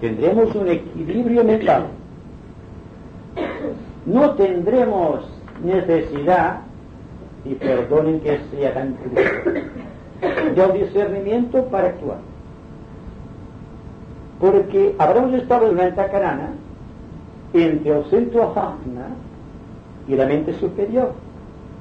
tendremos 0.00 0.54
un 0.54 0.68
equilibrio 0.68 1.44
mental. 1.44 1.86
No 4.06 4.30
tendremos 4.34 5.28
necesidad, 5.62 6.60
y 7.48 7.54
perdonen 7.54 8.20
que 8.20 8.40
sea 8.50 8.74
tan 8.74 8.94
crudo, 8.94 9.22
del 10.54 10.72
discernimiento 10.84 11.64
para 11.66 11.88
actuar. 11.88 12.18
Porque 14.40 14.94
habremos 14.98 15.32
estado 15.34 15.68
en 15.68 15.74
una 15.74 15.94
tacarana 15.94 16.50
entre 17.52 17.98
el 17.98 18.04
centro 18.06 18.52
Hafna 18.54 19.08
y 20.08 20.14
la 20.14 20.26
mente 20.26 20.52
superior, 20.54 21.12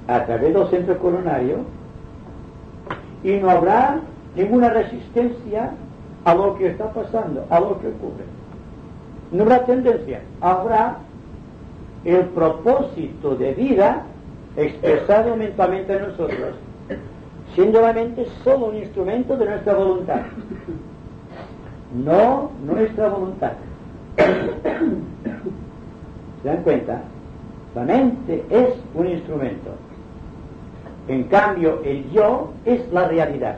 a 0.07 0.25
través 0.25 0.53
del 0.53 0.67
centro 0.67 0.97
coronario, 0.99 1.57
y 3.23 3.33
no 3.37 3.49
habrá 3.49 3.99
ninguna 4.35 4.69
resistencia 4.69 5.71
a 6.23 6.35
lo 6.35 6.55
que 6.57 6.67
está 6.67 6.91
pasando, 6.91 7.45
a 7.49 7.59
lo 7.59 7.79
que 7.79 7.87
ocurre. 7.87 8.25
No 9.31 9.43
habrá 9.43 9.65
tendencia, 9.65 10.21
habrá 10.41 10.97
el 12.03 12.21
propósito 12.25 13.35
de 13.35 13.53
vida 13.53 14.03
expresado 14.57 15.35
mentalmente 15.35 15.93
en 15.93 16.03
nosotros, 16.03 16.55
siendo 17.53 17.81
la 17.81 17.93
mente 17.93 18.25
solo 18.43 18.67
un 18.67 18.75
instrumento 18.77 19.35
de 19.37 19.45
nuestra 19.45 19.73
voluntad, 19.73 20.21
no 21.93 22.51
nuestra 22.65 23.09
voluntad. 23.09 23.51
¿Se 26.41 26.47
dan 26.47 26.63
cuenta? 26.63 27.01
La 27.75 27.83
mente 27.83 28.45
es 28.49 28.69
un 28.93 29.07
instrumento. 29.07 29.71
En 31.07 31.23
cambio, 31.25 31.81
el 31.83 32.09
yo 32.11 32.53
es 32.65 32.81
la 32.91 33.07
realidad. 33.07 33.57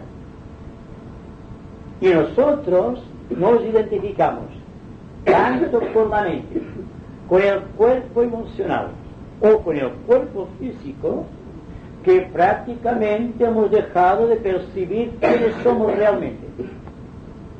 Y 2.01 2.09
nosotros 2.09 3.03
nos 3.29 3.63
identificamos 3.63 4.45
tanto 5.25 5.81
con 5.93 6.09
la 6.09 6.23
mente, 6.23 6.61
con 7.27 7.41
el 7.41 7.59
cuerpo 7.77 8.23
emocional 8.23 8.87
o 9.41 9.59
con 9.59 9.77
el 9.77 9.89
cuerpo 10.07 10.47
físico, 10.59 11.25
que 12.03 12.21
prácticamente 12.21 13.43
hemos 13.43 13.69
dejado 13.69 14.27
de 14.27 14.37
percibir 14.37 15.11
quiénes 15.19 15.53
somos 15.63 15.95
realmente. 15.95 16.47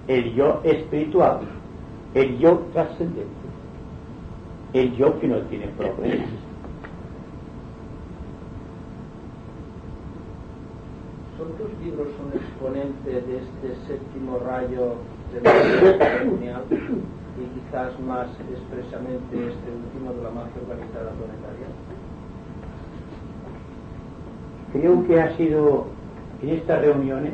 El 0.08 0.34
yo 0.34 0.62
espiritual, 0.64 1.42
el 2.14 2.38
yo 2.40 2.60
trascendente, 2.72 3.28
el 4.74 4.96
yo 4.96 5.20
que 5.20 5.28
no 5.28 5.40
tiene 5.42 5.68
problemas. 5.68 6.30
¿Son 11.38 11.50
tus 11.58 11.86
libros 11.86 12.08
un 12.26 12.40
exponente 12.40 13.12
de 13.12 13.38
este 13.38 13.76
séptimo 13.86 14.40
rayo 14.40 14.96
de 15.34 15.42
la 15.42 16.64
y 17.38 17.60
quizás 17.60 18.00
más 18.00 18.28
expresamente 18.52 19.36
este 19.36 19.72
último 19.72 20.14
de 20.14 20.24
la 20.24 20.30
magia 20.32 20.62
organizada 20.62 21.12
planetaria? 21.12 21.68
Creo 24.74 25.08
que 25.08 25.22
ha 25.22 25.38
sido 25.38 25.86
en 26.42 26.50
estas 26.50 26.82
reuniones 26.82 27.34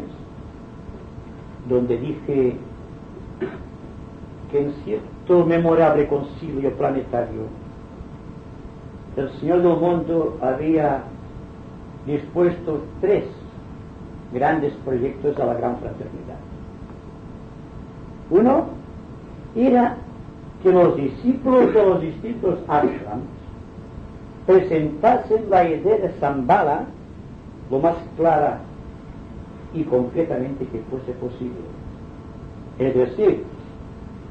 donde 1.69 1.97
dije 1.97 2.57
que 4.51 4.59
en 4.59 4.73
cierto 4.83 5.45
memorable 5.45 6.07
concilio 6.07 6.71
planetario 6.77 7.47
el 9.15 9.29
Señor 9.39 9.61
del 9.61 9.77
mundo 9.77 10.37
había 10.41 11.03
dispuesto 12.05 12.81
tres 12.99 13.25
grandes 14.33 14.73
proyectos 14.83 15.39
a 15.39 15.45
la 15.45 15.53
gran 15.53 15.77
fraternidad. 15.77 16.39
Uno 18.31 18.82
era 19.55 19.97
que 20.61 20.71
los 20.71 20.95
discípulos 20.95 21.73
de 21.73 21.85
los 21.85 22.01
distintos 22.01 22.59
ashrams 22.67 23.25
presentasen 24.45 25.49
la 25.49 25.67
idea 25.67 25.97
de 25.97 26.09
Zambala 26.19 26.85
lo 27.69 27.79
más 27.79 27.95
clara 28.17 28.59
y 29.73 29.83
concretamente 29.83 30.65
que 30.65 30.79
fuese 30.89 31.11
posible. 31.13 31.61
Es 32.79 32.95
decir, 32.95 33.43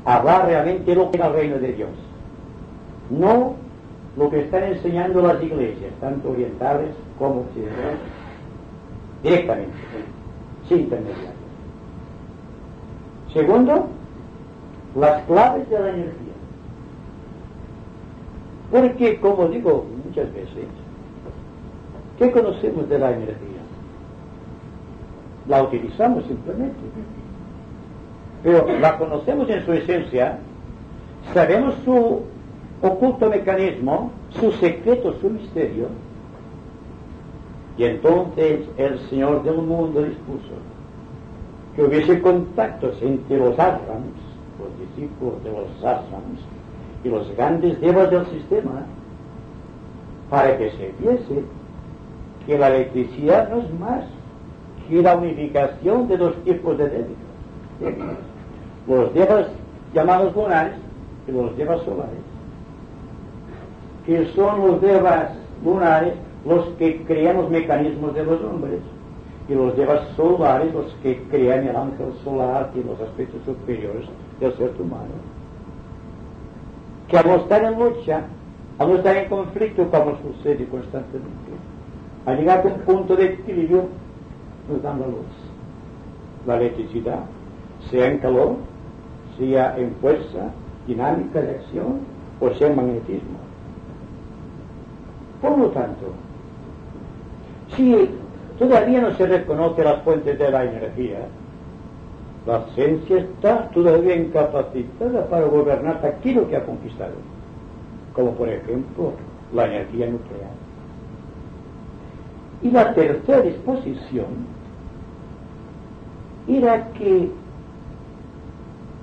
hablar 0.04 0.46
realmente 0.46 0.94
lo 0.94 1.10
que 1.10 1.18
es 1.18 1.24
el 1.24 1.32
reino 1.32 1.58
de 1.58 1.72
Dios, 1.72 1.90
no 3.10 3.54
lo 4.16 4.30
que 4.30 4.40
están 4.40 4.64
enseñando 4.64 5.22
las 5.22 5.42
iglesias, 5.42 5.92
tanto 6.00 6.30
orientales 6.30 6.90
como 7.18 7.40
occidentales, 7.40 7.98
directamente, 9.22 9.72
sin 10.68 10.80
intermediarios. 10.80 11.32
Segundo, 13.32 13.88
las 14.96 15.22
claves 15.24 15.68
de 15.70 15.78
la 15.78 15.88
energía. 15.88 16.32
Porque, 18.70 19.20
como 19.20 19.48
digo 19.48 19.86
muchas 20.04 20.32
veces, 20.32 20.66
¿qué 22.18 22.30
conocemos 22.30 22.88
de 22.88 22.98
la 22.98 23.10
energía? 23.10 23.62
La 25.48 25.62
utilizamos 25.62 26.24
simplemente. 26.24 26.78
Pero 28.42 28.66
la 28.80 28.98
conocemos 28.98 29.48
en 29.50 29.64
su 29.64 29.72
esencia, 29.72 30.38
sabemos 31.32 31.74
su 31.84 32.22
oculto 32.82 33.28
mecanismo, 33.28 34.10
su 34.40 34.50
secreto, 34.52 35.14
su 35.20 35.30
misterio, 35.30 35.86
y 37.76 37.84
entonces 37.84 38.60
el 38.76 38.98
Señor 39.08 39.42
del 39.44 39.56
mundo 39.56 40.02
dispuso 40.02 40.54
que 41.74 41.82
hubiese 41.82 42.20
contactos 42.20 43.00
entre 43.00 43.38
los 43.38 43.58
asrams, 43.58 44.21
discípulos 44.96 45.42
de 45.44 45.50
los 45.50 45.68
asrams, 45.78 46.40
y 47.04 47.08
los 47.08 47.36
grandes 47.36 47.80
devas 47.80 48.10
del 48.10 48.26
sistema, 48.26 48.84
para 50.30 50.56
que 50.56 50.70
se 50.70 50.94
viese 51.00 51.44
que 52.46 52.58
la 52.58 52.68
electricidad 52.68 53.48
no 53.50 53.58
es 53.58 53.78
más 53.78 54.04
que 54.88 55.02
la 55.02 55.16
unificación 55.16 56.08
de 56.08 56.16
dos 56.16 56.34
tipos 56.44 56.78
de 56.78 56.88
débitos. 56.88 57.16
Los 58.86 59.14
devas 59.14 59.46
llamados 59.94 60.34
lunares 60.34 60.74
y 61.28 61.32
los 61.32 61.56
devas 61.56 61.82
solares. 61.82 62.18
Que 64.06 64.26
son 64.34 64.66
los 64.66 64.80
devas 64.80 65.30
lunares 65.64 66.14
los 66.44 66.66
que 66.78 67.02
crean 67.04 67.36
los 67.36 67.50
mecanismos 67.50 68.14
de 68.14 68.24
los 68.24 68.40
hombres 68.42 68.80
y 69.48 69.54
los 69.54 69.76
devas 69.76 70.00
solares 70.16 70.72
los 70.72 70.92
que 71.02 71.22
crean 71.30 71.68
el 71.68 71.76
ángel 71.76 72.12
solar 72.24 72.70
y 72.74 72.82
los 72.82 73.00
aspectos 73.00 73.40
superiores 73.44 74.06
del 74.42 74.56
ser 74.56 74.72
humano. 74.80 75.14
Que 77.08 77.18
al 77.18 77.30
estar 77.40 77.64
en 77.64 77.78
lucha, 77.78 78.22
al 78.78 78.90
estar 78.96 79.16
en 79.16 79.28
conflicto, 79.28 79.88
como 79.90 80.16
sucede 80.18 80.66
constantemente, 80.66 81.52
al 82.26 82.36
llegar 82.38 82.60
a 82.60 82.68
un 82.68 82.80
punto 82.80 83.16
de 83.16 83.26
equilibrio, 83.26 83.84
nos 84.68 84.82
dan 84.82 85.00
la 85.00 85.06
luz. 85.06 85.26
La 86.46 86.56
electricidad, 86.56 87.20
sea 87.90 88.06
en 88.06 88.18
calor, 88.18 88.56
sea 89.38 89.76
en 89.78 89.94
fuerza, 90.00 90.50
dinámica 90.86 91.40
de 91.40 91.50
acción, 91.52 92.00
o 92.40 92.50
sea 92.54 92.68
en 92.68 92.76
magnetismo. 92.76 93.38
Por 95.40 95.58
lo 95.58 95.66
tanto, 95.68 96.06
si 97.76 98.10
todavía 98.58 99.00
no 99.00 99.12
se 99.16 99.26
reconoce 99.26 99.84
las 99.84 100.02
fuentes 100.02 100.38
de 100.38 100.50
la 100.50 100.64
energía, 100.64 101.18
la 102.46 102.64
ciencia 102.74 103.18
está 103.18 103.68
todavía 103.68 104.16
incapacitada 104.16 105.26
para 105.28 105.46
gobernar 105.46 106.04
aquello 106.04 106.48
que 106.48 106.56
ha 106.56 106.64
conquistado, 106.64 107.12
como 108.14 108.32
por 108.32 108.48
ejemplo 108.48 109.12
la 109.52 109.66
energía 109.66 110.06
nuclear. 110.08 110.50
Y 112.62 112.70
la 112.70 112.94
tercera 112.94 113.42
disposición 113.42 114.26
era 116.48 116.88
que 116.92 117.30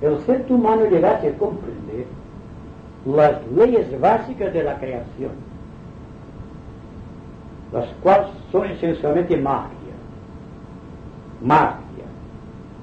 el 0.02 0.18
ser 0.20 0.44
humano 0.50 0.84
llegase 0.86 1.28
a 1.28 1.38
comprender 1.38 2.06
las 3.06 3.46
leyes 3.52 4.00
básicas 4.00 4.52
de 4.52 4.62
la 4.62 4.78
creación, 4.78 5.32
las 7.72 7.88
cuales 8.02 8.28
son 8.52 8.66
esencialmente 8.66 9.36
magia. 9.38 9.70
Magia. 11.42 11.89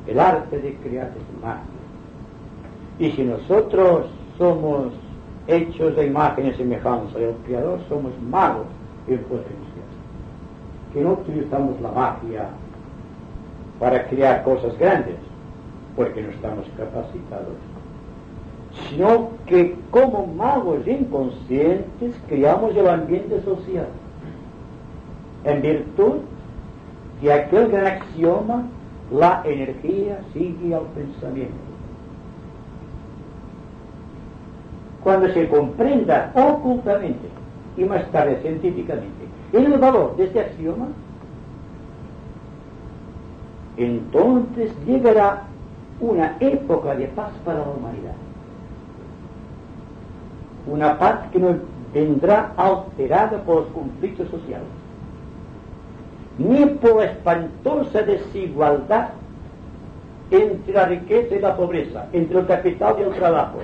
El 0.08 0.20
arte 0.20 0.60
de 0.60 0.76
crear 0.78 1.08
es 1.08 1.42
magia. 1.42 1.64
Y 3.00 3.12
si 3.12 3.24
nosotros 3.24 4.08
somos 4.38 4.94
hechos 5.48 5.96
de 5.96 6.08
imagen 6.08 6.48
y 6.48 6.54
semejanza 6.54 7.18
del 7.18 7.36
Creador, 7.46 7.80
somos 7.90 8.12
magos 8.30 8.66
en 9.08 9.20
potencia. 9.24 9.84
Que 10.94 11.02
no 11.02 11.14
utilizamos 11.14 11.80
la 11.82 11.92
magia 11.92 12.50
para 13.80 14.08
crear 14.08 14.44
cosas 14.44 14.78
grandes, 14.80 15.16
porque 15.96 16.22
no 16.22 16.30
estamos 16.30 16.66
capacitados, 16.78 17.56
sino 18.90 19.30
que 19.46 19.76
como 19.92 20.28
magos 20.28 20.88
inconscientes 20.88 22.16
creamos 22.28 22.76
el 22.76 22.88
ambiente 22.88 23.42
social 23.42 23.88
en 25.44 25.62
virtud 25.62 26.16
de 27.22 27.34
aquel 27.34 27.70
gran 27.70 27.88
axioma, 27.88 28.64
la 29.12 29.42
energía 29.46 30.20
sigue 30.34 30.76
al 30.76 30.86
pensamiento. 30.88 31.56
Cuando 35.04 35.30
se 35.34 35.48
comprenda 35.48 36.32
ocultamente 36.36 37.30
y 37.78 37.86
más 37.86 38.06
tarde 38.12 38.40
científicamente 38.42 39.28
el 39.54 39.78
valor 39.78 40.16
de 40.18 40.26
este 40.26 40.42
axioma, 40.42 40.88
entonces 43.78 44.72
llegará 44.86 45.44
una 46.02 46.36
época 46.40 46.96
de 46.96 47.08
paz 47.08 47.32
para 47.46 47.60
la 47.60 47.70
humanidad. 47.70 48.16
Una 50.70 51.00
paz 51.00 51.30
que 51.32 51.40
no 51.40 51.56
vendrá 51.94 52.52
alterada 52.58 53.42
por 53.44 53.62
los 53.62 53.68
conflictos 53.68 54.28
sociales 54.30 54.68
ni 56.38 56.66
por 56.66 57.04
espantosa 57.04 58.04
desigualdad 58.04 59.10
entre 60.30 60.74
la 60.74 60.86
riqueza 60.86 61.36
y 61.36 61.40
la 61.40 61.56
pobreza, 61.56 62.08
entre 62.14 62.40
el 62.40 62.46
capital 62.46 62.96
y 63.00 63.04
el 63.04 63.14
trabajo, 63.14 63.60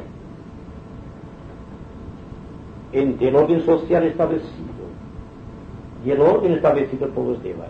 entre 2.93 3.28
el 3.28 3.36
orden 3.36 3.61
social 3.65 4.03
establecido 4.03 4.84
y 6.05 6.11
el 6.11 6.21
orden 6.21 6.53
establecido 6.53 7.07
por 7.09 7.26
los 7.26 7.43
demás. 7.43 7.69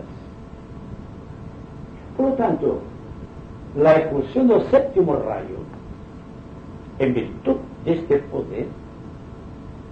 Por 2.16 2.30
lo 2.30 2.32
tanto, 2.34 2.80
la 3.76 3.96
expulsión 3.96 4.48
del 4.48 4.62
séptimo 4.70 5.16
rayo, 5.16 5.56
en 7.00 7.14
virtud 7.14 7.56
de 7.84 7.94
este 7.94 8.18
poder, 8.18 8.66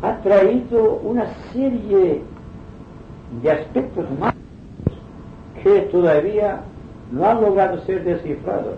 ha 0.03 0.17
traído 0.19 1.01
una 1.03 1.27
serie 1.53 2.23
de 3.43 3.51
aspectos 3.51 4.07
más 4.21 4.35
que 5.63 5.81
todavía 5.93 6.61
no 7.11 7.27
han 7.27 7.41
logrado 7.41 7.79
ser 7.83 8.05
descifrados, 8.05 8.77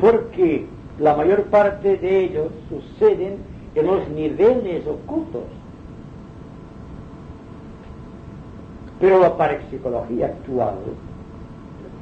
porque 0.00 0.66
la 0.98 1.14
mayor 1.16 1.44
parte 1.44 1.96
de 1.96 2.24
ellos 2.24 2.48
suceden 2.68 3.38
en 3.74 3.86
los 3.86 4.08
niveles 4.08 4.86
ocultos. 4.86 5.42
Pero 9.00 9.18
la 9.18 9.36
parapsicología 9.36 10.26
actual, 10.26 10.74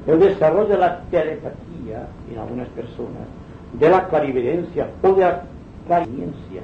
el 0.06 0.20
desarrollo 0.20 0.68
de 0.68 0.78
la 0.78 1.00
telepatía 1.10 2.08
en 2.30 2.38
algunas 2.38 2.68
personas, 2.68 3.26
de 3.72 3.88
la 3.88 4.06
clarividencia 4.08 4.88
o 5.02 5.12
de 5.12 5.22
la 5.22 5.42
clariencia, 5.86 6.62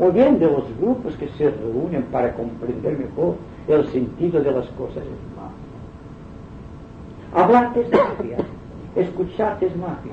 o 0.00 0.10
bien 0.10 0.38
de 0.38 0.46
los 0.46 0.64
grupos 0.80 1.14
que 1.16 1.28
se 1.28 1.50
reúnen 1.50 2.02
para 2.04 2.32
comprender 2.34 2.98
mejor 2.98 3.36
el 3.68 3.86
sentido 3.88 4.42
de 4.42 4.50
las 4.50 4.66
cosas 4.70 5.04
Hablar 7.34 7.72
es 7.76 7.90
magia, 7.90 8.36
escuchar 8.94 9.56
es 9.60 9.74
magia. 9.76 10.12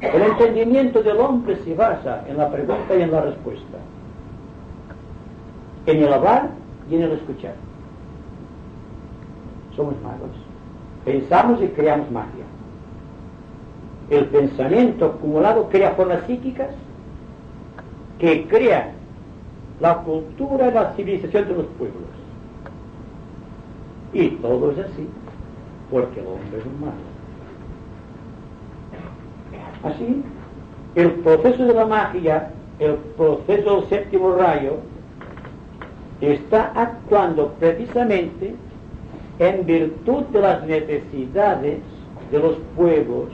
El 0.00 0.22
entendimiento 0.22 1.02
del 1.02 1.18
hombre 1.18 1.56
se 1.64 1.74
basa 1.74 2.24
en 2.26 2.36
la 2.36 2.50
pregunta 2.50 2.96
y 2.96 3.02
en 3.02 3.12
la 3.12 3.20
respuesta, 3.20 3.78
en 5.86 6.02
el 6.02 6.12
hablar 6.12 6.50
y 6.90 6.96
en 6.96 7.02
el 7.02 7.12
escuchar. 7.12 7.54
Somos 9.76 9.94
magos. 10.02 10.30
Pensamos 11.04 11.62
y 11.62 11.68
creamos 11.68 12.10
magia. 12.10 12.44
El 14.10 14.26
pensamiento 14.26 15.06
acumulado 15.06 15.68
crea 15.68 15.92
formas 15.92 16.24
psíquicas 16.26 16.70
que 18.18 18.46
crean 18.48 18.90
la 19.80 19.98
cultura 19.98 20.68
y 20.68 20.72
la 20.72 20.92
civilización 20.94 21.48
de 21.48 21.54
los 21.54 21.66
pueblos. 21.78 22.11
Y 24.12 24.28
todo 24.28 24.72
es 24.72 24.78
así, 24.78 25.08
porque 25.90 26.20
el 26.20 26.26
hombre 26.26 26.58
es 26.58 26.66
humano. 26.66 27.12
Así, 29.82 30.22
el 30.94 31.10
proceso 31.22 31.64
de 31.64 31.74
la 31.74 31.86
magia, 31.86 32.50
el 32.78 32.94
proceso 33.16 33.80
del 33.80 33.88
séptimo 33.88 34.34
rayo, 34.34 34.76
está 36.20 36.72
actuando 36.74 37.52
precisamente 37.58 38.54
en 39.38 39.66
virtud 39.66 40.22
de 40.24 40.40
las 40.40 40.64
necesidades 40.66 41.78
de 42.30 42.38
los 42.38 42.56
pueblos 42.76 43.30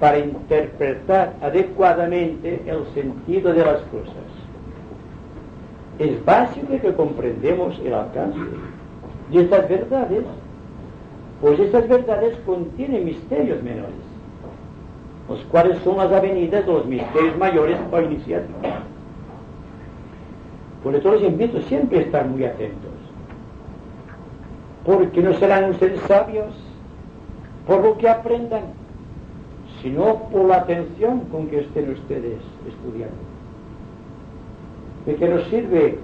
para 0.00 0.18
interpretar 0.18 1.34
adecuadamente 1.42 2.62
el 2.66 2.86
sentido 2.94 3.52
de 3.52 3.64
las 3.64 3.80
cosas. 3.82 4.14
Es 5.98 6.24
básico 6.24 6.80
que 6.80 6.94
comprendemos 6.94 7.78
el 7.84 7.92
alcance 7.92 8.38
y 9.30 9.38
estas 9.38 9.68
verdades, 9.68 10.24
pues 11.40 11.60
estas 11.60 11.88
verdades 11.88 12.36
contienen 12.46 13.04
misterios 13.04 13.62
menores, 13.62 13.94
los 15.28 15.40
cuales 15.46 15.78
son 15.78 15.98
las 15.98 16.10
avenidas 16.12 16.66
de 16.66 16.72
los 16.72 16.86
misterios 16.86 17.36
mayores 17.36 17.78
para 17.90 18.06
iniciar. 18.06 18.42
Por 20.82 20.94
eso 20.94 21.12
les 21.12 21.22
invito 21.22 21.60
siempre 21.62 21.98
a 21.98 22.02
estar 22.02 22.26
muy 22.26 22.44
atentos, 22.44 22.90
porque 24.84 25.20
no 25.20 25.34
serán 25.34 25.70
ustedes 25.70 26.00
sabios 26.02 26.54
por 27.66 27.82
lo 27.82 27.98
que 27.98 28.08
aprendan, 28.08 28.62
sino 29.82 30.14
por 30.30 30.46
la 30.46 30.56
atención 30.56 31.20
con 31.30 31.48
que 31.48 31.60
estén 31.60 31.90
ustedes 31.90 32.38
estudiando. 32.66 33.16
¿De 35.04 35.14
qué 35.16 35.28
nos 35.28 35.44
sirve 35.48 35.98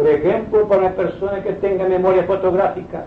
por 0.00 0.08
ejemplo, 0.08 0.66
para 0.66 0.80
una 0.80 0.92
persona 0.92 1.42
que 1.42 1.52
tenga 1.52 1.86
memoria 1.86 2.24
fotográfica, 2.24 3.04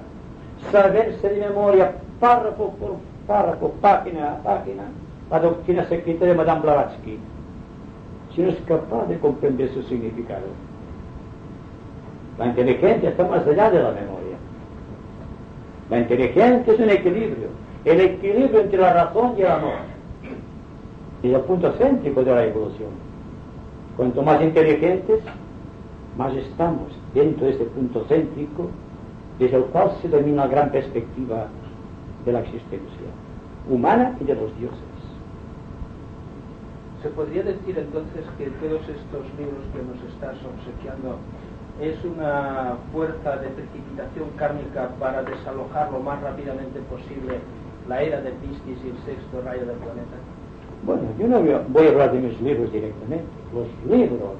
saberse 0.71 1.27
de 1.27 1.39
memoria, 1.39 1.91
párrafo 2.19 2.71
por 2.79 2.97
párrafo, 3.25 3.69
página 3.81 4.33
a 4.33 4.43
página, 4.43 4.83
la 5.31 5.39
doctrina 5.39 5.85
secreta 5.85 6.23
de 6.23 6.35
Madame 6.35 6.61
Blavatsky, 6.61 7.17
si 8.35 8.41
no 8.43 8.49
es 8.49 8.57
capaz 8.67 9.07
de 9.07 9.17
comprender 9.17 9.73
su 9.73 9.81
significado. 9.81 10.45
La 12.37 12.45
inteligencia 12.45 13.09
está 13.09 13.27
más 13.27 13.47
allá 13.47 13.71
de 13.71 13.81
la 13.81 13.89
memoria. 13.89 14.37
La 15.89 15.97
inteligencia 15.97 16.73
es 16.73 16.79
un 16.79 16.89
equilibrio, 16.91 17.47
el 17.85 18.01
equilibrio 18.01 18.61
entre 18.61 18.77
la 18.77 18.93
razón 18.93 19.33
y 19.35 19.41
el 19.41 19.47
amor. 19.47 19.79
Y 21.23 21.33
el 21.33 21.41
punto 21.41 21.71
céntrico 21.71 22.23
de 22.23 22.35
la 22.35 22.45
evolución. 22.45 22.91
Cuanto 23.97 24.21
más 24.21 24.39
inteligentes, 24.43 25.21
más 26.17 26.33
estamos 26.35 26.91
dentro 27.13 27.45
de 27.45 27.53
este 27.53 27.65
punto 27.65 28.05
céntrico 28.07 28.69
desde 29.39 29.57
el 29.57 29.63
cual 29.65 29.91
se 30.01 30.09
domina 30.09 30.45
la 30.45 30.51
gran 30.51 30.71
perspectiva 30.71 31.47
de 32.25 32.31
la 32.31 32.39
existencia 32.41 33.09
humana 33.69 34.15
y 34.19 34.25
de 34.25 34.35
los 34.35 34.55
dioses. 34.57 34.79
¿Se 37.01 37.09
podría 37.09 37.43
decir 37.43 37.77
entonces 37.77 38.23
que 38.37 38.45
todos 38.63 38.81
estos 38.81 39.25
libros 39.37 39.63
que 39.73 39.83
nos 39.83 39.99
estás 40.13 40.35
obsequiando 40.45 41.17
es 41.81 41.97
una 42.05 42.77
fuerza 42.93 43.37
de 43.37 43.49
precipitación 43.49 44.29
kármica 44.37 44.89
para 44.99 45.23
desalojar 45.23 45.91
lo 45.91 45.99
más 45.99 46.21
rápidamente 46.21 46.79
posible 46.89 47.39
la 47.89 48.01
era 48.01 48.21
de 48.21 48.31
Piscis 48.31 48.79
y 48.85 48.89
el 48.89 48.97
sexto 49.05 49.41
rayo 49.43 49.65
del 49.65 49.77
planeta? 49.77 50.15
Bueno, 50.85 51.03
yo 51.19 51.27
no 51.27 51.41
voy 51.69 51.87
a 51.87 51.89
hablar 51.89 52.11
de 52.13 52.19
mis 52.19 52.41
libros 52.41 52.71
directamente. 52.71 53.25
Los 53.53 53.67
libros 53.89 54.37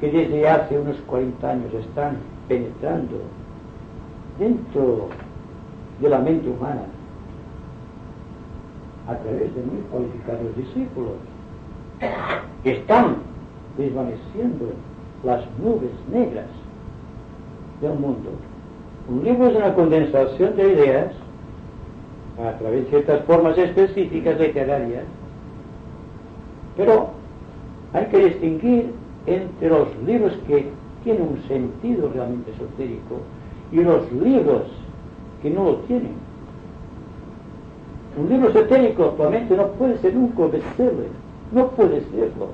que 0.00 0.10
desde 0.10 0.48
hace 0.48 0.78
unos 0.78 0.96
40 1.06 1.50
años 1.50 1.74
están 1.74 2.16
penetrando 2.48 3.18
dentro 4.38 5.08
de 6.00 6.08
la 6.08 6.18
mente 6.18 6.48
humana 6.48 6.82
a 9.06 9.14
través 9.16 9.54
de 9.54 9.62
muy 9.62 9.82
cualificados 9.90 10.56
discípulos 10.56 11.16
están 12.64 13.16
desvaneciendo 13.76 14.72
las 15.24 15.42
nubes 15.58 15.90
negras 16.10 16.46
del 17.80 17.94
mundo. 17.94 18.30
Un 19.08 19.24
libro 19.24 19.48
es 19.48 19.56
una 19.56 19.74
condensación 19.74 20.56
de 20.56 20.72
ideas 20.72 21.12
a 22.38 22.52
través 22.58 22.84
de 22.84 22.90
ciertas 22.90 23.24
formas 23.24 23.56
específicas 23.58 24.38
literarias, 24.38 25.04
pero 26.76 27.10
hay 27.92 28.06
que 28.06 28.18
distinguir 28.26 28.92
entre 29.30 29.68
los 29.68 29.88
libros 30.04 30.32
que 30.46 30.68
tienen 31.04 31.22
un 31.22 31.42
sentido 31.48 32.10
realmente 32.12 32.50
esotérico 32.50 33.20
y 33.72 33.76
los 33.76 34.10
libros 34.12 34.64
que 35.42 35.50
no 35.50 35.64
lo 35.64 35.76
tienen. 35.86 36.14
Un 38.18 38.28
libro 38.28 38.48
esotérico 38.48 39.04
actualmente 39.04 39.56
no 39.56 39.68
puede 39.68 39.98
ser 39.98 40.14
nunca 40.14 40.46
bestseller, 40.46 41.08
no 41.52 41.68
puede 41.68 42.00
serlo. 42.10 42.48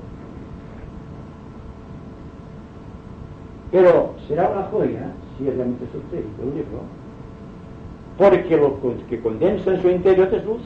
Pero 3.73 4.15
será 4.29 4.51
una 4.51 4.63
joya 4.65 5.13
si 5.37 5.49
es 5.49 5.57
realmente 5.57 5.85
esotérico 5.85 6.43
el 6.43 6.51
libro, 6.51 6.83
porque 8.19 8.57
lo 8.57 8.77
que 9.09 9.21
condensa 9.21 9.75
en 9.75 9.83
su 9.83 9.89
interior 9.89 10.29
es 10.33 10.45
luz, 10.45 10.63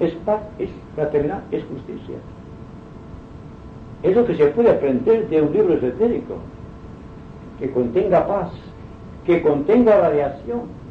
es 0.00 0.14
paz, 0.24 0.40
es 0.58 0.70
fraternidad, 0.94 1.42
es 1.50 1.64
justicia. 1.64 2.16
Es 4.04 4.14
lo 4.14 4.26
que 4.26 4.36
se 4.36 4.46
puede 4.48 4.70
aprender 4.70 5.28
de 5.30 5.40
un 5.40 5.50
libro 5.50 5.74
esotérico, 5.74 6.34
que 7.58 7.70
contenga 7.70 8.26
paz, 8.26 8.50
que 9.24 9.40
contenga 9.40 9.98
radiación. 9.98 10.84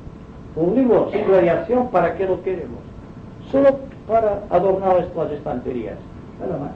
Un 0.55 0.76
libro 0.76 1.11
sin 1.11 1.28
radiación, 1.28 1.89
¿para 1.91 2.18
qué 2.18 2.26
lo 2.26 2.41
queremos? 2.41 2.80
Solo 3.51 3.78
para 4.07 4.43
adornar 4.49 5.07
las 5.16 5.32
estanterías, 5.32 5.97
nada 6.39 6.57
más. 6.57 6.72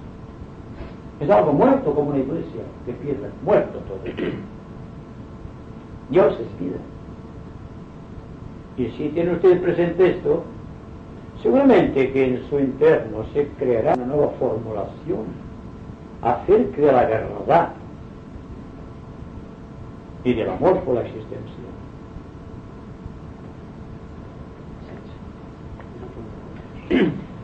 Es 1.20 1.30
algo 1.32 1.54
muerto 1.54 1.92
como 1.96 2.12
una 2.12 2.20
iglesia 2.20 2.62
de 2.86 2.94
piedra, 2.94 3.30
muerto 3.44 3.80
todo. 3.80 4.00
Dios 6.10 6.34
es 6.34 6.60
vida. 6.60 6.78
Y 8.78 8.96
si 8.96 9.10
tiene 9.10 9.34
usted 9.34 9.60
presente 9.60 10.12
esto, 10.12 10.44
seguramente 11.42 12.12
que 12.12 12.26
en 12.28 12.48
su 12.48 12.60
interno 12.60 13.26
se 13.34 13.48
creará 13.58 13.96
una 13.96 14.06
nueva 14.06 14.30
formulación 14.40 15.47
acerca 16.22 16.82
de 16.82 16.92
la 16.92 17.06
verdad 17.06 17.70
y 20.24 20.34
del 20.34 20.50
amor 20.50 20.80
por 20.80 20.96
la 20.96 21.02
existencia. 21.02 21.56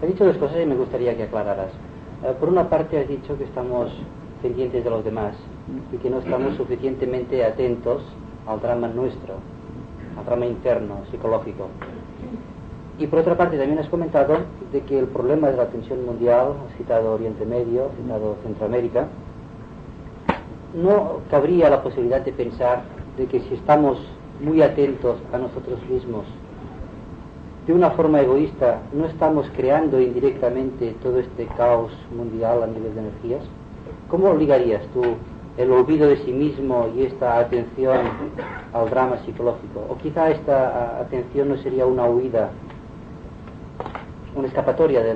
Has 0.01 0.07
dicho 0.07 0.25
dos 0.25 0.37
cosas 0.37 0.57
y 0.61 0.65
me 0.65 0.75
gustaría 0.75 1.15
que 1.15 1.23
aclararas. 1.23 1.71
Eh, 2.23 2.33
por 2.39 2.49
una 2.49 2.69
parte 2.69 2.99
has 2.99 3.07
dicho 3.07 3.37
que 3.37 3.45
estamos 3.45 3.91
pendientes 4.41 4.83
de 4.83 4.89
los 4.89 5.03
demás 5.03 5.33
y 5.93 5.97
que 5.97 6.09
no 6.09 6.19
estamos 6.19 6.55
suficientemente 6.55 7.43
atentos 7.45 8.03
al 8.45 8.59
drama 8.59 8.87
nuestro, 8.89 9.35
al 10.17 10.25
drama 10.25 10.45
interno, 10.45 10.99
psicológico. 11.09 11.69
Y 12.99 13.07
por 13.07 13.19
otra 13.19 13.35
parte 13.35 13.57
también 13.57 13.79
has 13.79 13.89
comentado 13.89 14.37
de 14.71 14.81
que 14.81 14.99
el 14.99 15.07
problema 15.07 15.49
de 15.49 15.57
la 15.57 15.67
tensión 15.67 16.05
mundial, 16.05 16.53
has 16.69 16.77
citado 16.77 17.13
Oriente 17.13 17.45
Medio, 17.45 17.85
has 17.85 17.95
citado 17.95 18.35
Centroamérica, 18.43 19.07
no 20.75 21.19
cabría 21.29 21.69
la 21.69 21.81
posibilidad 21.81 22.21
de 22.21 22.31
pensar 22.31 22.83
de 23.17 23.25
que 23.25 23.39
si 23.41 23.55
estamos 23.55 23.97
muy 24.41 24.61
atentos 24.61 25.17
a 25.31 25.37
nosotros 25.37 25.79
mismos, 25.89 26.25
de 27.65 27.73
una 27.73 27.91
forma 27.91 28.21
egoísta, 28.21 28.81
no 28.91 29.05
estamos 29.05 29.49
creando 29.55 30.01
indirectamente 30.01 30.95
todo 31.01 31.19
este 31.19 31.45
caos 31.57 31.91
mundial 32.15 32.63
a 32.63 32.67
nivel 32.67 32.93
de 32.93 33.01
energías? 33.01 33.43
¿Cómo 34.09 34.33
ligarías 34.33 34.81
tú 34.93 35.01
el 35.57 35.71
olvido 35.71 36.07
de 36.09 36.17
sí 36.17 36.33
mismo 36.33 36.89
y 36.95 37.03
esta 37.03 37.39
atención 37.39 37.99
al 38.73 38.89
drama 38.89 39.17
psicológico? 39.25 39.85
¿O 39.89 39.97
quizá 39.97 40.29
esta 40.31 40.99
atención 40.99 41.49
no 41.49 41.57
sería 41.57 41.85
una 41.85 42.05
huida, 42.05 42.49
una 44.35 44.47
escapatoria 44.47 45.01
de, 45.01 45.15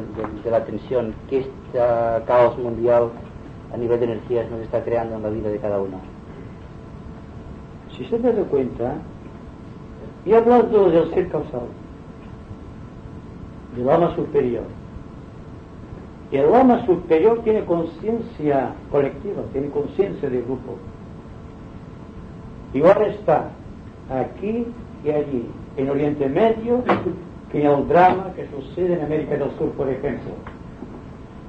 la 0.50 0.64
tensión 0.66 1.14
que 1.30 1.40
este 1.40 1.80
caos 2.26 2.58
mundial 2.58 3.10
a 3.74 3.78
nivel 3.78 4.00
de 4.00 4.06
energías 4.06 4.50
nos 4.50 4.62
está 4.62 4.84
creando 4.84 5.16
en 5.16 5.24
la 5.24 5.30
vida 5.30 5.50
de 5.50 5.60
cada 5.60 5.80
uno. 5.80 6.00
Si 7.96 8.06
se 8.06 8.20
da 8.20 8.32
cuenta, 8.44 8.96
y 10.26 10.34
hablando 10.34 10.90
del 10.90 11.10
ser 11.14 11.30
causal, 11.30 11.68
del 13.76 13.90
alma 13.90 14.16
superior, 14.16 14.64
el 16.32 16.54
alma 16.54 16.86
superior 16.86 17.42
tiene 17.44 17.64
conciencia 17.66 18.74
colectiva, 18.92 19.44
tiene 19.52 19.70
conciencia 19.70 20.30
de 20.30 20.42
grupo. 20.42 20.76
Igual 22.74 23.02
está 23.04 23.50
aquí 24.10 24.66
y 25.04 25.10
allí, 25.10 25.46
en 25.78 25.90
Oriente 25.90 26.28
Medio, 26.28 26.84
que 27.52 27.64
en 27.64 27.72
el 27.72 27.88
drama 27.88 28.34
que 28.36 28.48
sucede 28.48 28.94
en 28.94 29.06
América 29.06 29.38
del 29.38 29.52
Sur, 29.58 29.72
por 29.72 29.90
ejemplo. 29.90 30.32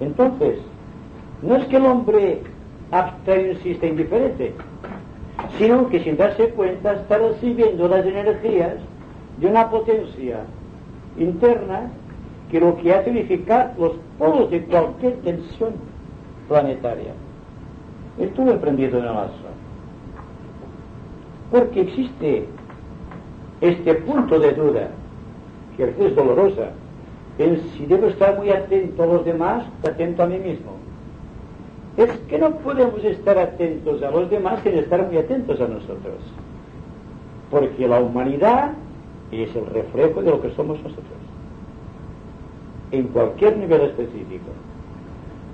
Entonces, 0.00 0.58
no 1.42 1.56
es 1.56 1.64
que 1.66 1.76
el 1.76 1.86
hombre 1.86 2.42
abstraído 2.90 3.52
insista 3.52 3.86
indiferente, 3.86 4.54
sino 5.58 5.88
que 5.88 6.02
sin 6.02 6.16
darse 6.16 6.50
cuenta 6.50 6.92
está 6.92 7.18
recibiendo 7.18 7.88
las 7.88 8.04
energías 8.04 8.74
de 9.38 9.46
una 9.46 9.70
potencia 9.70 10.40
interna 11.18 11.90
que 12.50 12.60
lo 12.60 12.76
que 12.78 12.94
hace 12.94 13.10
unificar 13.10 13.74
los 13.78 13.92
polos 14.18 14.50
de 14.50 14.64
cualquier 14.64 15.16
tensión 15.18 15.74
planetaria. 16.48 17.12
Estuve 18.18 18.52
emprendido 18.52 18.98
en 18.98 19.04
el 19.04 19.10
astro. 19.10 19.48
Porque 21.50 21.82
existe 21.82 22.46
este 23.60 23.94
punto 23.94 24.38
de 24.38 24.52
duda, 24.52 24.88
que 25.86 26.06
es 26.06 26.14
dolorosa, 26.14 26.70
si 27.38 27.86
debo 27.86 28.08
estar 28.08 28.36
muy 28.36 28.50
atento 28.50 29.02
a 29.02 29.06
los 29.06 29.24
demás, 29.24 29.64
atento 29.82 30.24
a 30.24 30.26
mí 30.26 30.38
mismo 30.38 30.78
es 31.98 32.10
que 32.28 32.38
no 32.38 32.52
podemos 32.58 33.02
estar 33.02 33.36
atentos 33.36 34.00
a 34.04 34.10
los 34.12 34.30
demás 34.30 34.60
sin 34.62 34.74
estar 34.74 35.04
muy 35.04 35.18
atentos 35.18 35.60
a 35.60 35.66
nosotros. 35.66 36.14
Porque 37.50 37.88
la 37.88 38.00
humanidad 38.00 38.70
es 39.32 39.54
el 39.56 39.66
reflejo 39.66 40.22
de 40.22 40.30
lo 40.30 40.40
que 40.40 40.50
somos 40.50 40.78
nosotros. 40.78 41.06
En 42.92 43.08
cualquier 43.08 43.56
nivel 43.56 43.80
específico. 43.80 44.50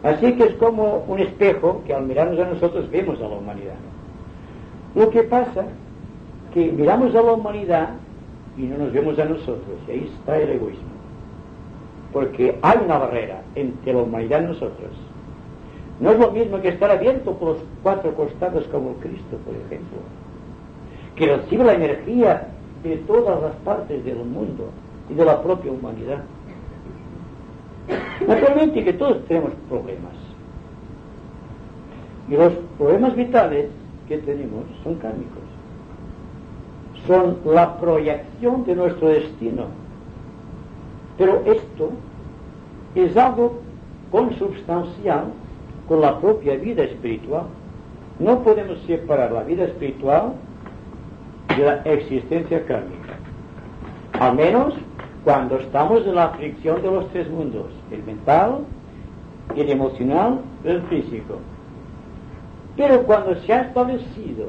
Así 0.03 0.35
que 0.35 0.45
es 0.45 0.55
como 0.57 1.05
un 1.09 1.19
espejo 1.21 1.83
que 1.87 1.95
al 1.95 2.05
mirarnos 2.05 2.39
a 2.39 2.51
nosotros 2.51 2.91
vemos 2.91 3.19
a 3.21 3.29
la 3.29 3.37
humanidad. 3.37 3.77
Lo 4.95 5.09
que 5.09 5.23
pasa 5.23 5.65
que 6.53 6.71
miramos 6.71 7.15
a 7.15 7.23
la 7.23 7.33
humanidad 7.33 7.89
y 8.57 8.63
no 8.63 8.79
nos 8.79 8.93
vemos 8.93 9.19
a 9.19 9.25
nosotros. 9.25 9.79
Y 9.89 9.91
ahí 9.91 10.13
está 10.19 10.39
el 10.39 10.51
egoísmo. 10.51 10.95
Porque 12.13 12.59
hay 12.63 12.79
una 12.85 12.99
barrera 12.99 13.43
entre 13.55 13.93
la 13.93 14.03
humanidad 14.03 14.43
y 14.43 14.47
nosotros. 14.47 14.91
No 16.01 16.11
es 16.11 16.19
lo 16.19 16.31
mismo 16.31 16.61
que 16.61 16.69
estar 16.69 16.91
abierto 16.91 17.35
por 17.35 17.51
los 17.51 17.59
cuatro 17.83 18.15
costados 18.15 18.65
como 18.67 18.95
Cristo, 18.95 19.37
por 19.45 19.55
ejemplo, 19.55 19.99
que 21.17 21.37
recibe 21.37 21.65
la 21.65 21.75
energía 21.75 22.49
de 22.83 22.97
todas 22.99 23.41
las 23.41 23.55
partes 23.57 24.05
del 24.05 24.17
mundo 24.17 24.71
y 25.09 25.15
de 25.15 25.25
la 25.25 25.41
propia 25.43 25.73
humanidad. 25.73 26.23
Naturalmente 28.27 28.85
que 28.85 28.93
todos 28.93 29.25
tenemos 29.27 29.53
problemas. 29.69 30.13
Y 32.29 32.37
los 32.37 32.53
problemas 32.79 33.15
vitales 33.15 33.71
que 34.09 34.19
tenemos 34.19 34.65
son 34.83 34.97
kármicos. 34.97 35.54
Son 37.07 37.39
la 37.45 37.77
proyección 37.79 38.65
de 38.65 38.77
nuestro 38.77 39.09
destino. 39.09 39.65
Pero 41.19 41.43
esto 41.45 41.91
es 42.95 43.17
algo 43.17 43.61
consubstancial 44.11 45.25
con 45.89 46.01
la 46.01 46.19
propia 46.19 46.57
vida 46.57 46.85
espiritual. 46.85 47.45
No 48.19 48.43
podemos 48.43 48.79
separar 48.87 49.33
la 49.33 49.43
vida 49.43 49.65
espiritual 49.65 50.35
de 51.57 51.65
la 51.65 51.77
existencia 51.83 52.65
kármica. 52.65 53.15
Al 54.19 54.37
menos 54.37 54.75
cuando 55.25 55.57
estamos 55.57 56.07
en 56.07 56.15
la 56.15 56.31
fricción 56.31 56.83
de 56.83 56.91
los 56.91 57.09
tres 57.11 57.29
mundos, 57.31 57.67
el 57.91 58.03
mental, 58.05 58.59
el 59.57 59.71
emocional, 59.71 60.41
el 60.65 60.83
físico. 60.83 61.39
Pero 62.77 63.03
cuando 63.05 63.35
se 63.37 63.53
ha 63.53 63.63
establecido 63.63 64.49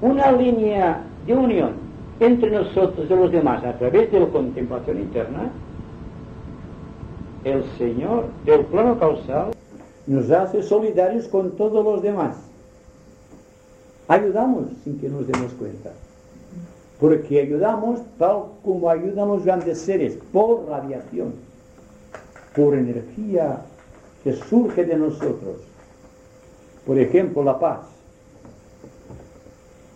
una 0.00 0.32
línea 0.32 1.02
de 1.26 1.34
unión 1.34 1.72
entre 2.20 2.50
nosotros 2.50 3.06
y 3.08 3.14
los 3.14 3.32
demás 3.32 3.64
a 3.64 3.76
través 3.78 4.10
de 4.12 4.20
la 4.20 4.26
contemplación 4.28 5.00
interna, 5.00 5.50
el 7.44 7.64
Señor 7.76 8.26
del 8.44 8.64
plano 8.66 8.98
causal 8.98 9.52
nos 10.06 10.30
hace 10.30 10.62
solidarios 10.62 11.26
con 11.28 11.52
todos 11.52 11.84
los 11.84 12.02
demás. 12.02 12.36
Ayudamos 14.08 14.66
sin 14.84 14.98
que 14.98 15.08
nos 15.08 15.26
demos 15.26 15.52
cuenta. 15.54 15.90
Porque 17.00 17.40
ayudamos 17.40 18.00
tal 18.18 18.44
como 18.64 18.88
ayudan 18.88 19.28
los 19.28 19.44
grandes 19.44 19.80
seres, 19.80 20.18
por 20.32 20.68
radiación, 20.68 21.34
por 22.54 22.74
energía 22.74 23.62
que 24.22 24.34
surge 24.34 24.84
de 24.84 24.96
nosotros. 24.96 25.56
Por 26.86 26.98
ejemplo, 26.98 27.42
la 27.42 27.58
paz. 27.58 27.80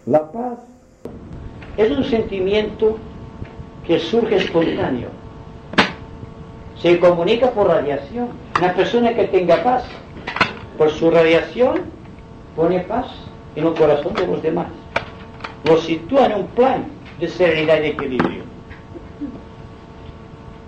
La 0.07 0.31
paz 0.33 0.59
es 1.77 1.91
un 1.91 2.05
sentimiento 2.05 2.97
que 3.87 3.99
surge 4.01 4.37
espontáneo. 4.37 5.09
Se 6.81 6.99
comunica 6.99 7.51
por 7.51 7.69
radiación. 7.69 8.29
Una 8.59 8.75
persona 8.75 9.15
que 9.15 9.25
tenga 9.25 9.63
paz, 9.63 9.85
por 10.79 10.91
su 10.91 11.11
radiación, 11.11 11.83
pone 12.55 12.81
paz 12.81 13.07
en 13.55 13.67
el 13.67 13.75
corazón 13.75 14.15
de 14.15 14.27
los 14.27 14.43
demás. 14.43 14.69
Lo 15.65 15.79
sitúa 15.79 16.27
en 16.27 16.35
un 16.41 16.47
plan 16.49 16.85
de 17.21 17.29
serenidad 17.29 17.83
y 17.83 17.87
equilibrio. 17.87 18.45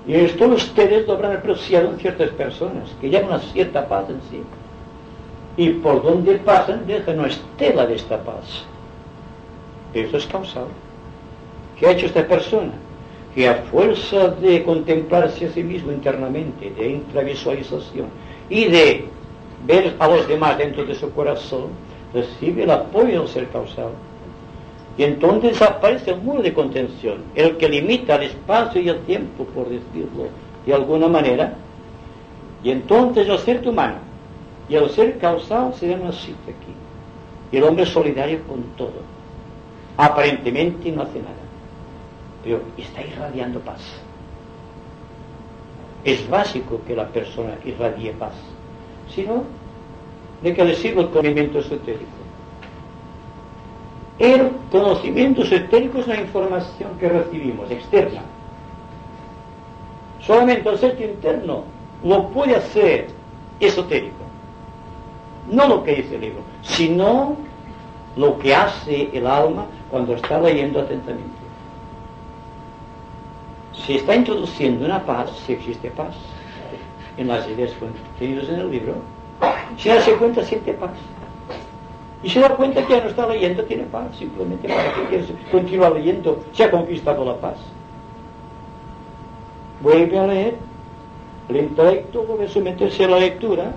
Y 0.06 0.14
esto 0.14 0.46
ustedes 0.46 1.06
lo 1.06 1.14
habrán 1.14 1.36
apreciado 1.36 1.90
en 1.90 1.98
ciertas 1.98 2.30
personas, 2.30 2.88
que 3.00 3.10
llevan 3.10 3.28
una 3.28 3.40
cierta 3.40 3.86
paz 3.86 4.06
en 4.08 4.20
sí. 4.30 4.42
Y 5.58 5.70
por 5.70 6.02
donde 6.02 6.36
pasan 6.36 6.86
dejan 6.86 7.18
una 7.18 7.28
estela 7.28 7.86
de 7.86 7.96
esta 7.96 8.18
paz. 8.22 8.64
Eso 9.92 10.16
es 10.16 10.26
causal. 10.26 10.68
¿Qué 11.78 11.86
ha 11.86 11.92
hecho 11.92 12.06
esta 12.06 12.26
persona? 12.26 12.72
Que 13.34 13.48
a 13.48 13.54
fuerza 13.70 14.28
de 14.28 14.64
contemplarse 14.64 15.46
a 15.46 15.52
sí 15.52 15.62
mismo 15.62 15.92
internamente, 15.92 16.70
de 16.70 16.90
intravisualización 16.90 18.08
y 18.50 18.64
de 18.64 19.04
ver 19.64 19.94
a 19.98 20.08
los 20.08 20.26
demás 20.26 20.58
dentro 20.58 20.84
de 20.84 20.94
su 20.94 21.12
corazón, 21.12 21.68
recibe 22.12 22.64
el 22.64 22.70
apoyo 22.70 23.20
del 23.20 23.28
ser 23.28 23.48
causal. 23.48 23.90
Y 24.96 25.04
entonces 25.04 25.62
aparece 25.62 26.10
el 26.10 26.20
muro 26.20 26.42
de 26.42 26.52
contención, 26.52 27.22
el 27.36 27.56
que 27.56 27.68
limita 27.68 28.16
el 28.16 28.24
espacio 28.24 28.80
y 28.80 28.88
el 28.88 28.98
tiempo, 29.00 29.44
por 29.44 29.68
decirlo 29.68 30.26
de 30.66 30.74
alguna 30.74 31.06
manera. 31.06 31.54
Y 32.64 32.70
entonces 32.72 33.28
el 33.28 33.38
ser 33.38 33.66
humano 33.68 33.98
y 34.68 34.74
el 34.74 34.90
ser 34.90 35.16
causal 35.18 35.72
se 35.74 35.88
dan 35.88 36.02
una 36.02 36.12
cita 36.12 36.38
aquí. 36.46 36.74
Y 37.52 37.58
el 37.58 37.64
hombre 37.64 37.84
es 37.84 37.90
solidario 37.90 38.40
con 38.48 38.62
todo. 38.76 39.00
Aparentemente 39.96 40.90
no 40.90 41.02
hace 41.02 41.20
nada 41.20 41.47
pero 42.42 42.60
está 42.76 43.02
irradiando 43.02 43.60
paz. 43.60 43.80
Es 46.04 46.28
básico 46.28 46.80
que 46.86 46.94
la 46.94 47.08
persona 47.08 47.54
irradie 47.64 48.12
paz. 48.12 48.34
Si 49.14 49.22
no, 49.22 49.44
¿de 50.42 50.54
qué 50.54 50.64
le 50.64 50.74
sirve 50.74 51.02
el 51.02 51.10
conocimiento 51.10 51.58
esotérico? 51.58 52.18
El 54.18 54.50
conocimiento 54.70 55.42
esotérico 55.42 55.98
es 55.98 56.06
una 56.06 56.20
información 56.20 56.90
que 56.98 57.08
recibimos, 57.08 57.70
externa. 57.70 58.22
Solamente 60.20 60.68
el 60.68 60.78
ser 60.78 61.00
interno 61.00 61.62
lo 62.04 62.28
puede 62.28 62.56
hacer 62.56 63.08
esotérico. 63.60 64.16
No 65.50 65.66
lo 65.66 65.82
que 65.82 65.96
dice 65.96 66.16
el 66.16 66.20
libro, 66.20 66.40
sino 66.62 67.36
lo 68.16 68.38
que 68.38 68.54
hace 68.54 69.08
el 69.12 69.26
alma 69.26 69.66
cuando 69.90 70.14
está 70.14 70.40
leyendo 70.40 70.80
atentamente 70.80 71.37
se 73.86 73.96
está 73.96 74.14
introduciendo 74.14 74.84
una 74.84 75.04
paz, 75.04 75.30
si 75.46 75.52
existe 75.52 75.90
paz, 75.90 76.14
en 77.16 77.28
las 77.28 77.48
ideas 77.48 77.72
contenidas 77.72 78.48
en 78.48 78.60
el 78.60 78.70
libro, 78.70 78.94
si 79.76 79.88
da 79.88 80.00
cuenta, 80.18 80.42
siente 80.42 80.72
paz. 80.74 80.92
Y 82.22 82.28
se 82.28 82.40
da 82.40 82.48
cuenta 82.50 82.84
que 82.84 82.94
ya 82.94 83.02
no 83.02 83.08
está 83.10 83.26
leyendo, 83.28 83.62
tiene 83.64 83.84
paz, 83.84 84.16
simplemente 84.16 84.68
para 84.68 84.92
que 84.94 85.04
quiere 85.06 85.24
continuar 85.52 85.92
leyendo, 85.92 86.44
se 86.52 86.64
ha 86.64 86.70
conquistado 86.70 87.24
la 87.24 87.36
paz. 87.36 87.56
Vuelve 89.80 90.18
a 90.18 90.26
leer, 90.26 90.56
el 91.48 91.56
intelecto 91.56 92.24
vuelve 92.24 92.46
a 92.46 92.48
someterse 92.48 93.04
a 93.04 93.08
la 93.08 93.20
lectura 93.20 93.72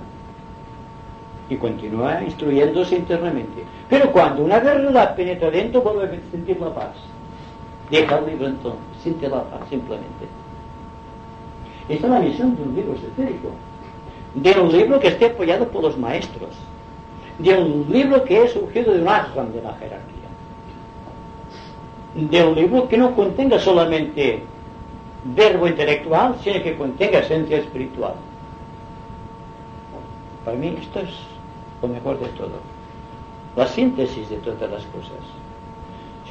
y 1.49 1.55
continúa 1.57 2.23
instruyéndose 2.23 2.95
internamente. 2.95 3.63
Pero 3.87 4.11
cuando 4.11 4.43
una 4.43 4.59
verdad 4.59 5.15
penetra 5.15 5.51
dentro, 5.51 5.81
vuelve 5.81 6.05
a 6.05 6.31
sentir 6.31 6.59
la 6.59 6.73
paz. 6.73 6.95
Deja 7.91 8.21
libro 8.21 8.47
entonces, 8.47 8.81
siente 9.03 9.27
la 9.27 9.43
paz 9.43 9.67
simplemente. 9.69 10.25
Esta 11.89 12.07
es 12.07 12.13
la 12.13 12.19
misión 12.19 12.55
de 12.55 12.63
un 12.63 12.73
libro 12.73 12.93
esotérico. 12.93 13.49
De 14.33 14.51
un 14.53 14.71
libro 14.71 14.99
que 15.01 15.09
esté 15.09 15.25
apoyado 15.25 15.67
por 15.67 15.83
los 15.83 15.97
maestros. 15.97 16.51
De 17.37 17.53
un 17.53 17.87
libro 17.89 18.23
que 18.23 18.45
es 18.45 18.53
surgido 18.53 18.93
de 18.93 19.01
un 19.01 19.09
ashram 19.09 19.51
de 19.51 19.61
la 19.61 19.73
jerarquía. 19.73 20.29
De 22.15 22.45
un 22.45 22.55
libro 22.55 22.87
que 22.87 22.97
no 22.97 23.13
contenga 23.13 23.59
solamente 23.59 24.41
verbo 25.25 25.67
intelectual, 25.67 26.35
sino 26.41 26.63
que 26.63 26.77
contenga 26.77 27.19
esencia 27.19 27.57
espiritual. 27.57 28.13
Para 30.45 30.55
mí 30.55 30.77
esto 30.79 31.01
es 31.01 31.09
lo 31.81 31.89
mejor 31.89 32.19
de 32.19 32.27
todo. 32.29 32.59
La 33.57 33.67
síntesis 33.67 34.29
de 34.29 34.37
todas 34.37 34.71
las 34.71 34.85
cosas. 34.85 35.40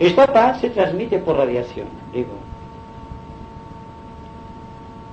Esta 0.00 0.26
paz 0.26 0.62
se 0.62 0.70
transmite 0.70 1.18
por 1.18 1.36
radiación, 1.36 1.86
digo. 2.10 2.32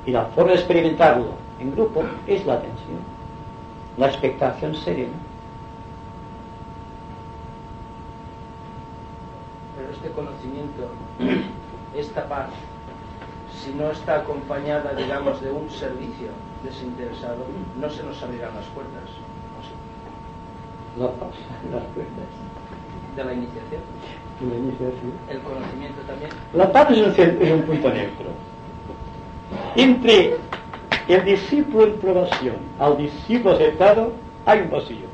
Y 0.06 0.12
la 0.12 0.24
forma 0.28 0.52
de 0.52 0.60
experimentarlo 0.60 1.34
en 1.60 1.72
grupo 1.74 2.04
es 2.26 2.46
la 2.46 2.54
atención, 2.54 3.00
la 3.98 4.08
expectación 4.08 4.74
serena. 4.76 5.18
Pero 9.76 9.92
este 9.92 10.10
conocimiento, 10.12 10.88
esta 11.94 12.26
paz, 12.30 12.48
si 13.62 13.74
no 13.74 13.92
está 13.92 14.20
acompañada, 14.20 14.94
digamos, 14.94 15.42
de 15.42 15.52
un 15.52 15.70
servicio 15.70 16.30
desinteresado, 16.64 17.44
no 17.78 17.90
se 17.90 18.04
nos 18.04 18.24
abrirán 18.24 18.56
las 18.56 18.66
puertas. 18.68 19.04
Paz, 20.98 21.36
las 21.74 21.84
puertas. 21.94 22.47
De 23.18 23.24
la 23.24 23.34
iniciación. 23.34 23.82
El 25.28 25.40
conocimiento 25.40 26.02
también. 26.06 26.30
La 26.54 26.72
paz 26.72 26.92
es 26.92 27.52
un, 27.52 27.62
punto 27.64 27.90
neutro. 27.90 28.28
Entre 29.76 30.36
el 31.08 31.26
discípulo 31.26 31.86
en 31.86 31.94
probación 31.94 32.56
al 32.80 32.98
discípulo 32.98 33.56
aceptado 33.56 34.12
hay 34.46 34.60
un 34.62 34.70
vacío. 34.70 35.08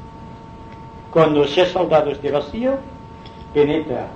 Cuando 1.12 1.48
se 1.48 1.62
ha 1.62 1.66
saldado 1.66 2.12
este 2.12 2.30
vacío, 2.30 2.78
penetra 3.54 4.08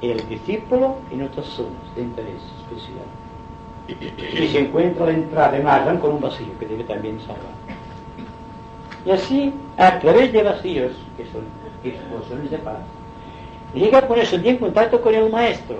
el 0.00 0.26
discípulo 0.28 0.96
en 1.10 1.22
otras 1.24 1.46
zonas 1.46 1.94
de 1.94 2.02
interés 2.02 2.40
especial. 2.62 3.04
Y 4.42 4.48
se 4.48 4.60
encuentra 4.60 5.06
la 5.06 5.12
entrada 5.12 5.56
en 5.58 5.66
Adam 5.66 5.98
con 5.98 6.12
un 6.12 6.20
vacío 6.20 6.58
que 6.58 6.66
debe 6.66 6.84
también 6.84 7.20
salvar. 7.20 7.61
Y 9.04 9.10
así, 9.10 9.52
a 9.76 9.98
través 9.98 10.32
de 10.32 10.42
vacíos, 10.42 10.92
que 11.16 11.24
son 11.26 11.42
explosiones 11.84 12.50
de 12.50 12.58
paz, 12.58 12.78
llega 13.74 13.98
a 13.98 14.06
ponerse 14.08 14.36
en 14.36 14.56
contacto 14.58 15.00
con 15.00 15.14
el 15.14 15.30
maestro, 15.30 15.78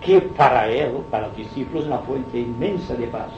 que 0.00 0.20
para 0.20 0.68
él, 0.68 0.92
para 1.10 1.26
el 1.26 1.36
discípulo, 1.36 1.80
es 1.80 1.86
una 1.86 1.98
fuente 1.98 2.38
inmensa 2.38 2.94
de 2.94 3.06
paz. 3.08 3.30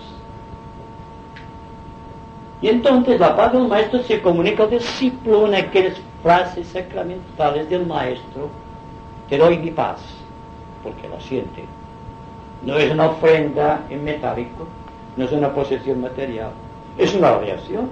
Y 2.62 2.68
entonces 2.68 3.18
la 3.18 3.34
paz 3.34 3.52
del 3.52 3.66
maestro 3.66 4.02
se 4.02 4.20
comunica 4.20 4.64
al 4.64 4.70
discípulo 4.70 5.46
en 5.46 5.54
aquellas 5.54 5.98
frases 6.22 6.66
sacramentales 6.68 7.68
del 7.70 7.86
maestro 7.86 8.50
te 9.30 9.38
doy 9.38 9.58
mi 9.58 9.70
paz, 9.70 10.00
porque 10.82 11.08
la 11.08 11.20
siente. 11.20 11.64
No 12.64 12.76
es 12.76 12.90
una 12.90 13.06
ofrenda 13.06 13.80
en 13.88 14.04
metálico, 14.04 14.66
no 15.16 15.24
es 15.24 15.32
una 15.32 15.54
posesión 15.54 16.00
material, 16.00 16.50
es 16.98 17.14
una 17.14 17.30
radiación. 17.30 17.88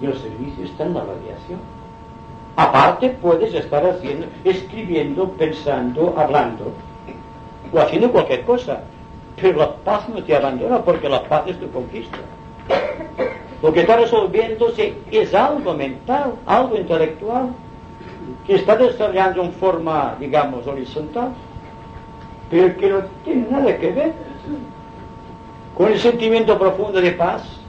Y 0.00 0.06
el 0.06 0.14
servicio 0.14 0.64
está 0.64 0.84
en 0.84 0.94
la 0.94 1.00
radiación. 1.00 1.60
Aparte 2.56 3.10
puedes 3.22 3.54
estar 3.54 3.86
haciendo, 3.86 4.26
escribiendo, 4.44 5.28
pensando, 5.30 6.14
hablando, 6.16 6.72
o 7.72 7.78
haciendo 7.78 8.10
cualquier 8.10 8.42
cosa. 8.42 8.80
Pero 9.40 9.58
la 9.58 9.74
paz 9.76 10.08
no 10.08 10.22
te 10.22 10.36
abandona 10.36 10.82
porque 10.82 11.08
la 11.08 11.22
paz 11.22 11.44
es 11.46 11.58
tu 11.58 11.70
conquista. 11.70 12.18
Lo 13.62 13.72
que 13.72 13.80
está 13.80 13.96
resolviéndose 13.96 14.94
es 15.10 15.34
algo 15.34 15.74
mental, 15.74 16.34
algo 16.46 16.76
intelectual, 16.76 17.50
que 18.46 18.54
está 18.56 18.76
desarrollando 18.76 19.42
en 19.42 19.52
forma, 19.52 20.16
digamos, 20.18 20.66
horizontal, 20.66 21.32
pero 22.50 22.76
que 22.76 22.88
no 22.88 23.00
tiene 23.24 23.46
nada 23.50 23.76
que 23.76 23.92
ver 23.92 24.12
con 25.76 25.92
el 25.92 25.98
sentimiento 25.98 26.58
profundo 26.58 27.00
de 27.00 27.12
paz, 27.12 27.59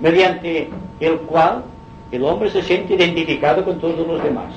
mediante 0.00 0.70
el 1.00 1.18
cual 1.20 1.64
el 2.10 2.24
hombre 2.24 2.50
se 2.50 2.62
siente 2.62 2.94
identificado 2.94 3.64
con 3.64 3.78
todos 3.80 4.06
los 4.06 4.22
demás. 4.22 4.52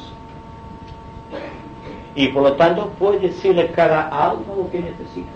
Y 2.15 2.27
por 2.29 2.43
lo 2.43 2.53
tanto 2.53 2.89
puede 2.99 3.19
decirle 3.19 3.71
cada 3.71 4.07
alma 4.07 4.55
lo 4.55 4.69
que 4.69 4.79
necesita, 4.79 5.31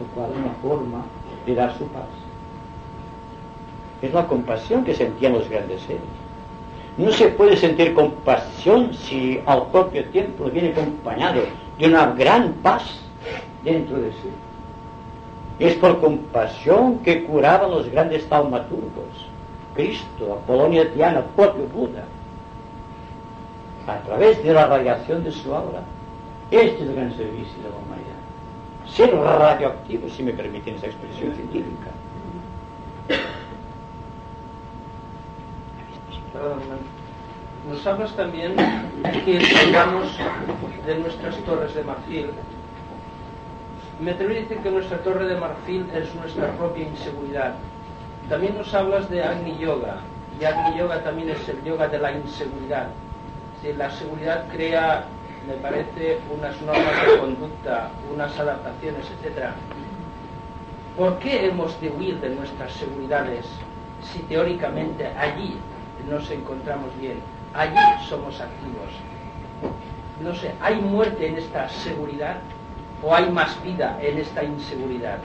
lo 0.00 0.06
cual 0.14 0.30
es 0.32 0.38
una 0.38 0.54
forma 0.62 1.04
de 1.46 1.54
dar 1.54 1.76
su 1.76 1.86
paz. 1.88 2.08
Es 4.02 4.12
la 4.12 4.26
compasión 4.26 4.84
que 4.84 4.94
sentían 4.94 5.32
los 5.32 5.48
grandes 5.48 5.80
seres. 5.82 6.02
No 6.96 7.12
se 7.12 7.28
puede 7.28 7.56
sentir 7.56 7.94
compasión 7.94 8.92
si 8.92 9.40
al 9.46 9.66
propio 9.68 10.04
tiempo 10.06 10.44
viene 10.50 10.70
acompañado 10.70 11.42
de 11.78 11.86
una 11.86 12.06
gran 12.12 12.52
paz 12.54 13.00
dentro 13.62 13.98
de 13.98 14.10
sí. 14.10 14.28
Es 15.58 15.74
por 15.74 16.00
compasión 16.00 17.00
que 17.00 17.24
curaban 17.24 17.70
los 17.70 17.90
grandes 17.90 18.28
taumaturgos, 18.28 19.26
Cristo, 19.74 20.38
Apolonio 20.42 20.84
Diana, 20.84 21.18
el 21.18 21.24
propio 21.24 21.64
Buda, 21.66 22.04
a 23.86 23.98
través 24.06 24.42
de 24.42 24.52
la 24.52 24.66
radiación 24.66 25.24
de 25.24 25.32
su 25.32 25.52
aura. 25.52 25.82
Este 26.50 26.82
es 26.82 26.88
el 26.88 26.94
gran 26.94 27.10
servicio 27.16 27.56
de 27.62 27.70
la 27.70 27.76
humanidad. 27.76 28.18
Ser 28.86 29.14
radioactivo, 29.14 30.08
si 30.08 30.22
me 30.22 30.32
permiten 30.32 30.76
esa 30.76 30.86
expresión 30.86 31.34
científica. 31.34 31.90
Nos 37.68 37.86
hablas 37.86 38.14
también 38.14 38.54
que 39.24 39.44
salgamos 39.44 40.16
de 40.86 40.98
nuestras 40.98 41.36
torres 41.38 41.74
de 41.74 41.84
marfil. 41.84 42.30
Me 44.00 44.12
atrevo 44.12 44.32
a 44.32 44.34
decir 44.34 44.58
que 44.58 44.70
nuestra 44.70 44.98
torre 44.98 45.26
de 45.26 45.36
marfil 45.36 45.88
es 45.94 46.14
nuestra 46.14 46.52
propia 46.52 46.86
inseguridad. 46.86 47.54
También 48.28 48.56
nos 48.56 48.72
hablas 48.74 49.10
de 49.10 49.22
Agni 49.22 49.56
Yoga, 49.58 49.96
y 50.40 50.44
Agni 50.44 50.78
Yoga 50.78 51.02
también 51.02 51.30
es 51.30 51.48
el 51.48 51.62
yoga 51.64 51.88
de 51.88 51.98
la 51.98 52.12
inseguridad. 52.12 52.88
Si 53.60 53.72
la 53.72 53.90
seguridad 53.90 54.46
crea, 54.52 55.04
me 55.46 55.54
parece, 55.54 56.18
unas 56.36 56.60
normas 56.62 57.06
de 57.06 57.18
conducta, 57.18 57.90
unas 58.12 58.38
adaptaciones, 58.38 59.06
etc. 59.06 59.48
¿Por 60.96 61.18
qué 61.18 61.46
hemos 61.46 61.80
de 61.80 61.90
huir 61.90 62.20
de 62.20 62.30
nuestras 62.30 62.72
seguridades 62.72 63.46
si 64.02 64.20
teóricamente 64.20 65.06
allí 65.06 65.56
nos 66.08 66.30
encontramos 66.30 66.90
bien. 67.00 67.20
Allí 67.54 67.76
somos 68.08 68.40
activos. 68.40 68.90
No 70.22 70.34
sé, 70.34 70.52
¿hay 70.60 70.76
muerte 70.76 71.28
en 71.28 71.36
esta 71.36 71.68
seguridad 71.68 72.36
o 73.02 73.14
hay 73.14 73.30
más 73.30 73.62
vida 73.62 73.98
en 74.02 74.18
esta 74.18 74.42
inseguridad? 74.44 75.18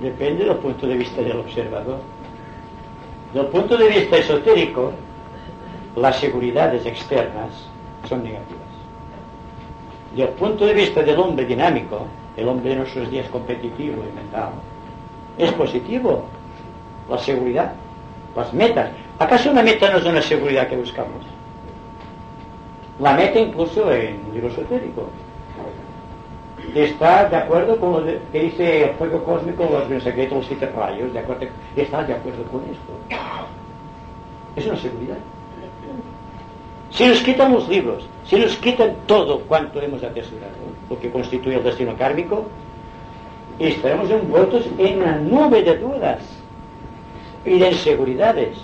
Depende 0.00 0.44
del 0.44 0.56
punto 0.56 0.86
de 0.86 0.96
vista 0.96 1.22
del 1.22 1.38
observador. 1.38 1.98
Del 3.34 3.46
punto 3.46 3.76
de 3.76 3.88
vista 3.88 4.16
esotérico, 4.16 4.92
las 5.96 6.16
seguridades 6.16 6.84
externas 6.86 7.50
son 8.08 8.22
negativas. 8.22 8.60
Del 10.14 10.28
punto 10.30 10.66
de 10.66 10.74
vista 10.74 11.02
del 11.02 11.18
hombre 11.18 11.44
dinámico, 11.44 12.06
el 12.36 12.48
hombre 12.48 12.70
de 12.70 12.76
nuestros 12.76 13.10
días 13.10 13.28
competitivo 13.28 14.02
y 14.02 14.16
mental, 14.16 14.50
es 15.38 15.52
positivo 15.52 16.24
la 17.08 17.18
seguridad, 17.18 17.72
las 18.34 18.52
metas. 18.52 18.90
¿Acaso 19.18 19.50
una 19.50 19.62
meta 19.62 19.90
no 19.90 19.98
es 19.98 20.04
una 20.04 20.22
seguridad 20.22 20.68
que 20.68 20.76
buscamos? 20.76 21.24
La 22.98 23.14
meta 23.14 23.38
incluso 23.38 23.92
en 23.92 24.20
un 24.26 24.34
libro 24.34 24.48
esotérico 24.48 25.08
está 26.74 27.28
de 27.28 27.36
acuerdo 27.36 27.78
con 27.78 28.06
lo 28.06 28.12
que 28.32 28.40
dice 28.40 28.84
el 28.84 28.90
fuego 28.96 29.22
cósmico, 29.24 29.68
los 29.88 30.02
secretos, 30.02 30.38
los 30.38 30.46
siete 30.46 30.66
rayos, 30.66 31.12
de 31.12 31.18
acuerdo, 31.18 31.46
está 31.76 32.02
de 32.04 32.14
acuerdo 32.14 32.42
con 32.44 32.62
esto. 32.62 32.92
Es 34.56 34.66
una 34.66 34.76
seguridad. 34.76 35.16
Si 36.90 37.06
nos 37.06 37.20
quitan 37.20 37.52
los 37.52 37.68
libros, 37.68 38.06
si 38.26 38.36
nos 38.36 38.56
quitan 38.56 38.94
todo 39.06 39.40
cuanto 39.40 39.80
hemos 39.80 40.02
atesorado, 40.02 40.50
lo 40.88 40.98
que 40.98 41.10
constituye 41.10 41.56
el 41.56 41.62
destino 41.62 41.94
kármico, 41.96 42.46
estaremos 43.58 44.10
envueltos 44.10 44.66
en 44.78 45.02
una 45.02 45.16
nube 45.16 45.62
de 45.62 45.78
dudas 45.78 46.18
y 47.44 47.58
de 47.58 47.68
inseguridades. 47.68 48.58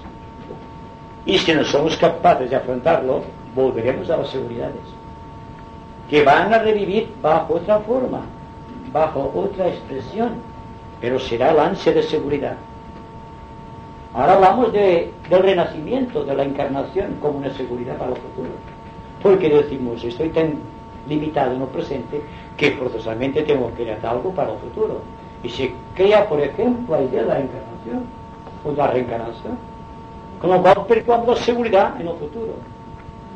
Y 1.24 1.38
si 1.38 1.53
no 1.53 1.64
somos 1.64 1.97
capaces 1.97 2.51
de 2.51 2.57
afrontarlo, 2.57 3.22
volveremos 3.55 4.11
a 4.11 4.16
las 4.18 4.28
seguridades, 4.28 4.82
que 6.09 6.22
van 6.22 6.52
a 6.52 6.59
revivir 6.59 7.09
bajo 7.22 7.54
otra 7.54 7.80
forma, 7.80 8.22
bajo 8.92 9.32
otra 9.34 9.68
expresión, 9.68 10.34
pero 11.00 11.18
será 11.18 11.50
el 11.50 11.59
ansia 11.59 11.92
de 11.92 12.02
seguridad. 12.02 12.57
Ahora 14.14 14.34
hablamos 14.34 14.72
de, 14.72 15.12
del 15.28 15.42
renacimiento, 15.42 16.24
de 16.24 16.34
la 16.34 16.44
encarnación 16.44 17.16
como 17.20 17.38
una 17.38 17.50
seguridad 17.50 17.96
para 17.96 18.12
el 18.12 18.16
futuro. 18.16 18.50
Porque 19.22 19.48
decimos, 19.48 20.02
estoy 20.04 20.30
tan 20.30 20.54
limitado 21.09 21.52
en 21.52 21.61
lo 21.61 21.66
presente 21.66 22.22
que 22.57 22.72
forzosamente 22.72 23.42
tengo 23.42 23.68
que 23.68 23.84
crear 23.84 24.07
algo 24.07 24.30
para 24.30 24.52
el 24.52 24.59
futuro. 24.59 25.00
Y 25.42 25.50
se 25.50 25.72
crea, 25.94 26.26
por 26.28 26.40
ejemplo, 26.40 26.96
la 26.96 27.02
idea 27.02 27.22
de 27.22 27.28
la 27.28 27.40
encarnación 27.40 28.04
o 28.64 28.70
de 28.70 28.76
la 28.76 28.86
reencarnación 28.86 29.59
con 30.40 30.50
lo 30.50 30.62
cual 30.62 31.24
la 31.26 31.36
seguridad 31.36 32.00
en 32.00 32.09
el 32.09 32.14
futuro. 32.14 32.54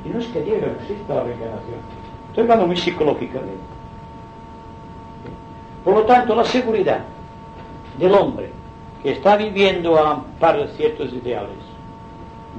Y 0.05 0.09
no 0.09 0.19
es 0.19 0.27
que 0.29 0.43
Dios 0.43 0.59
no 0.61 0.67
exista 0.69 1.15
la 1.15 1.25
reencarnación. 1.25 2.00
Estoy 2.31 2.43
hablando 2.45 2.67
muy 2.69 2.77
psicológicamente. 2.77 3.59
Por 5.85 5.95
lo 5.95 6.03
tanto, 6.03 6.35
la 6.35 6.45
seguridad 6.45 7.01
del 7.99 8.15
hombre 8.15 8.51
que 9.03 9.13
está 9.13 9.37
viviendo 9.37 9.99
a 9.99 10.13
amparo 10.13 10.61
de 10.61 10.69
ciertos 10.75 11.13
ideales, 11.13 11.57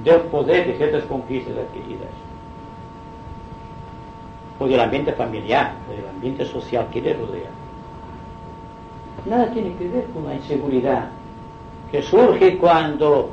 del 0.04 0.22
poder 0.22 0.68
de 0.68 0.78
ciertas 0.78 1.04
conquistas 1.06 1.54
adquiridas, 1.58 2.10
o 4.60 4.68
del 4.68 4.80
ambiente 4.80 5.14
familiar, 5.14 5.74
o 5.90 5.96
del 5.96 6.10
ambiente 6.10 6.46
social 6.46 6.88
que 6.92 7.02
le 7.02 7.14
rodea, 7.14 7.50
nada 9.26 9.52
tiene 9.52 9.74
que 9.76 9.88
ver 9.88 10.06
con 10.08 10.26
la 10.26 10.36
inseguridad 10.36 11.10
que 11.92 12.02
surge 12.02 12.58
cuando 12.58 13.30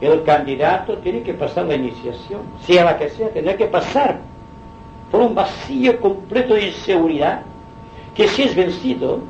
el 0.00 0.22
candidato 0.22 0.98
tiene 0.98 1.22
que 1.22 1.34
pasar 1.34 1.66
la 1.66 1.74
iniciación, 1.74 2.42
sea 2.60 2.84
la 2.84 2.98
que 2.98 3.08
sea, 3.10 3.30
tendrá 3.30 3.56
que 3.56 3.66
pasar 3.66 4.20
por 5.14 5.22
un 5.22 5.32
vacío 5.36 6.00
completo 6.00 6.54
de 6.54 6.66
inseguridad, 6.70 7.42
que 8.16 8.26
si 8.26 8.42
es 8.42 8.56
vencido, 8.56 9.20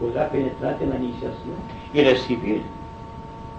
podrá 0.00 0.28
penetrar 0.28 0.76
en 0.80 0.90
la 0.90 0.96
iniciación 0.96 1.54
y 1.94 2.02
recibir 2.02 2.62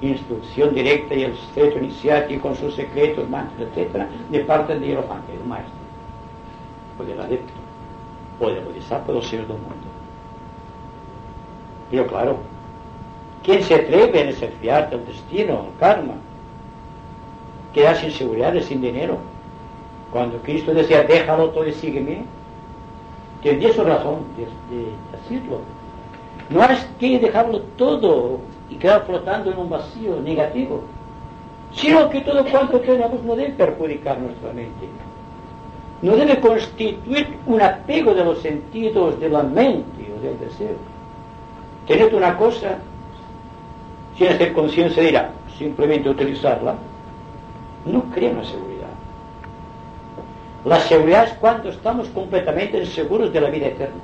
instrucción 0.01 0.75
directa 0.75 1.15
y 1.15 1.23
el 1.23 1.37
secreto 1.37 1.77
iniciático 1.77 2.41
con 2.41 2.57
sus 2.57 2.75
secretos, 2.75 3.29
mantras, 3.29 3.69
etc., 3.73 4.03
de 4.29 4.39
parte 4.39 4.73
del 4.73 4.83
hierofante, 4.83 5.31
del 5.31 5.45
maestro, 5.45 5.71
o 6.99 7.03
del 7.05 7.21
adepto, 7.21 7.53
o 8.41 8.49
del 8.49 8.65
bodhisattva, 8.65 9.13
los 9.13 9.25
seres 9.29 9.47
del 9.47 9.59
mundo. 9.59 9.87
Pero 11.89 12.05
claro, 12.07 12.37
¿Quién 13.43 13.63
se 13.63 13.75
atreve 13.75 14.19
a 14.19 14.25
desafiarte 14.25 14.95
el 14.95 15.05
destino, 15.05 15.67
el 15.71 15.79
karma? 15.79 16.15
Queda 17.73 17.95
sin 17.95 18.11
seguridad, 18.11 18.53
sin 18.61 18.81
dinero. 18.81 19.30
Cuando 20.11 20.37
Cristo 20.39 20.73
decía, 20.73 21.03
déjalo 21.03 21.49
todo 21.49 21.65
y 21.67 21.73
sígueme, 21.73 22.23
tendría 23.41 23.73
su 23.73 23.83
razón 23.83 24.19
de, 24.37 24.47
decirlo. 25.17 25.59
No 26.49 26.63
es 26.65 26.85
que 26.99 27.17
dejarlo 27.19 27.61
todo 27.77 28.39
y 28.69 28.75
quedar 28.75 29.05
flotando 29.05 29.51
en 29.51 29.57
un 29.57 29.69
vacío 29.69 30.19
negativo, 30.21 30.81
sino 31.71 32.09
que 32.09 32.21
todo 32.21 32.45
cuanto 32.45 32.79
tenemos 32.81 33.23
no 33.23 33.35
debe 33.35 33.53
perjudicar 33.53 34.19
nuestra 34.19 34.51
mente. 34.51 34.87
No 36.01 36.15
debe 36.15 36.39
constituir 36.39 37.37
un 37.45 37.61
apego 37.61 38.13
de 38.13 38.25
los 38.25 38.39
sentidos 38.39 39.19
de 39.19 39.29
la 39.29 39.43
mente 39.43 40.11
o 40.17 40.21
del 40.21 40.39
deseo. 40.39 40.75
Tened 41.87 42.13
una 42.13 42.35
cosa 42.37 42.79
sin 44.17 44.27
hacer 44.27 44.53
conciencia 44.53 45.01
dirá, 45.03 45.31
simplemente 45.57 46.09
utilizarla, 46.09 46.75
no 47.85 48.03
crea 48.13 48.31
una 48.31 48.43
seguridad. 48.43 48.70
La 50.65 50.79
seguridad 50.79 51.25
es 51.25 51.33
cuando 51.33 51.69
estamos 51.69 52.07
completamente 52.09 52.85
seguros 52.85 53.33
de 53.33 53.41
la 53.41 53.49
vida 53.49 53.67
eterna. 53.67 53.95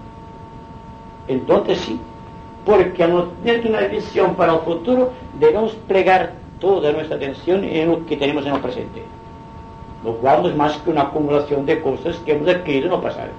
Entonces 1.28 1.78
sí, 1.80 2.00
porque 2.66 3.04
al 3.04 3.30
tener 3.44 3.68
una 3.68 3.82
visión 3.82 4.36
para 4.36 4.54
el 4.54 4.60
futuro 4.60 5.12
debemos 5.40 5.74
plegar 5.88 6.34
toda 6.60 6.92
nuestra 6.92 7.18
atención 7.18 7.64
en 7.64 7.90
lo 7.90 8.06
que 8.06 8.18
tenemos 8.18 8.46
en 8.46 8.56
el 8.56 8.62
presente, 8.62 9.04
lo 10.04 10.14
cual 10.16 10.44
no 10.44 10.50
es 10.50 10.56
más 10.56 10.78
que 10.78 10.90
una 10.90 11.04
acumulación 11.04 11.66
de 11.66 11.80
cosas 11.82 12.18
que 12.26 12.34
hemos 12.34 12.48
adquirido 12.48 12.88
en 12.88 12.94
el 12.94 13.02
pasado. 13.02 13.30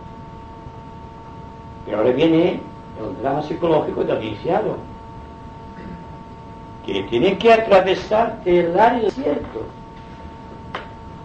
Pero 1.85 1.99
ahora 1.99 2.11
viene 2.11 2.61
el 3.01 3.23
drama 3.23 3.43
psicológico 3.43 4.05
del 4.05 4.23
iniciado, 4.23 4.77
que 6.87 7.03
tiene 7.05 7.37
que 7.37 7.53
atravesar 7.53 8.41
el 8.45 8.79
área 8.79 9.01
desierto, 9.01 9.67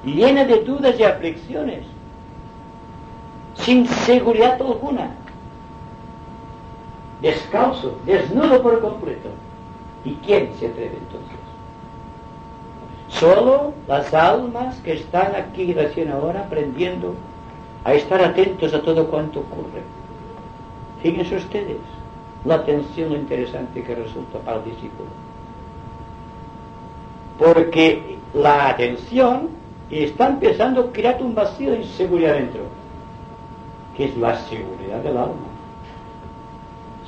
llena 0.03 0.45
de 0.45 0.63
dudas 0.63 0.99
y 0.99 1.03
aflicciones, 1.03 1.85
sin 3.55 3.87
seguridad 3.87 4.61
alguna, 4.61 5.11
descalzo, 7.21 7.97
desnudo 8.05 8.61
por 8.61 8.81
completo. 8.81 9.29
¿Y 10.05 10.15
quién 10.15 10.51
se 10.59 10.67
atreve 10.67 10.97
entonces? 10.97 11.37
Solo 13.07 13.73
las 13.87 14.13
almas 14.13 14.75
que 14.81 14.93
están 14.93 15.33
aquí 15.35 15.73
recién 15.73 16.11
ahora 16.11 16.41
aprendiendo 16.41 17.13
a 17.85 17.93
estar 17.93 18.21
atentos 18.21 18.73
a 18.73 18.81
todo 18.81 19.07
cuanto 19.07 19.41
ocurre. 19.41 19.81
Fíjense 21.01 21.37
ustedes 21.37 21.77
la 22.43 22.55
atención 22.55 23.13
interesante 23.13 23.83
que 23.83 23.95
resulta 23.95 24.39
para 24.39 24.57
el 24.57 24.65
discípulo. 24.65 25.09
Porque 27.37 28.17
la 28.33 28.69
atención 28.69 29.49
está 30.01 30.27
empezando 30.29 30.81
a 30.81 30.91
crear 30.91 31.21
un 31.21 31.35
vacío 31.35 31.71
de 31.71 31.81
inseguridad 31.81 32.35
dentro, 32.35 32.61
que 33.95 34.05
es 34.05 34.17
la 34.17 34.35
seguridad 34.37 34.99
del 35.03 35.17
alma. 35.17 35.47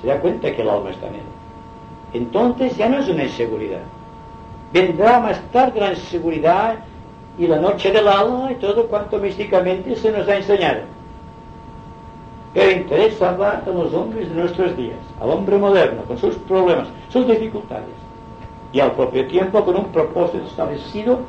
Se 0.01 0.07
da 0.07 0.19
cuenta 0.19 0.53
que 0.53 0.61
el 0.61 0.69
alma 0.69 0.89
está 0.89 1.07
en 1.07 1.15
él. 1.15 1.21
Entonces 2.13 2.75
ya 2.77 2.89
no 2.89 2.99
es 2.99 3.07
una 3.07 3.23
inseguridad. 3.23 3.81
Vendrá 4.71 5.19
más 5.19 5.39
tarde 5.51 5.79
la 5.79 5.93
inseguridad 5.93 6.75
y 7.37 7.47
la 7.47 7.59
noche 7.59 7.91
del 7.91 8.07
alma 8.07 8.51
y 8.51 8.55
todo 8.55 8.87
cuanto 8.87 9.17
místicamente 9.19 9.95
se 9.95 10.11
nos 10.11 10.27
ha 10.27 10.35
enseñado. 10.35 10.81
Pero 12.53 12.71
interesa 12.71 13.29
a 13.31 13.69
los 13.69 13.93
hombres 13.93 14.29
de 14.29 14.35
nuestros 14.35 14.77
días, 14.77 14.99
al 15.19 15.29
hombre 15.29 15.57
moderno, 15.57 16.03
con 16.03 16.17
sus 16.17 16.35
problemas, 16.35 16.87
sus 17.09 17.27
dificultades, 17.27 17.95
y 18.71 18.79
al 18.79 18.91
propio 18.91 19.27
tiempo 19.27 19.63
con 19.65 19.75
un 19.75 19.85
propósito 19.85 20.45
establecido 20.45 21.19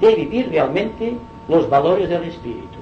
de 0.00 0.14
vivir 0.14 0.50
realmente 0.50 1.16
los 1.48 1.68
valores 1.68 2.08
del 2.08 2.24
espíritu. 2.24 2.78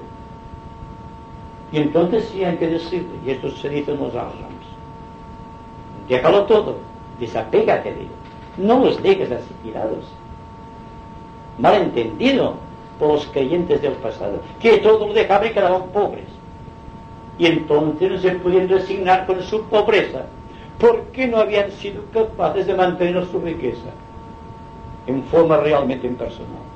Y 1.71 1.77
entonces 1.77 2.29
sí 2.31 2.43
hay 2.43 2.55
que 2.57 2.67
decirle, 2.67 3.09
y 3.25 3.31
esto 3.31 3.49
se 3.51 3.69
dice 3.69 3.91
en 3.91 3.99
los 3.99 4.15
álbumes, 4.15 4.67
déjalo 6.07 6.43
todo, 6.43 6.77
desapégate 7.19 7.93
de 7.93 8.01
él, 8.01 8.07
no 8.57 8.79
los 8.79 9.01
dejes 9.01 9.31
así 9.31 9.53
tirados. 9.63 10.05
Malentendido 11.59 12.55
por 12.99 13.13
los 13.13 13.25
creyentes 13.27 13.81
del 13.81 13.93
pasado, 13.93 14.39
que 14.59 14.77
todo 14.77 15.07
lo 15.07 15.13
dejaban 15.13 15.47
y 15.47 15.51
quedaban 15.51 15.87
pobres. 15.87 16.25
Y 17.39 17.45
entonces 17.47 18.11
no 18.11 18.17
se 18.17 18.31
podían 18.31 18.69
resignar 18.69 19.25
con 19.25 19.41
su 19.43 19.63
pobreza, 19.63 20.25
porque 20.79 21.27
no 21.27 21.37
habían 21.37 21.71
sido 21.71 22.03
capaces 22.13 22.67
de 22.67 22.75
mantener 22.75 23.25
su 23.25 23.39
riqueza 23.39 23.89
en 25.07 25.23
forma 25.23 25.57
realmente 25.57 26.07
impersonal. 26.07 26.66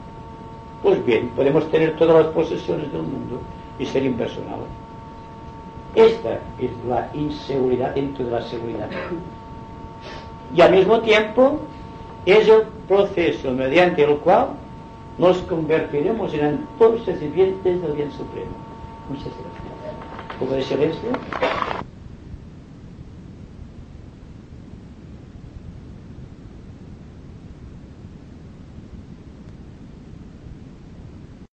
Pues 0.83 1.05
bien, 1.05 1.29
podemos 1.29 1.69
tener 1.69 1.95
todas 1.95 2.25
las 2.25 2.33
posesiones 2.33 2.91
del 2.91 3.03
mundo 3.03 3.39
y 3.77 3.85
ser 3.85 4.03
impersonales. 4.03 4.67
Esta 5.95 6.39
es 6.59 6.71
la 6.87 7.09
inseguridad 7.13 7.93
dentro 7.93 8.25
de 8.25 8.31
la 8.31 8.41
seguridad. 8.41 8.89
Y 10.55 10.61
al 10.61 10.71
mismo 10.71 11.01
tiempo 11.01 11.59
es 12.25 12.47
el 12.47 12.63
proceso 12.87 13.51
mediante 13.51 14.03
el 14.03 14.17
cual 14.17 14.49
nos 15.17 15.37
convertiremos 15.39 16.33
en 16.33 16.45
antorchas 16.45 17.19
vivientes 17.19 17.81
del 17.81 17.93
bien 17.93 18.11
supremo. 18.11 18.51
Muchas 19.09 19.25
gracias. 19.25 19.51
De 20.49 20.63
silencio. 20.63 21.09